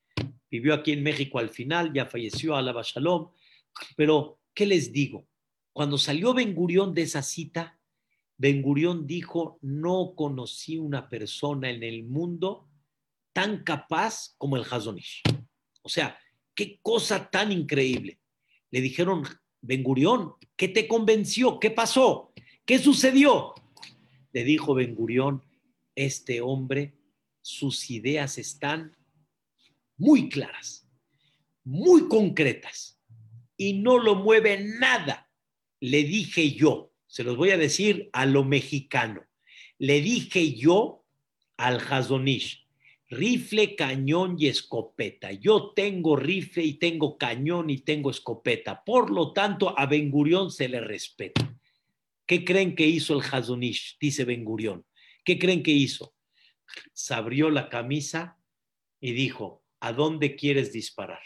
vivió 0.50 0.74
aquí 0.74 0.92
en 0.92 1.04
México 1.04 1.40
al 1.40 1.50
final, 1.50 1.92
ya 1.94 2.06
falleció, 2.06 2.56
a 2.56 2.82
Shalom, 2.84 3.32
pero 3.96 4.40
¿qué 4.54 4.66
les 4.66 4.92
digo? 4.92 5.28
Cuando 5.74 5.98
salió 5.98 6.34
Ben 6.34 6.54
Gurión 6.54 6.94
de 6.94 7.04
esa 7.04 7.24
cita, 7.24 7.80
Ben 8.38 8.62
Gurión 8.62 9.08
dijo, 9.08 9.58
no 9.62 10.14
conocí 10.16 10.78
una 10.78 11.10
persona 11.10 11.70
en 11.70 11.84
el 11.84 12.04
mundo 12.04 12.68
tan 13.34 13.64
capaz 13.64 14.36
como 14.38 14.58
el 14.58 14.66
Hazonish. 14.70 15.22
O 15.82 15.90
sea, 15.90 16.20
qué 16.54 16.80
cosa 16.82 17.30
tan 17.30 17.52
increíble. 17.52 18.20
Le 18.72 18.82
dijeron, 18.82 19.24
Ben 19.62 19.84
Gurión, 19.84 20.34
¿qué 20.56 20.68
te 20.68 20.88
convenció? 20.88 21.60
¿Qué 21.60 21.72
pasó? 21.72 22.34
¿Qué 22.66 22.80
sucedió? 22.80 23.54
Le 24.34 24.44
dijo 24.44 24.74
Ben 24.74 24.96
Gurión, 24.96 25.44
este 25.96 26.42
hombre, 26.42 26.96
sus 27.42 27.90
ideas 27.90 28.38
están 28.38 28.96
muy 29.98 30.30
claras, 30.30 30.88
muy 31.64 32.08
concretas 32.08 33.00
y 33.58 33.74
no 33.74 34.00
lo 34.00 34.16
mueve 34.16 34.64
nada 34.80 35.28
le 35.82 36.04
dije 36.04 36.52
yo, 36.54 36.94
se 37.08 37.24
los 37.24 37.36
voy 37.36 37.50
a 37.50 37.58
decir 37.58 38.10
a 38.14 38.26
lo 38.26 38.46
mexicano, 38.46 39.26
le 39.78 40.00
dije 40.02 40.54
yo 40.54 41.04
al 41.58 41.80
Hazonish, 41.80 42.68
rifle, 43.10 43.76
cañón 43.76 44.36
y 44.40 44.48
escopeta. 44.48 45.32
Yo 45.34 45.74
tengo 45.76 46.16
rifle 46.16 46.64
y 46.64 46.74
tengo 46.76 47.18
cañón 47.18 47.70
y 47.70 47.80
tengo 47.80 48.10
escopeta. 48.10 48.84
Por 48.86 49.12
lo 49.12 49.34
tanto, 49.34 49.78
a 49.78 49.86
Ben 49.86 50.10
Gurión 50.10 50.50
se 50.50 50.70
le 50.70 50.80
respeta. 50.80 51.54
¿Qué 52.26 52.46
creen 52.46 52.76
que 52.76 52.88
hizo 52.88 53.16
el 53.20 53.26
Hazonish? 53.30 53.98
Dice 54.00 54.24
Ben 54.24 54.46
Gurión. 54.46 54.86
¿Qué 55.26 55.38
creen 55.38 55.62
que 55.62 55.72
hizo? 55.72 56.14
Se 56.94 57.14
abrió 57.14 57.50
la 57.50 57.70
camisa 57.70 58.38
y 59.00 59.14
dijo, 59.14 59.64
¿a 59.80 59.94
dónde 59.94 60.36
quieres 60.36 60.72
disparar? 60.72 61.22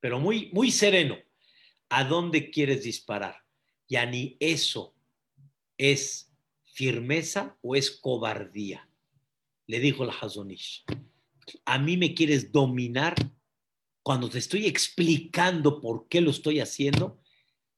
Pero 0.00 0.20
muy, 0.20 0.50
muy 0.52 0.70
sereno. 0.70 1.16
¿a 1.88 2.04
dónde 2.04 2.50
quieres 2.50 2.82
disparar? 2.82 3.42
Ya 3.88 4.04
ni 4.06 4.36
eso 4.40 4.94
es 5.76 6.32
firmeza 6.72 7.56
o 7.62 7.76
es 7.76 7.90
cobardía. 7.90 8.88
Le 9.66 9.80
dijo 9.80 10.04
el 10.04 10.10
Hazonish. 10.10 10.84
A 11.64 11.78
mí 11.78 11.96
me 11.96 12.14
quieres 12.14 12.52
dominar 12.52 13.14
cuando 14.02 14.28
te 14.28 14.38
estoy 14.38 14.66
explicando 14.66 15.80
por 15.80 16.08
qué 16.08 16.20
lo 16.20 16.30
estoy 16.30 16.60
haciendo. 16.60 17.20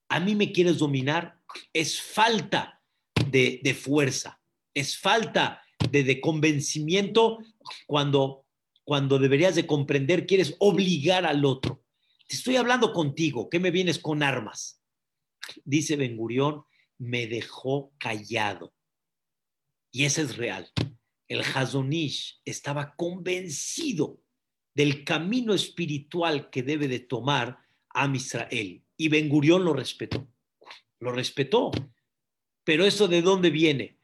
A 0.09 0.21
mí 0.21 0.35
me 0.35 0.53
quieres 0.53 0.79
dominar. 0.79 1.41
Es 1.73 2.01
falta 2.01 2.83
de, 3.31 3.77
fuerza, 3.81 4.40
es 4.75 4.99
falta 4.99 5.63
de, 5.91 6.21
convencimiento 6.21 7.39
cuando, 7.87 8.45
cuando 8.85 9.19
deberías 9.19 9.55
de 9.55 9.67
comprender, 9.67 10.27
quieres 10.27 10.57
obligar 10.59 11.27
al 11.27 11.45
otro. 11.45 11.83
Te 12.27 12.37
estoy 12.37 12.57
hablando 12.57 12.93
contigo, 12.93 13.49
¿qué 13.49 13.59
me 13.59 13.71
vienes 13.71 13.99
con 13.99 14.23
armas? 14.23 14.83
Dice 15.65 15.97
Ben 15.97 16.17
Gurión, 16.17 16.65
me 16.99 17.27
dejó 17.27 17.93
callado. 17.99 18.75
Y 19.91 20.05
ese 20.05 20.23
es 20.23 20.37
real. 20.37 20.71
El 21.27 21.43
Hazonish 21.43 22.41
estaba 22.45 22.95
convencido 22.95 24.21
del 24.75 25.05
camino 25.05 25.55
espiritual 25.55 26.51
que 26.51 26.63
debe 26.63 26.89
de 26.89 27.01
tomar 27.01 27.59
a 27.89 28.07
Israel. 28.15 28.85
Y 28.97 29.09
Ben 29.09 29.29
Gurión 29.29 29.65
lo 29.65 29.73
respetó. 29.73 30.29
Lo 31.01 31.13
respetó. 31.13 31.71
Pero 32.65 32.85
eso 32.85 33.09
de 33.09 33.23
dónde 33.23 33.51
viene? 33.51 34.00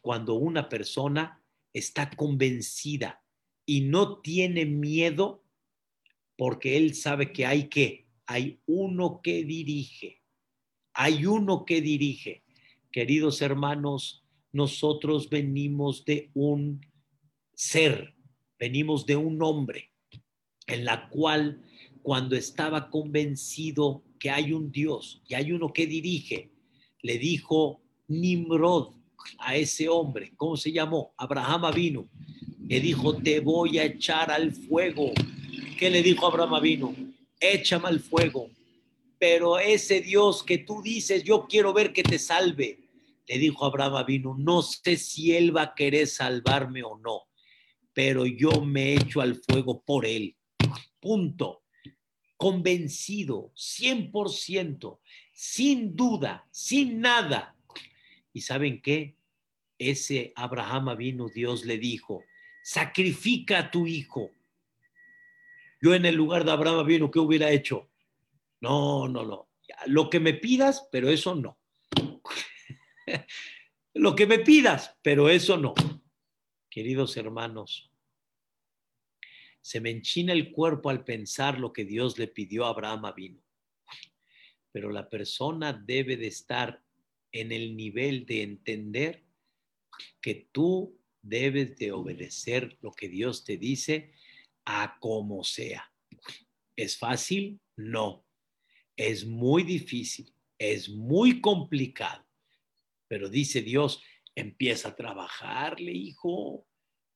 Cuando 0.00 0.34
una 0.34 0.68
persona 0.68 1.42
está 1.72 2.10
convencida 2.10 3.22
y 3.66 3.82
no 3.82 4.20
tiene 4.20 4.64
miedo 4.64 5.44
porque 6.36 6.76
él 6.76 6.94
sabe 6.94 7.32
que 7.32 7.46
hay 7.46 7.68
que, 7.68 8.06
hay 8.26 8.60
uno 8.66 9.20
que 9.22 9.44
dirige, 9.44 10.22
hay 10.92 11.26
uno 11.26 11.64
que 11.64 11.80
dirige. 11.80 12.44
Queridos 12.90 13.42
hermanos, 13.42 14.24
nosotros 14.52 15.28
venimos 15.28 16.04
de 16.04 16.30
un 16.34 16.80
ser, 17.54 18.14
venimos 18.58 19.06
de 19.06 19.16
un 19.16 19.42
hombre, 19.42 19.92
en 20.66 20.84
la 20.84 21.08
cual 21.08 21.62
cuando 22.02 22.36
estaba 22.36 22.88
convencido 22.90 24.04
que 24.18 24.30
hay 24.30 24.52
un 24.52 24.70
Dios 24.70 25.22
y 25.26 25.34
hay 25.34 25.52
uno 25.52 25.72
que 25.72 25.86
dirige, 25.86 26.52
le 27.02 27.18
dijo 27.18 27.82
Nimrod 28.08 28.94
a 29.38 29.56
ese 29.56 29.88
hombre, 29.88 30.32
¿cómo 30.36 30.56
se 30.56 30.72
llamó? 30.72 31.14
Abraham 31.16 31.72
vino, 31.74 32.08
le 32.66 32.80
dijo, 32.80 33.16
te 33.16 33.40
voy 33.40 33.78
a 33.78 33.84
echar 33.84 34.30
al 34.30 34.52
fuego 34.52 35.12
¿Qué 35.76 35.90
le 35.90 36.02
dijo 36.02 36.26
Abraham 36.26 36.62
vino? 36.62 36.96
Échame 37.38 37.88
al 37.88 38.00
fuego. 38.00 38.48
Pero 39.18 39.58
ese 39.58 40.00
Dios 40.00 40.42
que 40.42 40.58
tú 40.58 40.80
dices, 40.80 41.22
yo 41.22 41.46
quiero 41.46 41.74
ver 41.74 41.92
que 41.92 42.02
te 42.02 42.18
salve. 42.18 42.80
Le 43.26 43.38
dijo 43.38 43.66
Abraham 43.66 44.06
vino, 44.06 44.34
no 44.38 44.62
sé 44.62 44.96
si 44.96 45.36
él 45.36 45.54
va 45.54 45.62
a 45.62 45.74
querer 45.74 46.06
salvarme 46.06 46.82
o 46.82 46.96
no, 46.96 47.24
pero 47.92 48.24
yo 48.24 48.62
me 48.62 48.94
echo 48.94 49.20
al 49.20 49.34
fuego 49.34 49.82
por 49.82 50.06
él. 50.06 50.34
Punto. 50.98 51.62
Convencido, 52.38 53.52
100%, 53.54 54.98
sin 55.32 55.96
duda, 55.96 56.46
sin 56.50 57.00
nada. 57.00 57.54
¿Y 58.32 58.42
saben 58.42 58.80
qué? 58.80 59.15
Ese 59.78 60.32
Abraham 60.36 60.96
vino, 60.96 61.28
Dios 61.28 61.64
le 61.64 61.78
dijo, 61.78 62.24
sacrifica 62.62 63.58
a 63.58 63.70
tu 63.70 63.86
hijo 63.86 64.30
yo 65.80 65.94
en 65.94 66.06
el 66.06 66.14
lugar 66.14 66.44
de 66.44 66.52
Abraham 66.52 66.86
vino, 66.86 67.10
¿qué 67.10 67.18
hubiera 67.18 67.50
hecho? 67.50 67.90
No, 68.60 69.08
no, 69.08 69.24
no. 69.24 69.50
Lo 69.86 70.08
que 70.08 70.20
me 70.20 70.34
pidas, 70.34 70.88
pero 70.90 71.10
eso 71.10 71.34
no. 71.34 71.58
Lo 73.94 74.14
que 74.14 74.26
me 74.26 74.38
pidas, 74.38 74.96
pero 75.02 75.28
eso 75.28 75.56
no. 75.56 75.74
Queridos 76.68 77.16
hermanos, 77.16 77.90
se 79.60 79.80
me 79.80 79.90
enchina 79.90 80.32
el 80.32 80.52
cuerpo 80.52 80.90
al 80.90 81.04
pensar 81.04 81.58
lo 81.58 81.72
que 81.72 81.84
Dios 81.84 82.18
le 82.18 82.28
pidió 82.28 82.66
a 82.66 82.70
Abraham 82.70 83.12
vino. 83.16 83.42
Pero 84.72 84.90
la 84.90 85.08
persona 85.08 85.72
debe 85.72 86.16
de 86.16 86.26
estar 86.26 86.82
en 87.32 87.52
el 87.52 87.76
nivel 87.76 88.26
de 88.26 88.42
entender 88.42 89.25
que 90.20 90.48
tú 90.52 90.98
debes 91.22 91.76
de 91.76 91.92
obedecer 91.92 92.78
lo 92.80 92.92
que 92.92 93.08
Dios 93.08 93.44
te 93.44 93.56
dice 93.56 94.12
a 94.64 94.98
como 95.00 95.44
sea. 95.44 95.92
¿Es 96.76 96.96
fácil? 96.98 97.60
No. 97.76 98.24
Es 98.96 99.26
muy 99.26 99.62
difícil, 99.62 100.32
es 100.58 100.88
muy 100.88 101.40
complicado. 101.40 102.24
Pero 103.08 103.28
dice 103.28 103.62
Dios, 103.62 104.02
empieza 104.34 104.90
a 104.90 104.96
trabajarle, 104.96 105.92
hijo, 105.92 106.66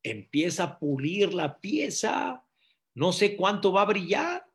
empieza 0.03 0.65
a 0.65 0.79
pulir 0.79 1.35
la 1.35 1.59
pieza. 1.59 2.45
No 2.95 3.13
sé 3.13 3.37
cuánto 3.37 3.73
va 3.73 3.83
a 3.83 3.87
brillar, 3.87 4.47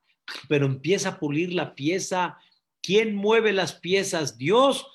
pero 0.47 0.65
empieza 0.65 1.09
a 1.09 1.19
pulir 1.19 1.53
la 1.53 1.76
pieza. 1.76 2.38
¿Quién 2.82 3.15
mueve 3.15 3.53
las 3.53 3.73
piezas? 3.73 4.38
¿Dios 4.38 4.88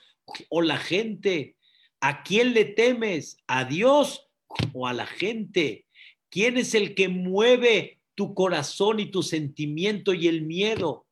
o 0.49 0.63
la 0.63 0.79
gente? 0.79 1.57
¿A 2.01 2.23
quién 2.23 2.55
le 2.55 2.65
temes? 2.65 3.39
¿A 3.47 3.65
Dios 3.65 4.29
o 4.73 4.87
a 4.87 4.93
la 4.93 5.07
gente? 5.07 5.87
¿Quién 6.31 6.57
es 6.57 6.75
el 6.75 6.95
que 6.95 7.09
mueve 7.09 8.01
tu 8.15 8.35
corazón 8.35 9.01
y 9.01 9.11
tu 9.11 9.23
sentimiento 9.23 10.15
y 10.15 10.29
el 10.29 10.43
miedo? 10.43 11.07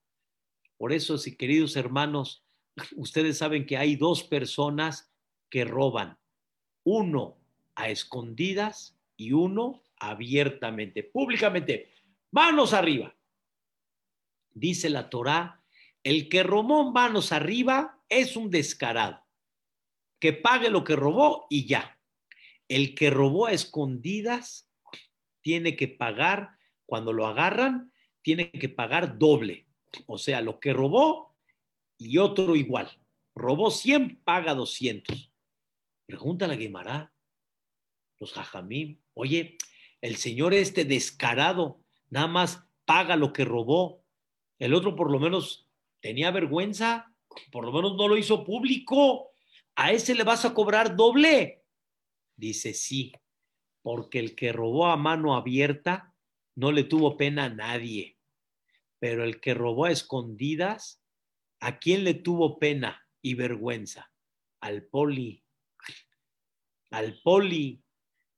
Por 0.78 0.92
eso, 0.92 1.18
si 1.18 1.36
queridos 1.36 1.76
hermanos, 1.76 2.44
ustedes 2.96 3.38
saben 3.38 3.66
que 3.66 3.76
hay 3.76 3.96
dos 3.96 4.22
personas 4.24 5.12
que 5.50 5.64
roban. 5.64 6.18
Uno 6.84 7.36
a 7.74 7.90
escondidas 7.90 8.96
y 9.16 9.32
uno 9.32 9.82
abiertamente, 9.98 11.02
públicamente. 11.02 11.92
Manos 12.30 12.72
arriba. 12.72 13.14
Dice 14.54 14.88
la 14.88 15.10
Torá, 15.10 15.62
el 16.02 16.28
que 16.28 16.42
robó 16.42 16.90
manos 16.92 17.32
arriba 17.32 18.00
es 18.08 18.36
un 18.36 18.50
descarado. 18.50 19.27
Que 20.18 20.32
pague 20.32 20.70
lo 20.70 20.84
que 20.84 20.96
robó 20.96 21.46
y 21.50 21.66
ya. 21.66 21.98
El 22.68 22.94
que 22.94 23.10
robó 23.10 23.46
a 23.46 23.52
escondidas 23.52 24.70
tiene 25.40 25.76
que 25.76 25.88
pagar, 25.88 26.58
cuando 26.86 27.12
lo 27.12 27.26
agarran, 27.26 27.92
tiene 28.22 28.50
que 28.50 28.68
pagar 28.68 29.18
doble. 29.18 29.66
O 30.06 30.18
sea, 30.18 30.40
lo 30.40 30.60
que 30.60 30.72
robó 30.72 31.34
y 31.96 32.18
otro 32.18 32.56
igual. 32.56 32.90
Robó 33.34 33.70
100, 33.70 34.20
paga 34.24 34.54
200. 34.54 35.32
Pregunta 36.06 36.46
la 36.46 36.56
Guimara, 36.56 37.12
los 38.18 38.32
jajamim, 38.32 38.98
oye, 39.14 39.58
el 40.00 40.16
señor 40.16 40.54
este 40.54 40.84
descarado 40.84 41.80
nada 42.10 42.26
más 42.26 42.64
paga 42.84 43.16
lo 43.16 43.32
que 43.32 43.44
robó. 43.44 44.02
El 44.58 44.74
otro 44.74 44.96
por 44.96 45.10
lo 45.10 45.20
menos 45.20 45.68
tenía 46.00 46.30
vergüenza, 46.30 47.14
por 47.52 47.64
lo 47.64 47.72
menos 47.72 47.96
no 47.96 48.08
lo 48.08 48.16
hizo 48.16 48.44
público. 48.44 49.30
¿A 49.80 49.92
ese 49.92 50.16
le 50.16 50.24
vas 50.24 50.44
a 50.44 50.54
cobrar 50.54 50.96
doble? 50.96 51.64
Dice, 52.36 52.74
sí, 52.74 53.12
porque 53.80 54.18
el 54.18 54.34
que 54.34 54.52
robó 54.52 54.88
a 54.88 54.96
mano 54.96 55.36
abierta 55.36 56.16
no 56.56 56.72
le 56.72 56.82
tuvo 56.82 57.16
pena 57.16 57.44
a 57.44 57.48
nadie, 57.48 58.18
pero 58.98 59.22
el 59.22 59.40
que 59.40 59.54
robó 59.54 59.84
a 59.84 59.92
escondidas, 59.92 61.00
¿a 61.60 61.78
quién 61.78 62.02
le 62.02 62.14
tuvo 62.14 62.58
pena 62.58 63.06
y 63.22 63.34
vergüenza? 63.34 64.10
Al 64.60 64.82
poli, 64.82 65.44
al 66.90 67.20
poli 67.22 67.80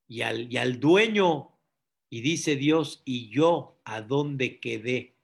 y 0.08 0.20
al, 0.20 0.52
y 0.52 0.58
al 0.58 0.78
dueño. 0.78 1.58
Y 2.10 2.20
dice 2.20 2.56
Dios, 2.56 3.00
¿y 3.06 3.30
yo 3.30 3.80
a 3.86 4.02
dónde 4.02 4.60
quedé? 4.60 5.16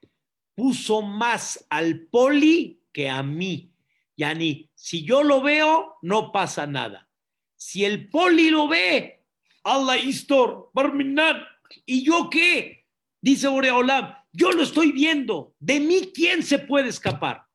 Puso 0.55 1.03
más 1.03 1.67
al 1.69 2.07
poli 2.07 2.81
que 2.91 3.07
a 3.07 3.21
mí. 3.21 3.76
Yani, 4.17 4.69
si 4.73 5.05
yo 5.05 5.23
lo 5.23 5.41
veo, 5.41 5.97
no 6.01 6.31
pasa 6.31 6.65
nada. 6.65 7.07
Si 7.55 7.85
el 7.85 8.09
poli 8.09 8.49
lo 8.49 8.67
ve, 8.67 9.23
Allah 9.63 9.97
Istor, 9.97 10.71
Barminat, 10.73 11.37
¿y 11.85 12.03
yo 12.03 12.29
qué? 12.29 12.85
Dice 13.21 13.47
Oreolam, 13.47 14.15
yo 14.31 14.51
lo 14.51 14.63
estoy 14.63 14.91
viendo. 14.91 15.55
¿De 15.59 15.79
mí 15.79 16.11
quién 16.13 16.41
se 16.41 16.59
puede 16.59 16.89
escapar? 16.89 17.45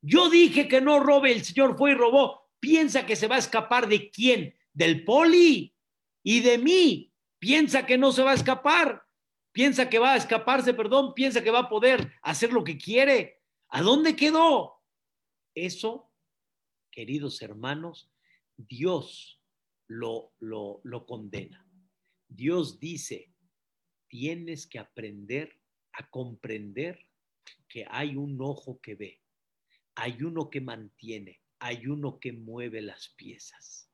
Yo 0.00 0.28
dije 0.30 0.68
que 0.68 0.80
no 0.80 1.00
robe, 1.00 1.32
el 1.32 1.44
Señor 1.44 1.76
fue 1.76 1.92
y 1.92 1.94
robó. 1.94 2.48
¿Piensa 2.60 3.06
que 3.06 3.16
se 3.16 3.28
va 3.28 3.36
a 3.36 3.40
escapar 3.40 3.88
de 3.88 4.10
quién? 4.10 4.56
Del 4.72 5.04
poli 5.04 5.74
y 6.22 6.40
de 6.40 6.58
mí. 6.58 7.12
Piensa 7.38 7.86
que 7.86 7.98
no 7.98 8.12
se 8.12 8.22
va 8.22 8.32
a 8.32 8.34
escapar. 8.34 9.04
Piensa 9.52 9.88
que 9.88 9.98
va 9.98 10.12
a 10.12 10.16
escaparse, 10.16 10.74
perdón. 10.74 11.12
Piensa 11.14 11.42
que 11.42 11.50
va 11.50 11.60
a 11.60 11.68
poder 11.68 12.12
hacer 12.22 12.52
lo 12.52 12.64
que 12.64 12.78
quiere. 12.78 13.40
¿A 13.68 13.82
dónde 13.82 14.16
quedó? 14.16 14.81
Eso, 15.54 16.10
queridos 16.90 17.42
hermanos, 17.42 18.10
Dios 18.56 19.40
lo, 19.86 20.32
lo, 20.38 20.80
lo 20.84 21.06
condena. 21.06 21.68
Dios 22.28 22.80
dice, 22.80 23.32
tienes 24.08 24.66
que 24.66 24.78
aprender 24.78 25.58
a 25.92 26.08
comprender 26.08 27.06
que 27.68 27.84
hay 27.90 28.16
un 28.16 28.40
ojo 28.40 28.80
que 28.80 28.94
ve, 28.94 29.20
hay 29.94 30.22
uno 30.22 30.50
que 30.50 30.60
mantiene, 30.60 31.40
hay 31.58 31.86
uno 31.86 32.18
que 32.18 32.32
mueve 32.32 32.80
las 32.80 33.08
piezas. 33.10 33.90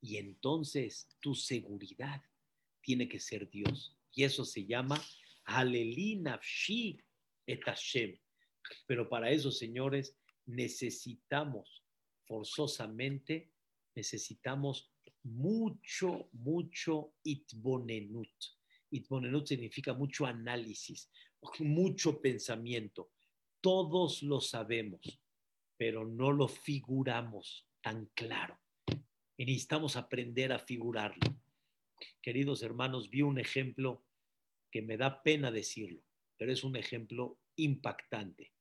Y 0.00 0.16
entonces 0.16 1.08
tu 1.20 1.34
seguridad 1.34 2.22
tiene 2.82 3.08
que 3.08 3.20
ser 3.20 3.50
Dios. 3.50 3.96
Y 4.12 4.24
eso 4.24 4.44
se 4.44 4.64
llama 4.64 5.02
Alelinafshi 5.44 7.02
et 7.46 7.62
Hashem. 7.64 8.18
Pero 8.86 9.08
para 9.08 9.30
eso, 9.30 9.50
señores, 9.50 10.16
necesitamos 10.54 11.84
forzosamente 12.26 13.50
necesitamos 13.94 14.90
mucho, 15.24 16.28
mucho 16.32 17.14
itbonenut. 17.24 18.32
Itbonenut 18.90 19.46
significa 19.46 19.92
mucho 19.92 20.26
análisis, 20.26 21.10
mucho 21.58 22.20
pensamiento. 22.20 23.10
Todos 23.60 24.22
lo 24.22 24.40
sabemos, 24.40 25.20
pero 25.76 26.06
no 26.06 26.32
lo 26.32 26.48
figuramos 26.48 27.66
tan 27.82 28.06
claro. 28.14 28.58
Y 29.36 29.44
necesitamos 29.44 29.96
aprender 29.96 30.52
a 30.52 30.58
figurarlo. 30.58 31.36
Queridos 32.22 32.62
hermanos, 32.62 33.10
vi 33.10 33.22
un 33.22 33.38
ejemplo 33.38 34.04
que 34.70 34.82
me 34.82 34.96
da 34.96 35.22
pena 35.22 35.50
decirlo, 35.50 36.02
pero 36.36 36.52
es 36.52 36.64
un 36.64 36.76
ejemplo 36.76 37.38
impactante. 37.56 38.52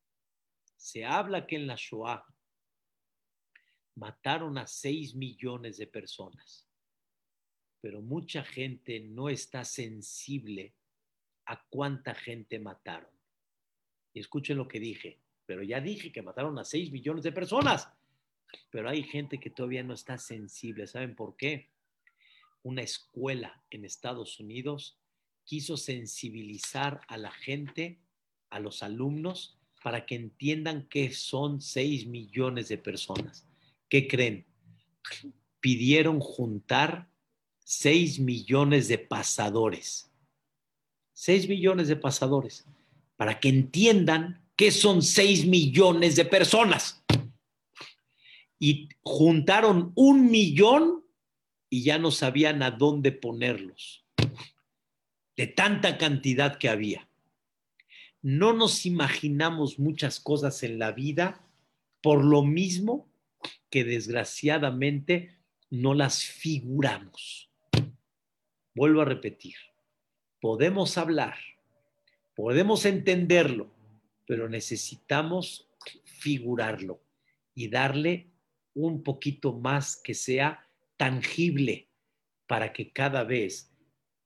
Se 0.79 1.03
habla 1.03 1.45
que 1.45 1.57
en 1.57 1.67
la 1.67 1.75
Shoah 1.75 2.25
mataron 3.95 4.57
a 4.57 4.65
6 4.65 5.13
millones 5.13 5.75
de 5.75 5.87
personas, 5.87 6.69
pero 7.81 8.01
mucha 8.01 8.45
gente 8.45 9.01
no 9.01 9.27
está 9.27 9.65
sensible 9.65 10.73
a 11.47 11.61
cuánta 11.69 12.15
gente 12.15 12.59
mataron. 12.59 13.11
Y 14.13 14.21
escuchen 14.21 14.55
lo 14.55 14.69
que 14.69 14.79
dije, 14.79 15.19
pero 15.45 15.63
ya 15.63 15.81
dije 15.81 16.13
que 16.13 16.21
mataron 16.21 16.57
a 16.57 16.63
6 16.63 16.93
millones 16.93 17.25
de 17.25 17.33
personas, 17.33 17.91
pero 18.69 18.89
hay 18.89 19.03
gente 19.03 19.37
que 19.37 19.49
todavía 19.49 19.83
no 19.83 19.93
está 19.93 20.17
sensible. 20.17 20.87
¿Saben 20.87 21.13
por 21.13 21.35
qué? 21.35 21.71
Una 22.63 22.83
escuela 22.83 23.61
en 23.69 23.83
Estados 23.83 24.39
Unidos 24.39 24.97
quiso 25.43 25.75
sensibilizar 25.75 27.01
a 27.09 27.17
la 27.17 27.31
gente, 27.31 27.99
a 28.49 28.61
los 28.61 28.81
alumnos, 28.81 29.58
para 29.83 30.05
que 30.05 30.15
entiendan 30.15 30.87
que 30.89 31.11
son 31.11 31.61
6 31.61 32.07
millones 32.07 32.69
de 32.69 32.77
personas. 32.77 33.49
¿qué 33.89 34.07
creen? 34.07 34.45
Pidieron 35.59 36.19
juntar 36.19 37.09
6 37.65 38.19
millones 38.19 38.87
de 38.87 38.99
pasadores. 38.99 40.11
6 41.13 41.49
millones 41.49 41.87
de 41.89 41.97
pasadores. 41.97 42.65
Para 43.17 43.39
que 43.39 43.49
entiendan 43.49 44.47
qué 44.55 44.71
son 44.71 45.01
6 45.01 45.45
millones 45.47 46.15
de 46.15 46.25
personas. 46.25 47.03
Y 48.59 48.89
juntaron 49.01 49.91
un 49.95 50.29
millón 50.29 51.03
y 51.69 51.83
ya 51.83 51.97
no 51.97 52.11
sabían 52.11 52.63
a 52.63 52.71
dónde 52.71 53.11
ponerlos. 53.11 54.05
De 55.35 55.47
tanta 55.47 55.97
cantidad 55.97 56.57
que 56.57 56.69
había. 56.69 57.08
No 58.21 58.53
nos 58.53 58.85
imaginamos 58.85 59.79
muchas 59.79 60.19
cosas 60.19 60.63
en 60.63 60.77
la 60.77 60.91
vida 60.91 61.41
por 62.01 62.23
lo 62.23 62.43
mismo 62.43 63.09
que 63.69 63.83
desgraciadamente 63.83 65.37
no 65.69 65.93
las 65.93 66.23
figuramos. 66.23 67.49
Vuelvo 68.73 69.01
a 69.01 69.05
repetir, 69.05 69.55
podemos 70.41 70.97
hablar, 70.97 71.35
podemos 72.35 72.85
entenderlo, 72.85 73.71
pero 74.25 74.49
necesitamos 74.49 75.69
figurarlo 76.05 77.01
y 77.53 77.69
darle 77.69 78.31
un 78.73 79.03
poquito 79.03 79.53
más 79.53 79.97
que 79.97 80.13
sea 80.13 80.67
tangible, 80.97 81.87
para 82.47 82.73
que 82.73 82.91
cada 82.91 83.23
vez 83.23 83.71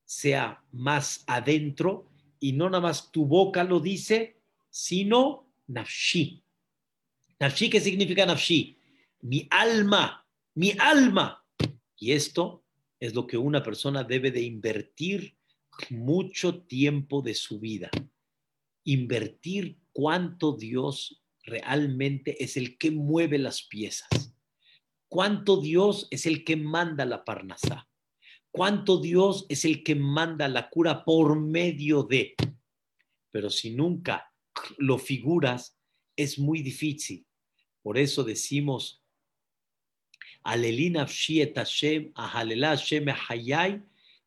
sea 0.06 0.64
más 0.72 1.24
adentro 1.28 2.10
y 2.44 2.52
no 2.52 2.70
nada 2.70 2.82
más 2.82 3.10
tu 3.10 3.26
boca 3.26 3.64
lo 3.64 3.80
dice, 3.80 4.42
sino 4.70 5.48
nafshi. 5.68 6.44
Nafshi, 7.40 7.70
¿qué 7.70 7.80
significa 7.80 8.26
nafshi? 8.26 8.78
Mi 9.22 9.48
alma, 9.50 10.28
mi 10.56 10.74
alma. 10.78 11.42
Y 11.96 12.12
esto 12.12 12.66
es 13.00 13.16
lo 13.16 13.26
que 13.28 13.38
una 13.38 13.64
persona 13.64 14.04
debe 14.04 14.30
de 14.30 14.42
invertir 14.42 15.38
mucho 15.90 16.64
tiempo 16.64 17.22
de 17.22 17.34
su 17.34 17.62
vida. 17.62 17.90
Invertir 18.84 19.78
cuánto 19.94 20.52
Dios 20.52 21.24
realmente 21.46 22.44
es 22.44 22.58
el 22.58 22.78
que 22.78 22.92
mueve 22.92 23.38
las 23.38 23.64
piezas. 23.64 24.36
Cuánto 25.08 25.62
Dios 25.62 26.10
es 26.12 26.26
el 26.26 26.44
que 26.44 26.58
manda 26.58 27.06
la 27.06 27.24
parnasá. 27.24 27.88
Cuánto 28.54 29.00
Dios 29.00 29.48
es 29.50 29.66
el 29.66 29.84
que 29.84 29.96
manda 29.96 30.48
la 30.48 30.70
cura 30.70 31.04
por 31.04 31.40
medio 31.40 32.04
de. 32.04 32.36
Pero 33.32 33.50
si 33.50 33.72
nunca 33.72 34.32
lo 34.78 35.00
figuras, 35.00 35.76
es 36.16 36.38
muy 36.38 36.62
difícil. 36.62 37.26
Por 37.82 37.98
eso 37.98 38.24
decimos, 38.24 39.02
Alelina 40.44 41.08
Hashem, 41.08 42.12
Ahalela 42.14 42.78
Hashem 42.78 43.08
Hayai, 43.28 43.82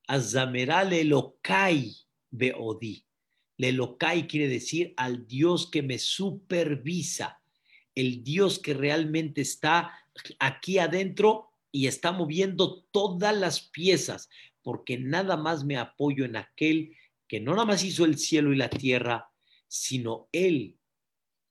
Azamera 0.09 0.83
Lelokai 0.83 1.95
Beodi. 2.29 3.05
Lelokai 3.59 4.27
quiere 4.27 4.49
decir 4.49 4.93
al 4.97 5.25
Dios 5.29 5.71
que 5.71 5.83
me 5.83 6.01
supervisa, 6.01 7.41
el 7.95 8.25
Dios 8.25 8.59
que 8.59 8.75
realmente 8.75 9.43
está 9.43 9.93
aquí 10.41 10.79
adentro 10.79 11.53
y 11.77 11.89
está 11.89 12.11
moviendo 12.11 12.85
todas 12.91 13.37
las 13.37 13.61
piezas, 13.61 14.31
porque 14.63 14.97
nada 14.97 15.37
más 15.37 15.63
me 15.63 15.77
apoyo 15.77 16.25
en 16.25 16.37
aquel 16.37 16.97
que 17.29 17.39
no 17.39 17.53
nada 17.53 17.67
más 17.67 17.85
hizo 17.85 18.07
el 18.07 18.17
cielo 18.17 18.51
y 18.51 18.57
la 18.57 18.71
tierra, 18.71 19.29
sino 19.69 20.27
Él 20.33 20.79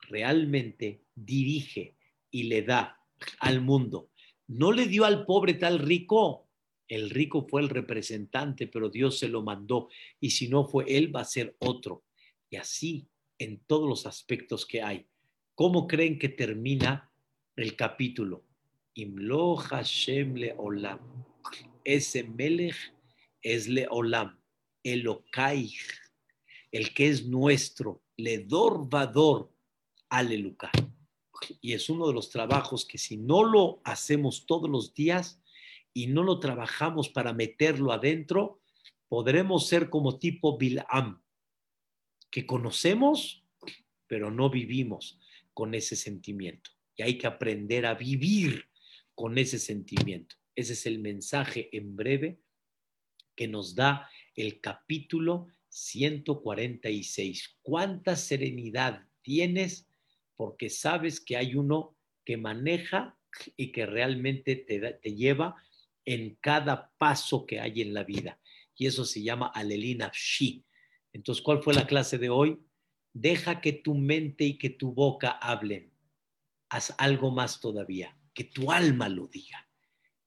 realmente 0.09 1.03
dirige 1.13 1.95
y 2.31 2.45
le 2.45 2.63
da 2.63 2.99
al 3.37 3.61
mundo. 3.61 4.09
No 4.47 4.71
le 4.71 4.87
dio 4.87 5.05
al 5.05 5.27
pobre 5.27 5.53
tal 5.53 5.77
rico, 5.77 6.47
el 6.87 7.11
rico 7.11 7.45
fue 7.47 7.61
el 7.61 7.69
representante, 7.69 8.65
pero 8.65 8.89
Dios 8.89 9.19
se 9.19 9.27
lo 9.27 9.43
mandó. 9.43 9.89
Y 10.19 10.31
si 10.31 10.47
no 10.47 10.65
fue 10.65 10.85
él, 10.87 11.15
va 11.15 11.21
a 11.21 11.25
ser 11.25 11.55
otro. 11.59 12.03
Y 12.49 12.55
así 12.55 13.07
en 13.37 13.59
todos 13.67 13.87
los 13.87 14.07
aspectos 14.07 14.65
que 14.65 14.81
hay. 14.81 15.05
¿Cómo 15.53 15.85
creen 15.87 16.17
que 16.17 16.29
termina 16.29 17.11
el 17.55 17.75
capítulo? 17.75 18.44
Imlo 18.95 19.55
Hashem 19.55 20.35
le 20.35 20.53
olam. 20.57 20.99
Ese 21.83 22.23
melech 22.23 22.75
es 23.41 23.67
le 23.67 23.87
olam. 23.89 24.37
Elokai, 24.83 25.73
el 26.71 26.93
que 26.93 27.09
es 27.09 27.25
nuestro. 27.25 28.01
Le 28.17 28.39
dor 28.39 28.89
vador. 28.89 29.51
Aleluca. 30.09 30.71
Y 31.61 31.73
es 31.73 31.89
uno 31.89 32.07
de 32.07 32.13
los 32.13 32.29
trabajos 32.29 32.85
que 32.85 32.97
si 32.97 33.17
no 33.17 33.43
lo 33.43 33.81
hacemos 33.83 34.45
todos 34.45 34.69
los 34.69 34.93
días, 34.93 35.41
y 35.95 36.07
no 36.07 36.23
lo 36.23 36.39
trabajamos 36.39 37.09
para 37.09 37.33
meterlo 37.33 37.93
adentro, 37.93 38.59
podremos 39.07 39.67
ser 39.67 39.89
como 39.89 40.19
tipo 40.19 40.57
Bilam, 40.57 41.23
que 42.29 42.45
conocemos, 42.45 43.43
pero 44.05 44.29
no 44.29 44.49
vivimos 44.49 45.17
con 45.53 45.73
ese 45.73 45.95
sentimiento. 45.95 46.69
Y 46.97 47.03
hay 47.03 47.17
que 47.17 47.27
aprender 47.27 47.85
a 47.85 47.93
vivir 47.93 48.67
con 49.15 49.37
ese 49.37 49.57
sentimiento. 49.59 50.35
Ese 50.55 50.73
es 50.73 50.85
el 50.85 50.99
mensaje 50.99 51.69
en 51.75 51.95
breve 51.95 52.39
que 53.35 53.47
nos 53.47 53.75
da 53.75 54.09
el 54.35 54.61
capítulo 54.61 55.47
146. 55.69 57.57
¿Cuánta 57.61 58.15
serenidad 58.15 59.07
tienes? 59.21 59.87
Porque 60.35 60.69
sabes 60.69 61.19
que 61.19 61.37
hay 61.37 61.55
uno 61.55 61.97
que 62.23 62.37
maneja 62.37 63.17
y 63.57 63.71
que 63.71 63.85
realmente 63.85 64.55
te, 64.55 64.79
te 64.79 65.15
lleva 65.15 65.55
en 66.05 66.35
cada 66.39 66.93
paso 66.97 67.45
que 67.45 67.59
hay 67.59 67.81
en 67.81 67.93
la 67.93 68.03
vida. 68.03 68.39
Y 68.77 68.87
eso 68.87 69.05
se 69.05 69.23
llama 69.23 69.47
Alelina 69.47 70.11
Shi. 70.13 70.63
Entonces, 71.11 71.43
¿cuál 71.43 71.61
fue 71.63 71.73
la 71.73 71.87
clase 71.87 72.17
de 72.17 72.29
hoy? 72.29 72.59
Deja 73.13 73.61
que 73.61 73.73
tu 73.73 73.95
mente 73.95 74.43
y 74.43 74.57
que 74.57 74.69
tu 74.69 74.93
boca 74.93 75.31
hablen. 75.31 75.91
Haz 76.69 76.93
algo 76.97 77.31
más 77.31 77.61
todavía, 77.61 78.17
que 78.35 78.43
tu 78.43 78.71
alma 78.71 79.09
lo 79.09 79.25
diga, 79.25 79.67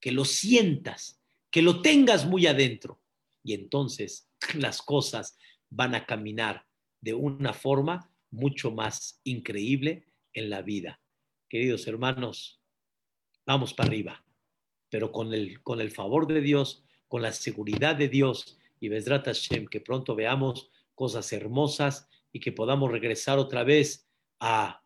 que 0.00 0.10
lo 0.10 0.24
sientas, 0.24 1.22
que 1.48 1.62
lo 1.62 1.80
tengas 1.80 2.26
muy 2.26 2.48
adentro. 2.48 3.00
Y 3.44 3.54
entonces 3.54 4.28
las 4.56 4.82
cosas 4.82 5.38
van 5.70 5.94
a 5.94 6.06
caminar 6.06 6.66
de 7.00 7.14
una 7.14 7.52
forma 7.52 8.12
mucho 8.32 8.72
más 8.72 9.20
increíble 9.22 10.06
en 10.32 10.50
la 10.50 10.62
vida. 10.62 11.00
Queridos 11.48 11.86
hermanos, 11.86 12.60
vamos 13.46 13.72
para 13.72 13.90
arriba 13.90 14.24
pero 14.90 15.12
con 15.12 15.34
el, 15.34 15.62
con 15.62 15.80
el 15.80 15.90
favor 15.90 16.26
de 16.26 16.40
Dios, 16.40 16.84
con 17.08 17.22
la 17.22 17.32
seguridad 17.32 17.96
de 17.96 18.08
Dios 18.08 18.58
y 18.80 18.88
Besrat 18.88 19.26
Hashem, 19.26 19.66
que 19.66 19.80
pronto 19.80 20.14
veamos 20.14 20.70
cosas 20.94 21.32
hermosas 21.32 22.08
y 22.32 22.40
que 22.40 22.52
podamos 22.52 22.90
regresar 22.90 23.38
otra 23.38 23.64
vez 23.64 24.08
a 24.40 24.82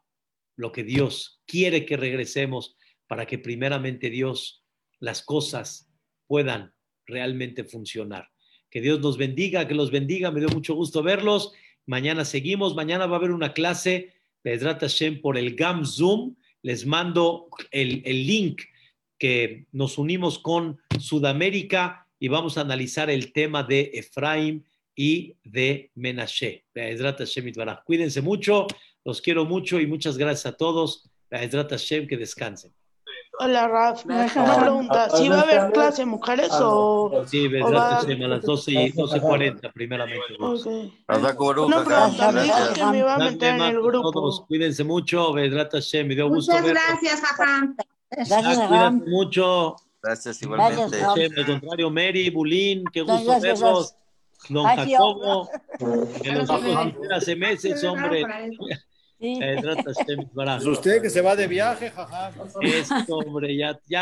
lo 0.57 0.73
que 0.73 0.85
Dios 0.85 1.43
quiere 1.47 1.87
que 1.87 1.97
regresemos 1.97 2.77
para 3.13 3.27
que 3.27 3.39
primeramente 3.39 4.09
Dios 4.09 4.65
las 4.99 5.21
cosas 5.23 5.87
puedan 6.27 6.73
realmente 7.05 7.63
funcionar. 7.63 8.31
Que 8.71 8.81
Dios 8.81 9.01
nos 9.01 9.19
bendiga, 9.19 9.69
que 9.69 9.75
los 9.75 9.91
bendiga, 9.91 10.31
me 10.31 10.41
dio 10.41 10.49
mucho 10.49 10.75
gusto 10.75 11.03
verlos. 11.03 11.53
Mañana 11.85 12.25
seguimos, 12.25 12.75
mañana 12.75 13.05
va 13.05 13.17
a 13.17 13.19
haber 13.19 13.33
una 13.33 13.53
clase, 13.53 14.15
Besrat 14.43 14.81
Hashem, 14.81 15.21
por 15.21 15.37
el 15.37 15.57
GAM 15.57 15.85
Zoom. 15.85 16.37
Les 16.63 16.87
mando 16.87 17.49
el, 17.71 18.01
el 18.07 18.27
link 18.27 18.63
que 19.19 19.67
nos 19.73 19.99
unimos 19.99 20.39
con 20.39 20.81
Sudamérica 20.99 22.09
y 22.19 22.29
vamos 22.29 22.57
a 22.57 22.63
analizar 22.63 23.11
el 23.11 23.35
tema 23.35 23.63
de 23.63 23.91
Efraín 23.93 24.65
y 24.97 25.37
de 25.45 25.91
Menashe. 25.97 26.65
Cuídense 27.85 28.23
mucho, 28.23 28.67
los 29.05 29.21
quiero 29.21 29.45
mucho 29.45 29.79
y 29.81 29.87
muchas 29.87 30.17
gracias 30.17 30.47
a 30.47 30.57
todos. 30.57 31.11
que 32.09 32.17
descansen. 32.17 32.73
Hola, 33.39 33.67
Raf. 33.67 34.05
Me 34.05 34.15
una 34.15 34.61
pregunta. 34.61 35.11
¿Si 35.11 35.29
va 35.29 35.41
a 35.41 35.41
haber 35.43 35.73
clase 35.73 36.05
mujeres 36.05 36.51
o.? 36.53 37.25
Sí, 37.27 37.49
va... 37.49 37.99
a 37.99 38.05
las 38.05 38.43
12 38.43 38.71
y 38.71 38.93
12.40, 38.93 39.73
primeramente. 39.73 40.37
Okay. 40.39 40.93
Una 41.09 41.85
pregunta. 41.85 42.33
Me 42.33 42.43
dijo 42.43 42.57
que 42.75 42.85
me 42.85 42.99
iba 42.99 43.15
a 43.15 43.19
meter 43.19 43.55
en 43.55 43.63
el 43.63 43.83
grupo. 43.83 44.13
Todos, 44.13 44.43
cuídense 44.47 44.85
mucho. 44.85 45.33
Vedrat 45.33 45.73
Hashem, 45.73 46.09
me 46.09 46.15
dio 46.15 46.29
gusto. 46.29 46.53
Muchas 46.53 46.69
gracias, 46.69 47.23
Ajam. 47.25 47.77
Gracias, 48.11 48.69
Cuídate 48.69 49.11
mucho. 49.11 49.77
Gracias, 50.03 50.43
igualmente. 50.43 51.03
Al 51.03 51.47
contrario, 51.47 51.91
Mary, 51.91 52.29
Bulín, 52.31 52.85
qué 52.93 53.03
gusto 53.03 53.41
verlos. 53.41 53.95
Don 54.49 54.65
Jacobo, 54.65 55.49
que 56.23 56.33
los 56.33 56.51
hace 57.13 57.37
meses, 57.37 57.83
hombre. 57.85 58.25
Sí. 59.23 59.39
Eh, 59.41 59.57
pues 60.35 60.67
usted 60.67 61.01
que 61.01 61.09
se 61.09 61.21
va 61.21 61.37
de 61.37 61.47
viaje, 61.47 61.91
jaja. 61.91 62.33
Esto, 62.61 63.19
hombre, 63.19 63.57
ya, 63.57 63.79
ya. 63.87 64.01